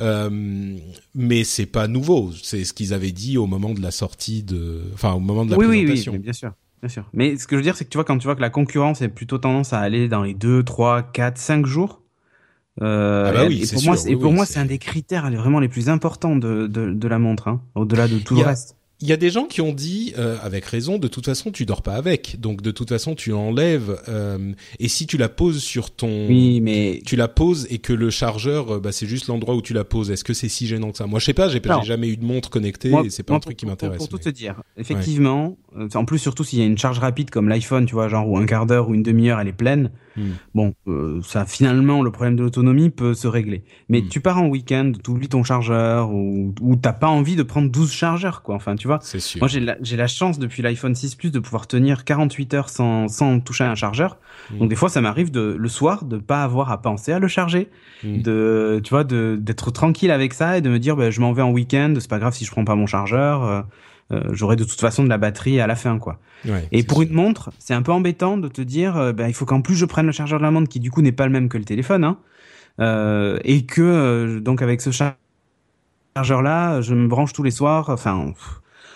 Euh, 0.00 0.76
mais 1.14 1.42
c'est 1.44 1.66
pas 1.66 1.88
nouveau. 1.88 2.32
C'est 2.42 2.64
ce 2.64 2.72
qu'ils 2.72 2.94
avaient 2.94 3.10
dit 3.12 3.36
au 3.38 3.46
moment 3.46 3.74
de 3.74 3.80
la 3.80 3.90
sortie 3.90 4.42
de, 4.44 4.82
enfin 4.94 5.12
au 5.12 5.20
moment 5.20 5.44
de 5.44 5.50
la 5.52 5.56
oui, 5.56 5.66
oui, 5.66 5.76
oui, 5.78 5.84
présentation. 5.86 6.12
mais 6.12 6.18
bien 6.18 6.32
sûr. 6.32 6.52
Bien 6.82 6.88
sûr. 6.88 7.04
Mais 7.12 7.36
ce 7.36 7.46
que 7.46 7.56
je 7.56 7.58
veux 7.58 7.62
dire, 7.62 7.76
c'est 7.76 7.84
que 7.84 7.90
tu 7.90 7.96
vois, 7.98 8.04
quand 8.04 8.18
tu 8.18 8.24
vois 8.26 8.36
que 8.36 8.40
la 8.40 8.50
concurrence 8.50 9.02
est 9.02 9.08
plutôt 9.08 9.38
tendance 9.38 9.72
à 9.72 9.80
aller 9.80 10.08
dans 10.08 10.22
les 10.22 10.34
2, 10.34 10.62
3, 10.62 11.02
4, 11.02 11.36
5 11.38 11.66
jours, 11.66 12.02
euh, 12.82 13.26
Ah 13.28 13.32
bah 13.32 13.44
et- 13.44 13.48
oui, 13.48 13.62
et 13.62 13.66
c'est 13.66 13.74
pour 13.76 13.84
moi, 13.84 13.96
sûr, 13.96 14.04
c'est- 14.04 14.12
et 14.12 14.16
pour 14.16 14.30
oui, 14.30 14.36
moi, 14.36 14.46
c'est- 14.46 14.58
un 14.60 14.64
des 14.64 14.78
critères 14.78 15.28
vraiment 15.30 15.58
les 15.60 15.68
plus 15.68 15.88
importants 15.88 16.36
de, 16.36 16.66
de, 16.68 16.92
de 16.92 17.08
la 17.08 17.18
montre, 17.18 17.48
hein, 17.48 17.60
au-delà 17.74 18.06
de 18.06 18.18
tout 18.18 18.36
le 18.36 18.42
reste. 18.42 18.76
Il 19.00 19.06
y 19.06 19.12
a 19.12 19.16
des 19.16 19.30
gens 19.30 19.44
qui 19.44 19.60
ont 19.60 19.72
dit, 19.72 20.12
euh, 20.18 20.36
avec 20.42 20.64
raison, 20.64 20.98
de 20.98 21.06
toute 21.06 21.24
façon, 21.24 21.52
tu 21.52 21.64
dors 21.64 21.82
pas 21.82 21.94
avec. 21.94 22.40
Donc, 22.40 22.62
de 22.62 22.72
toute 22.72 22.88
façon, 22.88 23.14
tu 23.14 23.30
l'enlèves. 23.30 23.96
euh, 24.08 24.52
et 24.80 24.88
si 24.88 25.06
tu 25.06 25.16
la 25.16 25.28
poses 25.28 25.62
sur 25.62 25.92
ton, 25.92 26.26
Oui, 26.26 26.60
mais 26.60 27.00
tu 27.06 27.14
la 27.14 27.28
poses 27.28 27.68
et 27.70 27.78
que 27.78 27.92
le 27.92 28.10
chargeur, 28.10 28.74
euh, 28.74 28.80
bah, 28.80 28.90
c'est 28.90 29.06
juste 29.06 29.28
l'endroit 29.28 29.54
où 29.54 29.62
tu 29.62 29.72
la 29.72 29.84
poses. 29.84 30.10
Est-ce 30.10 30.24
que 30.24 30.32
c'est 30.34 30.48
si 30.48 30.66
gênant 30.66 30.90
que 30.90 30.96
ça? 30.98 31.06
Moi, 31.06 31.20
je 31.20 31.26
sais 31.26 31.32
pas. 31.32 31.48
J'ai 31.48 31.60
jamais 31.84 32.08
eu 32.08 32.16
de 32.16 32.24
montre 32.24 32.50
connectée 32.50 32.90
Moi- 32.90 33.04
et 33.06 33.10
c'est 33.10 33.22
pas 33.22 33.34
moi, 33.34 33.36
un 33.36 33.40
truc 33.40 33.56
qui 33.56 33.66
pour- 33.66 33.70
m'intéresse. 33.70 33.98
Pour, 33.98 34.08
tout 34.08 34.16
mais- 34.16 34.22
te 34.24 34.30
dire, 34.30 34.60
effectivement, 34.76 35.56
en 35.94 36.04
plus 36.04 36.18
surtout 36.18 36.44
s'il 36.44 36.58
y 36.58 36.62
a 36.62 36.66
une 36.66 36.78
charge 36.78 36.98
rapide 36.98 37.30
comme 37.30 37.48
l'iPhone, 37.48 37.86
tu 37.86 37.94
vois, 37.94 38.08
genre 38.08 38.28
où 38.28 38.36
un 38.38 38.46
quart 38.46 38.66
d'heure 38.66 38.88
ou 38.88 38.94
une 38.94 39.02
demi-heure 39.02 39.40
elle 39.40 39.48
est 39.48 39.52
pleine, 39.52 39.90
Hmm. 40.16 40.32
bon, 40.52 40.74
euh, 40.88 41.20
ça 41.22 41.44
finalement 41.46 42.02
le 42.02 42.10
problème 42.10 42.34
de 42.34 42.42
l'autonomie 42.42 42.90
peut 42.90 43.14
se 43.14 43.28
régler. 43.28 43.62
Mais 43.88 44.00
Hmm. 44.00 44.08
tu 44.08 44.20
pars 44.20 44.38
en 44.38 44.48
week-end, 44.48 44.90
tu 45.04 45.10
oublies 45.12 45.28
ton 45.28 45.44
chargeur 45.44 46.10
ou, 46.10 46.52
ou 46.60 46.74
t'as 46.74 46.92
pas 46.92 47.06
envie 47.06 47.36
de 47.36 47.44
prendre 47.44 47.70
12 47.70 47.92
chargeurs, 47.92 48.42
quoi. 48.42 48.56
Enfin, 48.56 48.74
tu 48.74 48.88
vois. 48.88 48.98
C'est 49.00 49.20
sûr. 49.20 49.38
Moi, 49.40 49.46
j'ai 49.46 49.60
la, 49.60 49.76
la 49.80 50.06
chance 50.08 50.40
depuis 50.40 50.60
l'iPhone 50.60 50.96
6 50.96 51.14
Plus 51.14 51.30
de 51.30 51.38
pouvoir 51.38 51.68
tenir 51.68 52.04
48 52.04 52.54
heures 52.54 52.68
sans, 52.68 53.06
sans 53.06 53.38
toucher 53.38 53.62
à 53.62 53.70
un 53.70 53.76
chargeur. 53.76 54.16
Mm. 54.50 54.58
Donc, 54.58 54.68
des 54.70 54.74
fois, 54.74 54.88
ça 54.88 55.00
m'arrive 55.00 55.30
de, 55.30 55.54
le 55.56 55.68
soir 55.68 56.04
de 56.04 56.16
pas 56.16 56.42
avoir 56.42 56.72
à 56.72 56.82
penser 56.82 57.12
à 57.12 57.20
le 57.20 57.28
charger. 57.28 57.68
De, 58.02 58.80
tu 58.82 58.90
vois, 58.90 59.04
de, 59.04 59.36
d'être 59.40 59.70
tranquille 59.70 60.10
avec 60.10 60.32
ça 60.34 60.58
et 60.58 60.60
de 60.60 60.68
me 60.70 60.78
dire, 60.78 60.96
ben, 60.96 61.10
je 61.10 61.20
m'en 61.20 61.32
vais 61.32 61.42
en 61.42 61.50
week-end, 61.52 61.94
c'est 62.00 62.10
pas 62.10 62.18
grave 62.18 62.34
si 62.34 62.44
je 62.44 62.50
prends 62.50 62.64
pas 62.64 62.74
mon 62.74 62.86
chargeur. 62.86 63.44
euh, 63.44 63.60
euh, 63.60 63.62
j'aurai 64.32 64.56
de 64.56 64.64
toute 64.64 64.80
façon 64.80 65.04
de 65.04 65.08
la 65.08 65.18
batterie 65.18 65.60
à 65.60 65.66
la 65.66 65.76
fin, 65.76 65.98
quoi. 65.98 66.18
Ouais, 66.46 66.66
Et 66.72 66.82
pour 66.82 66.98
sûr. 67.02 67.08
une 67.08 67.14
montre, 67.14 67.50
c'est 67.58 67.74
un 67.74 67.82
peu 67.82 67.92
embêtant 67.92 68.38
de 68.38 68.48
te 68.48 68.62
dire, 68.62 68.96
euh, 68.96 69.12
ben, 69.12 69.28
il 69.28 69.34
faut 69.34 69.44
qu'en 69.44 69.60
plus 69.60 69.74
je 69.74 69.84
prenne 69.84 70.06
le 70.06 70.12
chargeur 70.12 70.38
de 70.38 70.44
la 70.44 70.50
montre 70.50 70.68
qui 70.68 70.80
du 70.80 70.90
coup 70.90 71.02
n'est 71.02 71.12
pas 71.12 71.26
le 71.26 71.32
même 71.32 71.48
que 71.48 71.58
le 71.58 71.64
téléphone, 71.64 72.04
hein, 72.04 72.18
euh, 72.80 73.38
et 73.44 73.66
que 73.66 73.82
euh, 73.82 74.40
donc 74.40 74.62
avec 74.62 74.80
ce 74.80 74.90
char- 74.90 75.16
chargeur-là, 76.16 76.80
je 76.80 76.94
me 76.94 77.08
branche 77.08 77.32
tous 77.32 77.42
les 77.42 77.50
soirs. 77.50 77.88
Enfin, 77.90 78.32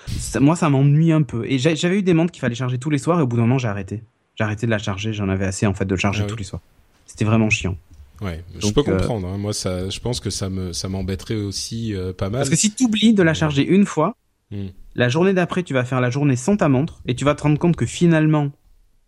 ça- 0.07 0.40
moi 0.40 0.57
ça 0.57 0.68
m'ennuie 0.70 1.12
un 1.12 1.22
peu. 1.22 1.44
Et 1.46 1.59
j'a- 1.59 1.75
j'avais 1.75 1.98
eu 1.98 2.03
des 2.03 2.14
montres 2.14 2.33
qu'il 2.33 2.40
fallait 2.40 2.55
charger 2.55 2.79
tous 2.79 2.90
les 2.90 2.98
soirs 2.98 3.18
et 3.18 3.22
au 3.22 3.27
bout 3.27 3.37
d'un 3.37 3.42
moment 3.42 3.59
j'ai 3.59 3.68
arrêté. 3.68 4.03
J'ai 4.37 4.44
arrêté 4.44 4.66
de 4.66 4.70
la 4.70 4.79
charger. 4.79 5.12
J'en 5.12 5.29
avais 5.29 5.44
assez 5.44 5.66
en 5.66 5.75
fait 5.75 5.85
de 5.85 5.94
le 5.94 6.01
charger 6.01 6.22
Ah 6.25 6.27
tous 6.27 6.35
oui. 6.35 6.40
les 6.40 6.44
soirs. 6.44 6.62
C'était 7.07 7.25
vraiment 7.25 7.51
chiant. 7.51 7.77
Ouais, 8.20 8.42
je 8.55 8.61
Donc, 8.61 8.75
peux 8.75 8.81
euh, 8.88 8.98
comprendre. 8.98 9.27
hein. 9.29 9.37
Moi, 9.37 9.53
ça, 9.53 9.90
je 9.90 9.98
pense 9.98 10.20
que 10.20 10.31
ça 10.31 10.48
me, 10.48 10.72
ça 10.72 10.88
m'embêterait 10.88 11.35
aussi 11.35 11.92
euh, 11.94 12.12
pas 12.12 12.31
mal. 12.31 12.38
Parce 12.40 12.51
que 12.51 12.57
si 12.57 12.70
tu 12.72 12.85
oublies 12.85 13.14
de 13.14 13.22
la 13.22 13.35
charger 13.35 13.66
une 13.66 13.85
fois, 13.85 14.14
Hmm. 14.53 14.66
La 14.95 15.09
journée 15.09 15.33
d'après 15.33 15.63
tu 15.63 15.75
vas 15.75 15.85
faire 15.85 16.01
la 16.01 16.11
journée 16.11 16.37
sans 16.37 16.57
ta 16.57 16.69
montre 16.69 17.01
et 17.07 17.15
tu 17.15 17.25
vas 17.25 17.35
te 17.35 17.43
rendre 17.43 17.59
compte 17.59 17.77
que 17.77 17.87
finalement, 17.87 18.51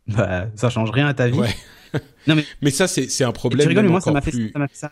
bah, 0.07 0.47
ça 0.57 0.71
change 0.71 0.91
rien 0.91 1.07
à 1.07 1.15
ta 1.15 1.29
vie. 1.29 1.39
Ouais. 1.39 1.55
Non, 2.27 2.35
mais- 2.35 2.45
mais 2.63 2.71
ça, 2.71 2.89
c'est, 2.89 3.09
c'est 3.09 3.23
un 3.23 3.31
Et 3.31 3.33
problème 3.33 3.63
tu 3.63 3.69
rigoles, 3.69 3.85
mais 3.85 3.91
moi 3.91 4.01
ça 4.01 4.11
encore 4.11 4.15
m'a 4.15 4.21
fait, 4.21 4.31
plus. 4.33 4.51
ça 4.53 4.59
m'a 4.59 4.67
fait 4.67 4.77
ça. 4.77 4.91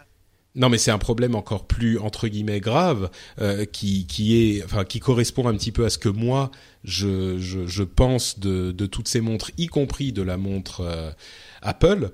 Non, 0.54 0.68
mais 0.68 0.76
c'est 0.78 0.90
un 0.92 0.98
problème 0.98 1.34
encore 1.34 1.66
plus 1.66 1.98
entre 1.98 2.28
guillemets 2.28 2.60
grave, 2.60 3.10
euh, 3.40 3.64
qui 3.64 4.06
qui 4.06 4.36
est, 4.36 4.62
enfin, 4.64 4.84
qui 4.84 5.00
correspond 5.00 5.48
un 5.48 5.54
petit 5.54 5.72
peu 5.72 5.84
à 5.86 5.90
ce 5.90 5.96
que 5.98 6.10
moi 6.10 6.50
je 6.84 7.38
je, 7.38 7.66
je 7.66 7.82
pense 7.82 8.38
de 8.38 8.70
de 8.70 8.86
toutes 8.86 9.08
ces 9.08 9.20
montres, 9.22 9.50
y 9.58 9.66
compris 9.66 10.12
de 10.12 10.20
la 10.22 10.36
montre 10.36 10.82
euh, 10.82 11.10
Apple. 11.62 12.10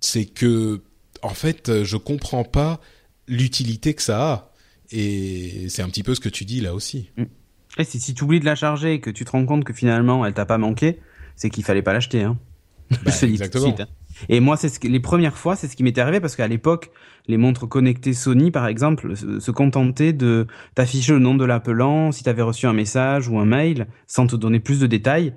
C'est 0.00 0.26
que 0.26 0.82
en 1.22 1.32
fait, 1.34 1.84
je 1.84 1.96
comprends 1.96 2.44
pas 2.44 2.80
l'utilité 3.28 3.94
que 3.94 4.02
ça 4.02 4.32
a, 4.32 4.52
et 4.90 5.68
c'est 5.68 5.82
un 5.82 5.88
petit 5.88 6.02
peu 6.02 6.14
ce 6.16 6.20
que 6.20 6.28
tu 6.28 6.44
dis 6.44 6.60
là 6.60 6.74
aussi. 6.74 7.08
Et 7.78 7.84
si, 7.84 8.00
si 8.00 8.14
tu 8.14 8.24
oublies 8.24 8.40
de 8.40 8.44
la 8.44 8.54
charger 8.54 8.94
et 8.94 9.00
que 9.00 9.10
tu 9.10 9.24
te 9.24 9.30
rends 9.30 9.46
compte 9.46 9.64
que 9.64 9.72
finalement 9.72 10.26
elle 10.26 10.34
t'a 10.34 10.44
pas 10.44 10.58
manqué, 10.58 11.00
c'est 11.36 11.50
qu'il 11.50 11.64
fallait 11.64 11.82
pas 11.82 11.92
l'acheter. 11.92 12.22
Hein. 12.22 12.38
Bah, 12.90 12.98
Je 13.06 13.20
te 13.20 13.26
le 13.26 13.32
dis 13.32 13.38
tout 13.38 13.38
de 13.38 13.44
exactement. 13.44 13.64
suite, 13.64 13.80
hein. 13.80 13.86
Et 14.28 14.40
moi, 14.40 14.56
c'est 14.56 14.68
ce 14.68 14.78
que, 14.78 14.88
les 14.88 15.00
premières 15.00 15.38
fois, 15.38 15.56
c'est 15.56 15.66
ce 15.66 15.74
qui 15.74 15.82
m'était 15.82 16.00
arrivé 16.02 16.20
parce 16.20 16.36
qu'à 16.36 16.46
l'époque, 16.46 16.90
les 17.26 17.38
montres 17.38 17.66
connectées 17.66 18.12
Sony, 18.12 18.50
par 18.50 18.66
exemple, 18.66 19.16
se, 19.16 19.40
se 19.40 19.50
contentaient 19.50 20.12
de 20.12 20.46
t'afficher 20.74 21.12
le 21.14 21.18
nom 21.18 21.34
de 21.34 21.44
l'appelant, 21.44 22.12
si 22.12 22.22
tu 22.22 22.28
avais 22.28 22.42
reçu 22.42 22.66
un 22.66 22.74
message 22.74 23.28
ou 23.28 23.38
un 23.38 23.46
mail, 23.46 23.86
sans 24.06 24.26
te 24.26 24.36
donner 24.36 24.60
plus 24.60 24.78
de 24.80 24.86
détails, 24.86 25.32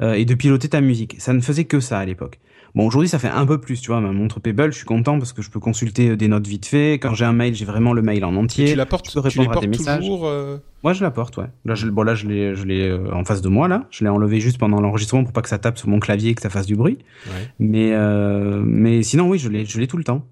euh, 0.00 0.14
et 0.14 0.24
de 0.24 0.34
piloter 0.34 0.68
ta 0.68 0.80
musique. 0.80 1.16
Ça 1.18 1.32
ne 1.32 1.40
faisait 1.40 1.64
que 1.64 1.80
ça 1.80 1.98
à 1.98 2.04
l'époque. 2.04 2.38
Bon, 2.74 2.86
aujourd'hui, 2.86 3.08
ça 3.08 3.18
fait 3.18 3.28
un 3.28 3.44
peu 3.46 3.58
plus, 3.60 3.80
tu 3.80 3.88
vois. 3.90 4.00
Ma 4.00 4.12
montre 4.12 4.38
Pebble, 4.40 4.72
je 4.72 4.76
suis 4.76 4.86
content 4.86 5.18
parce 5.18 5.32
que 5.32 5.42
je 5.42 5.50
peux 5.50 5.58
consulter 5.60 6.16
des 6.16 6.28
notes 6.28 6.46
vite 6.46 6.66
fait. 6.66 6.94
Quand 6.94 7.14
j'ai 7.14 7.24
un 7.24 7.32
mail, 7.32 7.54
j'ai 7.54 7.64
vraiment 7.64 7.92
le 7.92 8.02
mail 8.02 8.24
en 8.24 8.34
Et 8.34 8.38
entier. 8.38 8.64
tu 8.66 8.74
la 8.76 8.86
portes, 8.86 9.10
je 9.10 9.20
peux 9.20 9.28
tu 9.28 9.38
les 9.38 9.42
répondre 9.44 9.58
à 9.58 9.60
des 9.62 9.66
messages. 9.68 9.98
toujours. 10.00 10.26
euh, 10.26 10.58
Moi, 10.84 10.92
je 10.92 11.02
la 11.02 11.10
porte, 11.10 11.36
ouais. 11.38 11.46
Là, 11.64 11.74
je, 11.74 11.86
bon, 11.88 12.02
là, 12.02 12.14
je 12.14 12.26
l'ai, 12.28 12.54
je 12.54 12.64
l'ai 12.64 12.88
euh, 12.88 13.12
en 13.12 13.24
face 13.24 13.42
de 13.42 13.48
moi, 13.48 13.66
là. 13.68 13.86
Je 13.90 14.04
l'ai 14.04 14.10
enlevé 14.10 14.40
juste 14.40 14.58
pendant 14.58 14.80
l'enregistrement 14.80 15.24
pour 15.24 15.32
pas 15.32 15.42
que 15.42 15.48
ça 15.48 15.58
tape 15.58 15.78
sur 15.78 15.88
mon 15.88 15.98
clavier 15.98 16.30
et 16.30 16.34
que 16.34 16.42
ça 16.42 16.50
fasse 16.50 16.66
du 16.66 16.76
bruit. 16.76 16.98
Ouais. 17.26 17.48
Mais, 17.58 17.90
euh, 17.92 18.62
mais 18.64 19.02
sinon, 19.02 19.28
oui, 19.28 19.38
je 19.38 19.48
l'ai, 19.48 19.64
je 19.64 19.78
l'ai 19.80 19.86
tout 19.86 19.96
le 19.96 20.04
temps. 20.04 20.26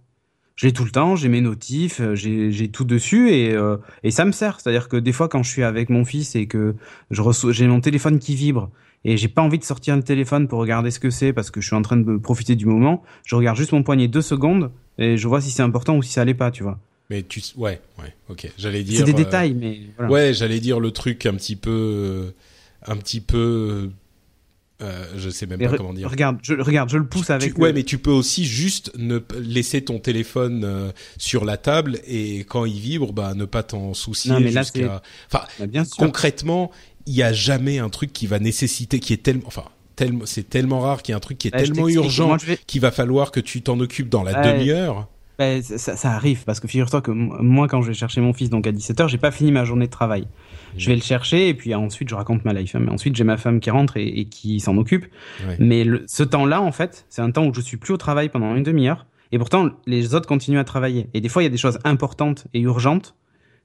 Je 0.58 0.66
l'ai 0.66 0.72
tout 0.72 0.84
le 0.84 0.90
temps, 0.90 1.14
j'ai 1.14 1.28
mes 1.28 1.40
notifs, 1.40 2.00
euh, 2.00 2.16
j'ai, 2.16 2.68
tout 2.68 2.82
dessus 2.82 3.30
et, 3.30 3.52
euh, 3.52 3.76
et 4.02 4.10
ça 4.10 4.24
me 4.24 4.32
sert. 4.32 4.58
C'est-à-dire 4.58 4.88
que 4.88 4.96
des 4.96 5.12
fois, 5.12 5.28
quand 5.28 5.44
je 5.44 5.48
suis 5.48 5.62
avec 5.62 5.88
mon 5.88 6.04
fils 6.04 6.34
et 6.34 6.48
que 6.48 6.74
j'ai 7.12 7.68
mon 7.68 7.80
téléphone 7.80 8.18
qui 8.18 8.34
vibre 8.34 8.68
et 9.04 9.16
j'ai 9.16 9.28
pas 9.28 9.40
envie 9.40 9.60
de 9.60 9.64
sortir 9.64 9.94
le 9.94 10.02
téléphone 10.02 10.48
pour 10.48 10.58
regarder 10.58 10.90
ce 10.90 10.98
que 10.98 11.10
c'est 11.10 11.32
parce 11.32 11.52
que 11.52 11.60
je 11.60 11.68
suis 11.68 11.76
en 11.76 11.82
train 11.82 11.96
de 11.96 12.16
profiter 12.16 12.56
du 12.56 12.66
moment, 12.66 13.04
je 13.24 13.36
regarde 13.36 13.56
juste 13.56 13.70
mon 13.70 13.84
poignet 13.84 14.08
deux 14.08 14.20
secondes 14.20 14.72
et 14.98 15.16
je 15.16 15.28
vois 15.28 15.40
si 15.40 15.52
c'est 15.52 15.62
important 15.62 15.96
ou 15.96 16.02
si 16.02 16.10
ça 16.10 16.22
allait 16.22 16.34
pas, 16.34 16.50
tu 16.50 16.64
vois. 16.64 16.80
Mais 17.08 17.22
tu, 17.22 17.40
ouais, 17.56 17.80
ouais, 18.00 18.12
ok. 18.28 18.50
J'allais 18.58 18.82
dire. 18.82 18.98
C'est 18.98 19.04
des 19.04 19.12
euh, 19.12 19.24
détails, 19.24 19.54
mais 19.54 19.78
voilà. 19.96 20.12
Ouais, 20.12 20.34
j'allais 20.34 20.58
dire 20.58 20.80
le 20.80 20.90
truc 20.90 21.24
un 21.24 21.34
petit 21.34 21.54
peu, 21.54 22.34
un 22.84 22.96
petit 22.96 23.20
peu, 23.20 23.90
euh, 24.82 25.04
je 25.16 25.28
sais 25.30 25.46
même 25.46 25.58
Mais 25.58 25.66
pas 25.68 25.76
comment 25.76 25.92
dire. 25.92 26.10
Regarde, 26.10 26.38
je, 26.42 26.54
regarde, 26.54 26.88
je 26.90 26.98
le 26.98 27.06
pousse 27.06 27.26
Tu- 27.26 27.32
avec. 27.32 27.58
ouais, 27.58 27.68
le- 27.68 27.74
mais 27.74 27.82
tu 27.82 27.98
peux 27.98 28.10
aussi 28.12 28.44
juste 28.44 28.92
ne 28.96 29.18
laisser 29.40 29.82
ton 29.82 29.98
téléphone 29.98 30.62
euh, 30.64 30.90
sur 31.16 31.44
la 31.44 31.56
table 31.56 31.98
et 32.06 32.40
quand 32.48 32.64
il 32.64 32.78
vibre, 32.78 33.12
bah 33.12 33.34
ne 33.34 33.44
pas 33.44 33.62
t'en 33.62 33.92
soucier 33.94 34.30
Non, 34.32 34.40
mais 34.40 34.50
là. 34.50 34.62
Enfin, 34.62 35.44
Bah, 35.58 35.66
bien 35.66 35.84
sûr. 35.84 35.96
concrètement, 35.96 36.70
il 37.06 37.14
y 37.14 37.22
a 37.22 37.32
jamais 37.32 37.78
un 37.78 37.88
truc 37.88 38.12
qui 38.12 38.26
va 38.26 38.38
nécessiter, 38.38 39.00
qui 39.00 39.12
est 39.12 39.22
tellement, 39.22 39.44
enfin, 39.46 39.64
tellement, 39.96 40.26
c'est 40.26 40.48
tellement 40.48 40.80
rare 40.80 41.02
qu'il 41.02 41.12
y 41.12 41.14
ait 41.14 41.16
un 41.16 41.20
truc 41.20 41.38
qui 41.38 41.48
est 41.48 41.50
Bah, 41.50 41.58
tellement 41.62 41.88
urgent 41.88 42.36
vais- 42.36 42.58
qu'il 42.66 42.80
va 42.80 42.90
falloir 42.92 43.30
que 43.32 43.40
tu 43.40 43.62
t'en 43.62 43.80
occupes 43.80 44.08
dans 44.08 44.22
la 44.22 44.40
Ouais. 44.40 44.52
demi-heure. 44.58 45.08
Ben, 45.40 45.62
ça, 45.62 45.96
ça- 45.96 46.10
arrive 46.12 46.42
parce 46.44 46.58
que 46.58 46.66
figure-toi 46.66 47.00
que 47.00 47.12
moi 47.12 47.68
quand 47.68 47.80
je 47.80 47.86
vais 47.88 47.94
chercher 47.94 48.20
mon 48.20 48.32
fils 48.32 48.50
donc 48.50 48.66
à 48.66 48.72
17h 48.72 49.06
j'ai 49.08 49.18
pas 49.18 49.30
fini 49.30 49.52
ma 49.52 49.64
journée 49.64 49.86
de 49.86 49.90
travail 49.92 50.26
je 50.76 50.88
vais 50.88 50.96
le 50.96 51.02
chercher 51.02 51.48
et 51.48 51.54
puis 51.54 51.74
ensuite 51.74 52.08
je 52.08 52.14
raconte 52.14 52.44
ma 52.44 52.52
life 52.52 52.74
hein. 52.74 52.80
mais 52.84 52.90
ensuite 52.90 53.16
j'ai 53.16 53.24
ma 53.24 53.36
femme 53.36 53.60
qui 53.60 53.70
rentre 53.70 53.96
et, 53.96 54.06
et 54.06 54.24
qui 54.26 54.60
s'en 54.60 54.76
occupe 54.76 55.06
Ouais. 55.46 55.56
mais 55.58 55.84
le- 55.84 56.04
ce 56.06 56.22
temps-là 56.22 56.60
en 56.62 56.72
fait 56.72 57.06
c'est 57.08 57.22
un 57.22 57.30
temps 57.30 57.46
où 57.46 57.54
je 57.54 57.60
suis 57.60 57.76
plus 57.76 57.92
au 57.94 57.96
travail 57.96 58.28
pendant 58.28 58.54
une 58.54 58.62
demi-heure 58.62 59.06
et 59.32 59.38
pourtant 59.38 59.70
les 59.86 60.14
autres 60.14 60.26
continuent 60.28 60.58
à 60.58 60.64
travailler 60.64 61.08
et 61.14 61.20
des 61.20 61.28
fois 61.28 61.42
il 61.42 61.46
y 61.46 61.48
a 61.48 61.50
des 61.50 61.56
choses 61.56 61.78
importantes 61.84 62.46
et 62.54 62.60
urgentes 62.60 63.14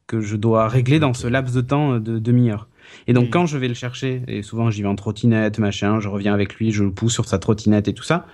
que 0.08 0.22
je 0.22 0.36
dois 0.36 0.68
régler 0.68 1.00
dans 1.00 1.14
ce 1.14 1.28
laps 1.28 1.54
de 1.56 1.62
temps 1.62 2.00
de 2.00 2.20
demi-heure 2.20 2.68
et 3.08 3.14
donc 3.14 3.26
Mhm. 3.26 3.30
quand 3.32 3.46
je 3.46 3.58
vais 3.58 3.68
le 3.70 3.74
chercher 3.74 4.22
et 4.28 4.42
souvent 4.44 4.70
j'y 4.70 4.82
vais 4.82 4.88
en 4.88 4.96
trottinette 4.96 5.60
machin 5.60 6.00
je 6.00 6.08
reviens 6.10 6.34
avec 6.34 6.56
lui 6.56 6.72
je 6.72 6.84
le 6.84 6.92
pousse 6.92 7.14
sur 7.14 7.26
sa 7.26 7.40
trottinette 7.40 7.88
et 7.88 7.94
tout 7.94 8.04
ça 8.04 8.28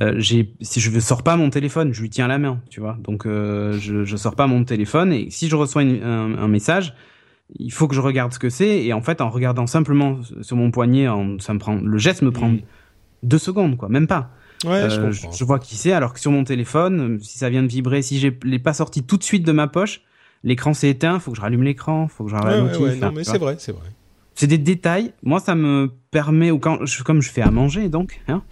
euh, 0.00 0.14
j'ai 0.18 0.52
si 0.60 0.78
je 0.80 0.90
ne 0.92 1.00
sors 1.00 1.24
pas 1.24 1.36
mon 1.36 1.50
téléphone, 1.50 1.92
je 1.92 2.00
lui 2.02 2.08
tiens 2.08 2.28
la 2.28 2.38
main, 2.38 2.60
tu 2.70 2.78
vois. 2.78 2.96
Donc 3.02 3.26
euh, 3.26 3.72
je 3.80 4.04
je 4.04 4.16
sors 4.16 4.36
pas 4.36 4.46
mon 4.46 4.62
téléphone 4.62 5.12
et 5.12 5.28
si 5.30 5.48
je 5.48 5.56
reçois 5.56 5.82
une- 5.82 6.04
un, 6.04 6.38
un 6.38 6.46
message, 6.46 6.94
il 7.56 7.72
faut 7.72 7.88
que 7.88 7.94
je 7.94 8.00
regarde 8.00 8.32
ce 8.32 8.38
que 8.38 8.50
c'est 8.50 8.84
et 8.84 8.92
en 8.92 9.00
fait 9.02 9.20
en 9.20 9.30
regardant 9.30 9.66
simplement 9.66 10.18
sur 10.42 10.56
mon 10.56 10.70
poignet, 10.70 11.08
en, 11.08 11.38
ça 11.38 11.54
me 11.54 11.58
prend 11.58 11.76
le 11.76 11.98
geste 11.98 12.22
me 12.22 12.30
prend 12.30 12.48
Mhm. 12.50 12.60
deux 13.22 13.38
secondes 13.38 13.76
quoi, 13.76 13.88
même 13.88 14.06
pas. 14.06 14.30
Ouais, 14.64 14.82
Euh, 14.82 15.12
je 15.12 15.44
vois 15.44 15.58
qui 15.58 15.76
c'est 15.76 15.92
alors 15.92 16.12
que 16.12 16.20
sur 16.20 16.30
mon 16.32 16.44
téléphone, 16.44 17.18
si 17.22 17.38
ça 17.38 17.48
vient 17.48 17.62
de 17.62 17.68
vibrer, 17.68 18.02
si 18.02 18.18
je 18.18 18.28
l'ai 18.44 18.58
pas 18.58 18.72
sorti 18.74 19.02
tout 19.04 19.16
de 19.16 19.22
suite 19.24 19.46
de 19.46 19.52
ma 19.52 19.66
poche, 19.68 20.02
l'écran 20.44 20.74
s'est 20.74 20.90
éteint, 20.90 21.18
faut 21.20 21.30
que 21.30 21.36
je 21.36 21.42
rallume 21.42 21.62
l'écran, 21.62 22.08
faut 22.08 22.24
que 22.24 22.30
je 22.30 22.36
rallume 22.36 22.66
ouais, 22.66 22.76
ouais, 22.76 22.96
non, 22.96 23.12
mais 23.12 23.24
c'est 23.24 23.38
vrai, 23.38 23.56
c'est 23.58 23.72
vrai. 23.72 23.88
C'est 24.34 24.46
des 24.46 24.58
détails. 24.58 25.12
Moi, 25.24 25.40
ça 25.40 25.56
me 25.56 25.90
permet, 26.12 26.52
ou 26.52 26.60
quand, 26.60 26.86
je- 26.86 27.02
comme 27.02 27.20
je 27.22 27.28
fais 27.28 27.42
à 27.42 27.50
manger, 27.50 27.88
donc, 27.88 28.20
hein, 28.28 28.42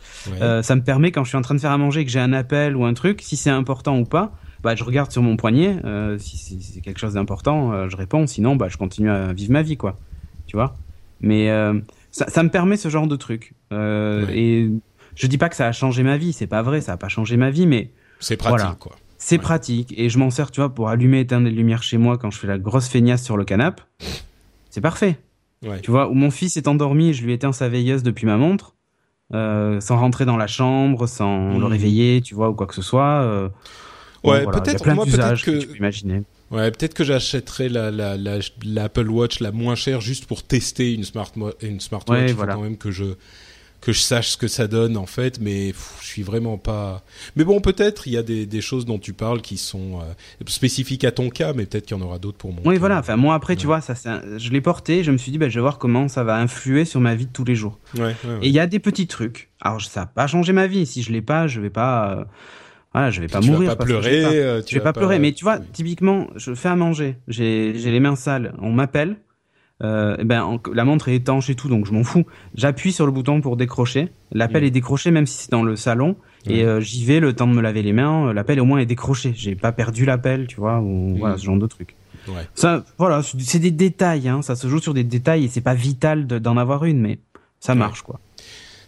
euh, 0.42 0.60
ça 0.62 0.74
me 0.74 0.82
permet 0.82 1.12
quand 1.12 1.22
je 1.22 1.28
suis 1.28 1.38
en 1.38 1.42
train 1.42 1.54
de 1.54 1.60
faire 1.60 1.70
à 1.70 1.78
manger 1.78 2.00
et 2.00 2.04
que 2.04 2.10
j'ai 2.10 2.18
un 2.18 2.32
appel 2.32 2.74
ou 2.76 2.84
un 2.84 2.92
truc, 2.94 3.20
si 3.22 3.36
c'est 3.36 3.50
important 3.50 3.96
ou 3.98 4.04
pas, 4.04 4.32
bah, 4.62 4.74
je 4.74 4.84
regarde 4.84 5.10
sur 5.12 5.22
mon 5.22 5.36
poignet. 5.36 5.76
euh, 5.84 6.18
si 6.18 6.36
c'est 6.36 6.60
si 6.60 6.72
c'est 6.74 6.80
quelque 6.80 6.98
chose 6.98 7.14
d'important, 7.14 7.72
euh, 7.72 7.88
je 7.88 7.96
réponds. 7.96 8.26
Sinon, 8.26 8.56
bah, 8.56 8.68
je 8.68 8.76
continue 8.76 9.10
à 9.10 9.32
vivre 9.32 9.52
ma 9.52 9.62
vie, 9.62 9.76
quoi. 9.76 9.98
Tu 10.46 10.56
vois? 10.56 10.76
Mais 11.20 11.50
euh, 11.50 11.78
ça, 12.10 12.28
ça 12.28 12.42
me 12.42 12.48
permet 12.50 12.76
ce 12.76 12.88
genre 12.88 13.06
de 13.06 13.16
truc. 13.16 13.52
Ouais. 13.70 14.26
Et 14.32 14.70
je 15.14 15.26
dis 15.26 15.38
pas 15.38 15.48
que 15.48 15.56
ça 15.56 15.66
a 15.66 15.72
changé 15.72 16.02
ma 16.02 16.16
vie. 16.16 16.32
C'est 16.32 16.46
pas 16.46 16.62
vrai. 16.62 16.80
Ça 16.80 16.92
a 16.92 16.96
pas 16.96 17.08
changé 17.08 17.36
ma 17.36 17.50
vie, 17.50 17.66
mais 17.66 17.90
c'est 18.20 18.36
pratique, 18.36 18.58
voilà. 18.60 18.76
quoi. 18.78 18.92
c'est 19.18 19.36
Ouais. 19.36 19.42
pratique. 19.42 19.94
Et 19.96 20.08
je 20.08 20.18
m'en 20.18 20.30
sers, 20.30 20.50
tu 20.50 20.60
vois, 20.60 20.74
pour 20.74 20.88
allumer 20.88 21.18
et 21.18 21.20
éteindre 21.20 21.46
les 21.46 21.52
lumières 21.54 21.82
chez 21.82 21.98
moi 21.98 22.18
quand 22.18 22.30
je 22.30 22.38
fais 22.38 22.46
la 22.46 22.58
grosse 22.58 22.88
feignasse 22.88 23.22
sur 23.24 23.36
le 23.36 23.44
canapé. 23.44 23.82
C'est 24.70 24.80
parfait. 24.80 25.18
Ouais. 25.66 25.80
Tu 25.80 25.90
vois, 25.90 26.08
où 26.10 26.14
mon 26.14 26.30
fils 26.30 26.56
est 26.58 26.68
endormi, 26.68 27.14
je 27.14 27.24
lui 27.24 27.32
éteins 27.32 27.52
sa 27.52 27.68
veilleuse 27.68 28.02
depuis 28.02 28.26
ma 28.26 28.36
montre, 28.36 28.74
euh, 29.32 29.80
sans 29.80 29.96
rentrer 29.96 30.26
dans 30.26 30.36
la 30.36 30.46
chambre, 30.46 31.06
sans 31.06 31.58
le 31.58 31.64
réveiller, 31.64 32.20
tu 32.20 32.34
vois, 32.34 32.50
ou 32.50 32.54
quoi 32.54 32.66
que 32.66 32.74
ce 32.74 32.82
soit. 32.82 33.22
euh, 33.22 33.48
Ouais, 34.24 34.42
voilà, 34.44 34.60
peut-être- 34.60 34.86
moi, 34.94 35.04
peut-être 35.04 35.42
que... 35.44 35.50
que- 35.50 35.58
tu 35.58 35.66
peux 35.68 35.76
imaginer. 35.76 36.22
Ouais, 36.50 36.70
peut-être 36.70 36.94
que 36.94 37.02
j'achèterais 37.04 37.68
la, 37.68 37.90
la, 37.90 38.16
la, 38.16 38.38
l'Apple 38.64 39.08
Watch 39.10 39.40
la 39.40 39.50
moins 39.52 39.74
chère 39.74 40.00
juste 40.00 40.26
pour 40.26 40.42
tester 40.44 40.94
une 40.94 41.02
smart 41.04 41.30
une 41.60 41.80
smartwatch. 41.80 42.20
Ouais, 42.20 42.30
Il 42.30 42.36
faut 42.36 42.46
quand 42.46 42.60
même 42.62 42.76
que 42.78 42.90
je 42.92 43.04
que 43.80 43.92
je 43.92 44.00
sache 44.00 44.30
ce 44.30 44.36
que 44.36 44.48
ça 44.48 44.66
donne 44.68 44.96
en 44.96 45.06
fait, 45.06 45.38
mais 45.40 45.68
pff, 45.68 45.98
je 46.00 46.06
suis 46.06 46.22
vraiment 46.22 46.56
pas. 46.56 47.04
Mais 47.36 47.44
bon, 47.44 47.60
peut-être 47.60 48.06
il 48.08 48.14
y 48.14 48.16
a 48.16 48.22
des, 48.22 48.46
des 48.46 48.60
choses 48.60 48.84
dont 48.86 48.98
tu 48.98 49.12
parles 49.12 49.42
qui 49.42 49.56
sont 49.58 50.00
euh, 50.00 50.04
spécifiques 50.46 51.04
à 51.04 51.12
ton 51.12 51.30
cas, 51.30 51.52
mais 51.52 51.66
peut-être 51.66 51.86
qu'il 51.86 51.96
y 51.96 52.00
en 52.00 52.02
aura 52.04 52.18
d'autres 52.18 52.38
pour 52.38 52.52
moi. 52.52 52.62
Oui, 52.64 52.78
voilà. 52.78 52.98
Enfin, 52.98 53.16
moi, 53.16 53.34
après, 53.34 53.54
tu 53.54 53.66
vois, 53.66 53.80
ça, 53.80 53.94
c'est 53.94 54.08
un- 54.08 54.22
je 54.38 54.50
l'ai 54.50 54.60
porté, 54.60 55.04
je 55.04 55.10
me 55.12 55.18
suis 55.18 55.30
dit, 55.30 55.38
ben, 55.38 55.48
je 55.50 55.56
vais 55.56 55.60
voir 55.60 55.78
comment 55.78 56.08
ça 56.08 56.24
va 56.24 56.36
influer 56.38 56.84
sur 56.84 57.00
ma 57.00 57.14
vie 57.14 57.26
de 57.26 57.32
tous 57.32 57.44
les 57.44 57.54
jours. 57.54 57.78
Ouais, 57.94 58.02
ouais, 58.02 58.14
ouais. 58.24 58.38
Et 58.42 58.46
il 58.48 58.52
y 58.52 58.58
a 58.58 58.66
des 58.66 58.78
petits 58.80 59.06
trucs. 59.06 59.50
Alors, 59.60 59.80
ça 59.82 60.00
n'a 60.00 60.06
pas 60.06 60.26
changé 60.26 60.52
ma 60.52 60.66
vie. 60.66 60.86
Si 60.86 61.02
je 61.02 61.12
l'ai 61.12 61.22
pas, 61.22 61.46
je 61.46 61.60
vais 61.60 61.70
pas. 61.70 62.12
euh, 62.18 62.24
Voilà, 62.92 63.10
je 63.10 63.20
vais 63.20 63.26
pas 63.26 63.40
tu 63.40 63.50
mourir. 63.50 63.68
vas 63.70 63.76
pas 63.76 63.84
que 63.84 63.90
je 63.90 63.98
pleurer. 63.98 64.22
pas. 64.22 64.30
euh, 64.30 64.62
tu 64.62 64.74
je 64.74 64.78
vais 64.78 64.84
vas 64.84 64.92
pas, 64.92 65.00
pleurer, 65.00 65.18
mais 65.18 65.32
tu 65.32 65.44
vois, 65.44 65.58
Oui. 65.58 65.66
typiquement, 65.72 66.28
je 66.36 66.54
fais 66.54 66.68
à 66.68 66.76
manger, 66.76 67.16
j'ai 67.28 67.72
les 67.72 68.00
mains 68.00 68.16
sales, 68.16 68.54
on 68.62 68.72
m'appelle, 68.72 69.16
euh, 69.82 70.16
eh 70.18 70.24
ben 70.24 70.42
en- 70.42 70.60
la 70.72 70.84
montre 70.86 71.08
est 71.10 71.16
étanche 71.16 71.50
et 71.50 71.54
tout, 71.54 71.68
donc 71.68 71.84
je 71.86 71.92
m'en 71.92 72.04
fous. 72.04 72.24
J'appuie 72.54 72.92
sur 72.92 73.04
le 73.04 73.12
bouton 73.12 73.42
pour 73.42 73.58
décrocher, 73.58 74.08
l'appel 74.32 74.62
Mm. 74.62 74.66
est 74.66 74.70
décroché 74.70 75.10
même 75.10 75.26
si 75.26 75.36
c'est 75.44 75.50
dans 75.50 75.62
le 75.62 75.76
salon, 75.76 76.16
et 76.48 76.64
euh, 76.64 76.80
j'y 76.80 77.04
vais 77.04 77.20
le 77.20 77.34
temps 77.34 77.46
de 77.46 77.52
me 77.52 77.60
laver 77.60 77.82
les 77.82 77.92
mains, 77.92 78.28
euh, 78.28 78.32
l'appel 78.32 78.58
au 78.60 78.64
moins 78.64 78.78
est 78.78 78.86
décroché, 78.86 79.34
j'ai 79.36 79.54
pas 79.56 79.72
perdu 79.72 80.06
l'appel, 80.06 80.46
tu 80.46 80.56
vois, 80.56 80.80
ou 80.80 81.10
Mm. 81.10 81.18
voilà 81.18 81.36
ce 81.36 81.44
genre 81.44 81.58
de 81.58 81.66
truc. 81.66 81.94
Ouais. 82.28 82.34
Ça, 82.54 82.84
voilà, 82.98 83.20
c'est 83.22 83.58
des 83.58 83.70
détails, 83.70 84.28
hein, 84.28 84.40
ça 84.40 84.56
se 84.56 84.66
joue 84.68 84.80
sur 84.80 84.94
des 84.94 85.04
détails 85.04 85.44
et 85.44 85.48
c'est 85.48 85.60
pas 85.60 85.74
vital 85.74 86.26
de- 86.26 86.38
d'en 86.38 86.56
avoir 86.56 86.84
une, 86.86 86.98
mais 87.00 87.18
ça 87.60 87.74
Ouais. 87.74 87.78
marche 87.78 88.00
quoi. 88.02 88.18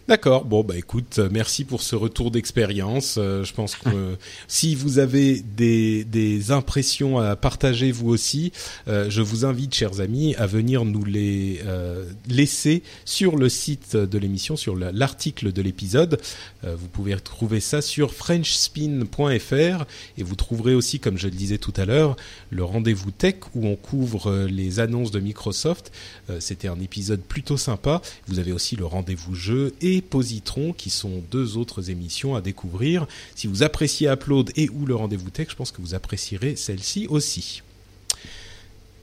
D'accord. 0.09 0.43
Bon, 0.43 0.63
bah 0.63 0.75
écoute, 0.75 1.19
euh, 1.19 1.29
merci 1.31 1.63
pour 1.63 1.83
ce 1.83 1.95
retour 1.95 2.31
d'expérience. 2.31 3.17
Euh, 3.19 3.43
je 3.43 3.53
pense 3.53 3.75
que 3.75 3.89
euh, 3.89 4.15
si 4.47 4.73
vous 4.73 4.97
avez 4.97 5.39
des, 5.55 6.03
des 6.03 6.49
impressions 6.49 7.19
à 7.19 7.35
partager 7.35 7.91
vous 7.91 8.09
aussi, 8.09 8.51
euh, 8.87 9.07
je 9.11 9.21
vous 9.21 9.45
invite, 9.45 9.75
chers 9.75 9.99
amis, 10.01 10.33
à 10.37 10.47
venir 10.47 10.83
nous 10.83 11.05
les 11.05 11.61
euh, 11.63 12.05
laisser 12.27 12.81
sur 13.05 13.35
le 13.35 13.49
site 13.49 13.95
de 13.95 14.17
l'émission, 14.17 14.55
sur 14.55 14.75
la- 14.75 14.91
l'article 14.91 15.51
de 15.53 15.61
l'épisode. 15.61 16.19
Euh, 16.63 16.75
vous 16.75 16.87
pouvez 16.87 17.13
retrouver 17.13 17.59
ça 17.59 17.83
sur 17.83 18.11
frenchspin.fr 18.15 19.85
et 20.17 20.23
vous 20.23 20.35
trouverez 20.35 20.73
aussi, 20.73 20.99
comme 20.99 21.19
je 21.19 21.27
le 21.27 21.35
disais 21.35 21.59
tout 21.59 21.73
à 21.77 21.85
l'heure, 21.85 22.15
le 22.49 22.63
rendez-vous 22.63 23.11
tech 23.11 23.35
où 23.53 23.67
on 23.67 23.75
couvre 23.75 24.47
les 24.49 24.79
annonces 24.79 25.11
de 25.11 25.19
Microsoft. 25.19 25.91
Euh, 26.31 26.39
C'était 26.39 26.67
un 26.67 26.79
épisode 26.79 27.21
plutôt 27.21 27.57
sympa. 27.57 28.01
Vous 28.27 28.39
avez 28.39 28.53
aussi 28.53 28.75
le 28.75 28.87
rendez-vous 28.87 29.35
jeu 29.35 29.73
et 29.81 29.98
Positron 30.01 30.73
qui 30.73 30.89
sont 30.89 31.21
deux 31.31 31.57
autres 31.57 31.89
émissions 31.89 32.35
à 32.35 32.41
découvrir. 32.41 33.07
Si 33.35 33.47
vous 33.47 33.63
appréciez 33.63 34.07
Upload 34.09 34.51
et 34.55 34.69
ou 34.69 34.85
le 34.85 34.95
rendez-vous 34.95 35.29
tech, 35.29 35.47
je 35.49 35.55
pense 35.55 35.71
que 35.71 35.81
vous 35.81 35.93
apprécierez 35.95 36.55
celle-ci 36.55 37.07
aussi. 37.09 37.61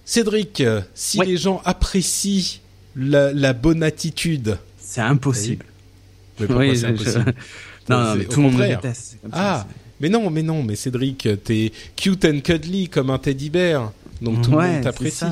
Cédric, 0.04 0.62
si 0.94 1.18
Ouais. 1.18 1.26
les 1.26 1.36
gens 1.36 1.60
apprécient 1.64 2.60
la, 2.94 3.32
la 3.32 3.52
bonne 3.52 3.82
attitude, 3.82 4.58
C'est 4.78 5.00
impossible. 5.00 5.64
mais 6.38 6.46
pourquoi 6.46 6.64
Oui, 6.64 6.76
c'est 6.76 6.82
je- 6.82 6.92
impossible 6.92 7.34
Non, 7.88 8.14
mais 8.16 8.24
tout 8.24 8.40
le 8.40 8.42
monde 8.48 8.58
me 8.58 8.66
déteste. 8.68 9.16
Ah, 9.32 9.66
mais 10.00 10.08
non, 10.08 10.28
mais 10.30 10.42
non, 10.42 10.62
mais 10.62 10.74
Cédric, 10.76 11.28
t'es 11.44 11.72
cute 11.96 12.24
and 12.24 12.40
cuddly 12.40 12.88
comme 12.88 13.10
un 13.10 13.18
teddy 13.18 13.48
bear, 13.50 13.92
donc 14.20 14.42
tout 14.42 14.50
le 14.52 14.56
monde 14.58 14.82
t'apprécie. 14.82 15.24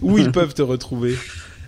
Où 0.00 0.18
ils 0.18 0.30
peuvent 0.32 0.54
te 0.54 0.62
retrouver? 0.62 1.16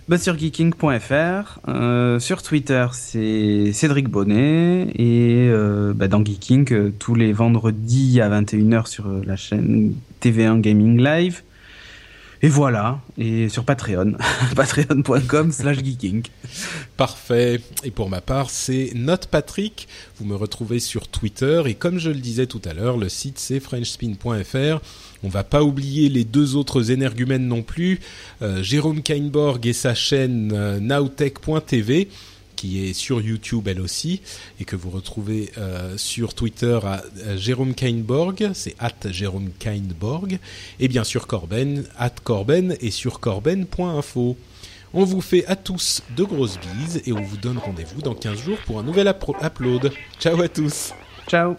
Bah, 0.07 0.17
sur 0.17 0.39
geeking.fr, 0.39 1.59
euh, 1.67 2.17
sur 2.19 2.41
Twitter 2.41 2.87
c'est 2.93 3.73
Cédric 3.73 4.07
Bonnet 4.07 4.87
et 4.95 5.49
euh, 5.49 5.91
bah, 5.93 6.07
dans 6.07 6.23
Geeking 6.23 6.71
euh, 6.71 6.93
tous 6.97 7.13
les 7.13 7.33
vendredis 7.33 8.21
à 8.21 8.29
21h 8.29 8.87
sur 8.87 9.07
euh, 9.07 9.21
la 9.25 9.35
chaîne 9.35 9.95
TV1 10.21 10.61
Gaming 10.61 11.03
Live. 11.03 11.41
Et 12.41 12.49
voilà, 12.49 12.99
et 13.17 13.49
sur 13.49 13.63
Patreon, 13.63 14.13
patreon.com 14.55 15.51
slash 15.51 15.77
geeking. 15.83 16.23
Parfait. 16.95 17.61
Et 17.83 17.89
pour 17.89 18.09
ma 18.09 18.21
part, 18.21 18.51
c'est 18.51 18.91
NotePatrick. 18.93 19.87
Vous 20.19 20.25
me 20.25 20.35
retrouvez 20.35 20.79
sur 20.79 21.07
Twitter. 21.07 21.63
Et 21.65 21.73
comme 21.73 21.97
je 21.97 22.09
le 22.09 22.19
disais 22.19 22.45
tout 22.45 22.61
à 22.65 22.73
l'heure, 22.73 22.97
le 22.97 23.09
site 23.09 23.39
c'est 23.39 23.59
frenchspin.fr. 23.59 24.79
On 25.23 25.29
va 25.29 25.43
pas 25.43 25.63
oublier 25.63 26.09
les 26.09 26.25
deux 26.25 26.55
autres 26.55 26.91
énergumènes 26.91 27.47
non 27.47 27.63
plus, 27.63 27.99
euh, 28.43 28.61
Jérôme 28.61 29.01
Kainborg 29.01 29.65
et 29.65 29.73
sa 29.73 29.95
chaîne 29.95 30.51
euh, 30.53 30.79
nowtech.tv 30.79 32.07
qui 32.57 32.85
est 32.85 32.93
sur 32.93 33.21
YouTube 33.21 33.69
elle 33.69 33.79
aussi 33.79 34.21
et 34.59 34.65
que 34.65 34.75
vous 34.75 34.89
retrouvez 34.89 35.51
euh, 35.57 35.97
sur 35.97 36.33
Twitter 36.33 36.77
à, 36.83 37.01
Jérôme 37.37 37.73
Kainborg, 37.73 38.49
c'est 38.53 38.75
at 38.79 39.09
Jérôme 39.09 39.51
Kainborg, 39.57 40.39
et 40.81 40.89
bien 40.89 41.05
sûr 41.05 41.27
Corben, 41.27 41.85
at 41.97 42.15
Corben 42.21 42.75
et 42.81 42.91
sur 42.91 43.21
corben.info. 43.21 44.35
On 44.93 45.03
vous 45.03 45.21
fait 45.21 45.45
à 45.45 45.55
tous 45.55 46.01
de 46.15 46.23
grosses 46.23 46.59
bises 46.59 47.01
et 47.05 47.13
on 47.13 47.21
vous 47.21 47.37
donne 47.37 47.57
rendez-vous 47.57 48.01
dans 48.01 48.15
15 48.15 48.39
jours 48.39 48.57
pour 48.65 48.79
un 48.79 48.83
nouvel 48.83 49.07
upload. 49.07 49.91
Ciao 50.19 50.41
à 50.41 50.49
tous 50.49 50.93
Ciao 51.27 51.55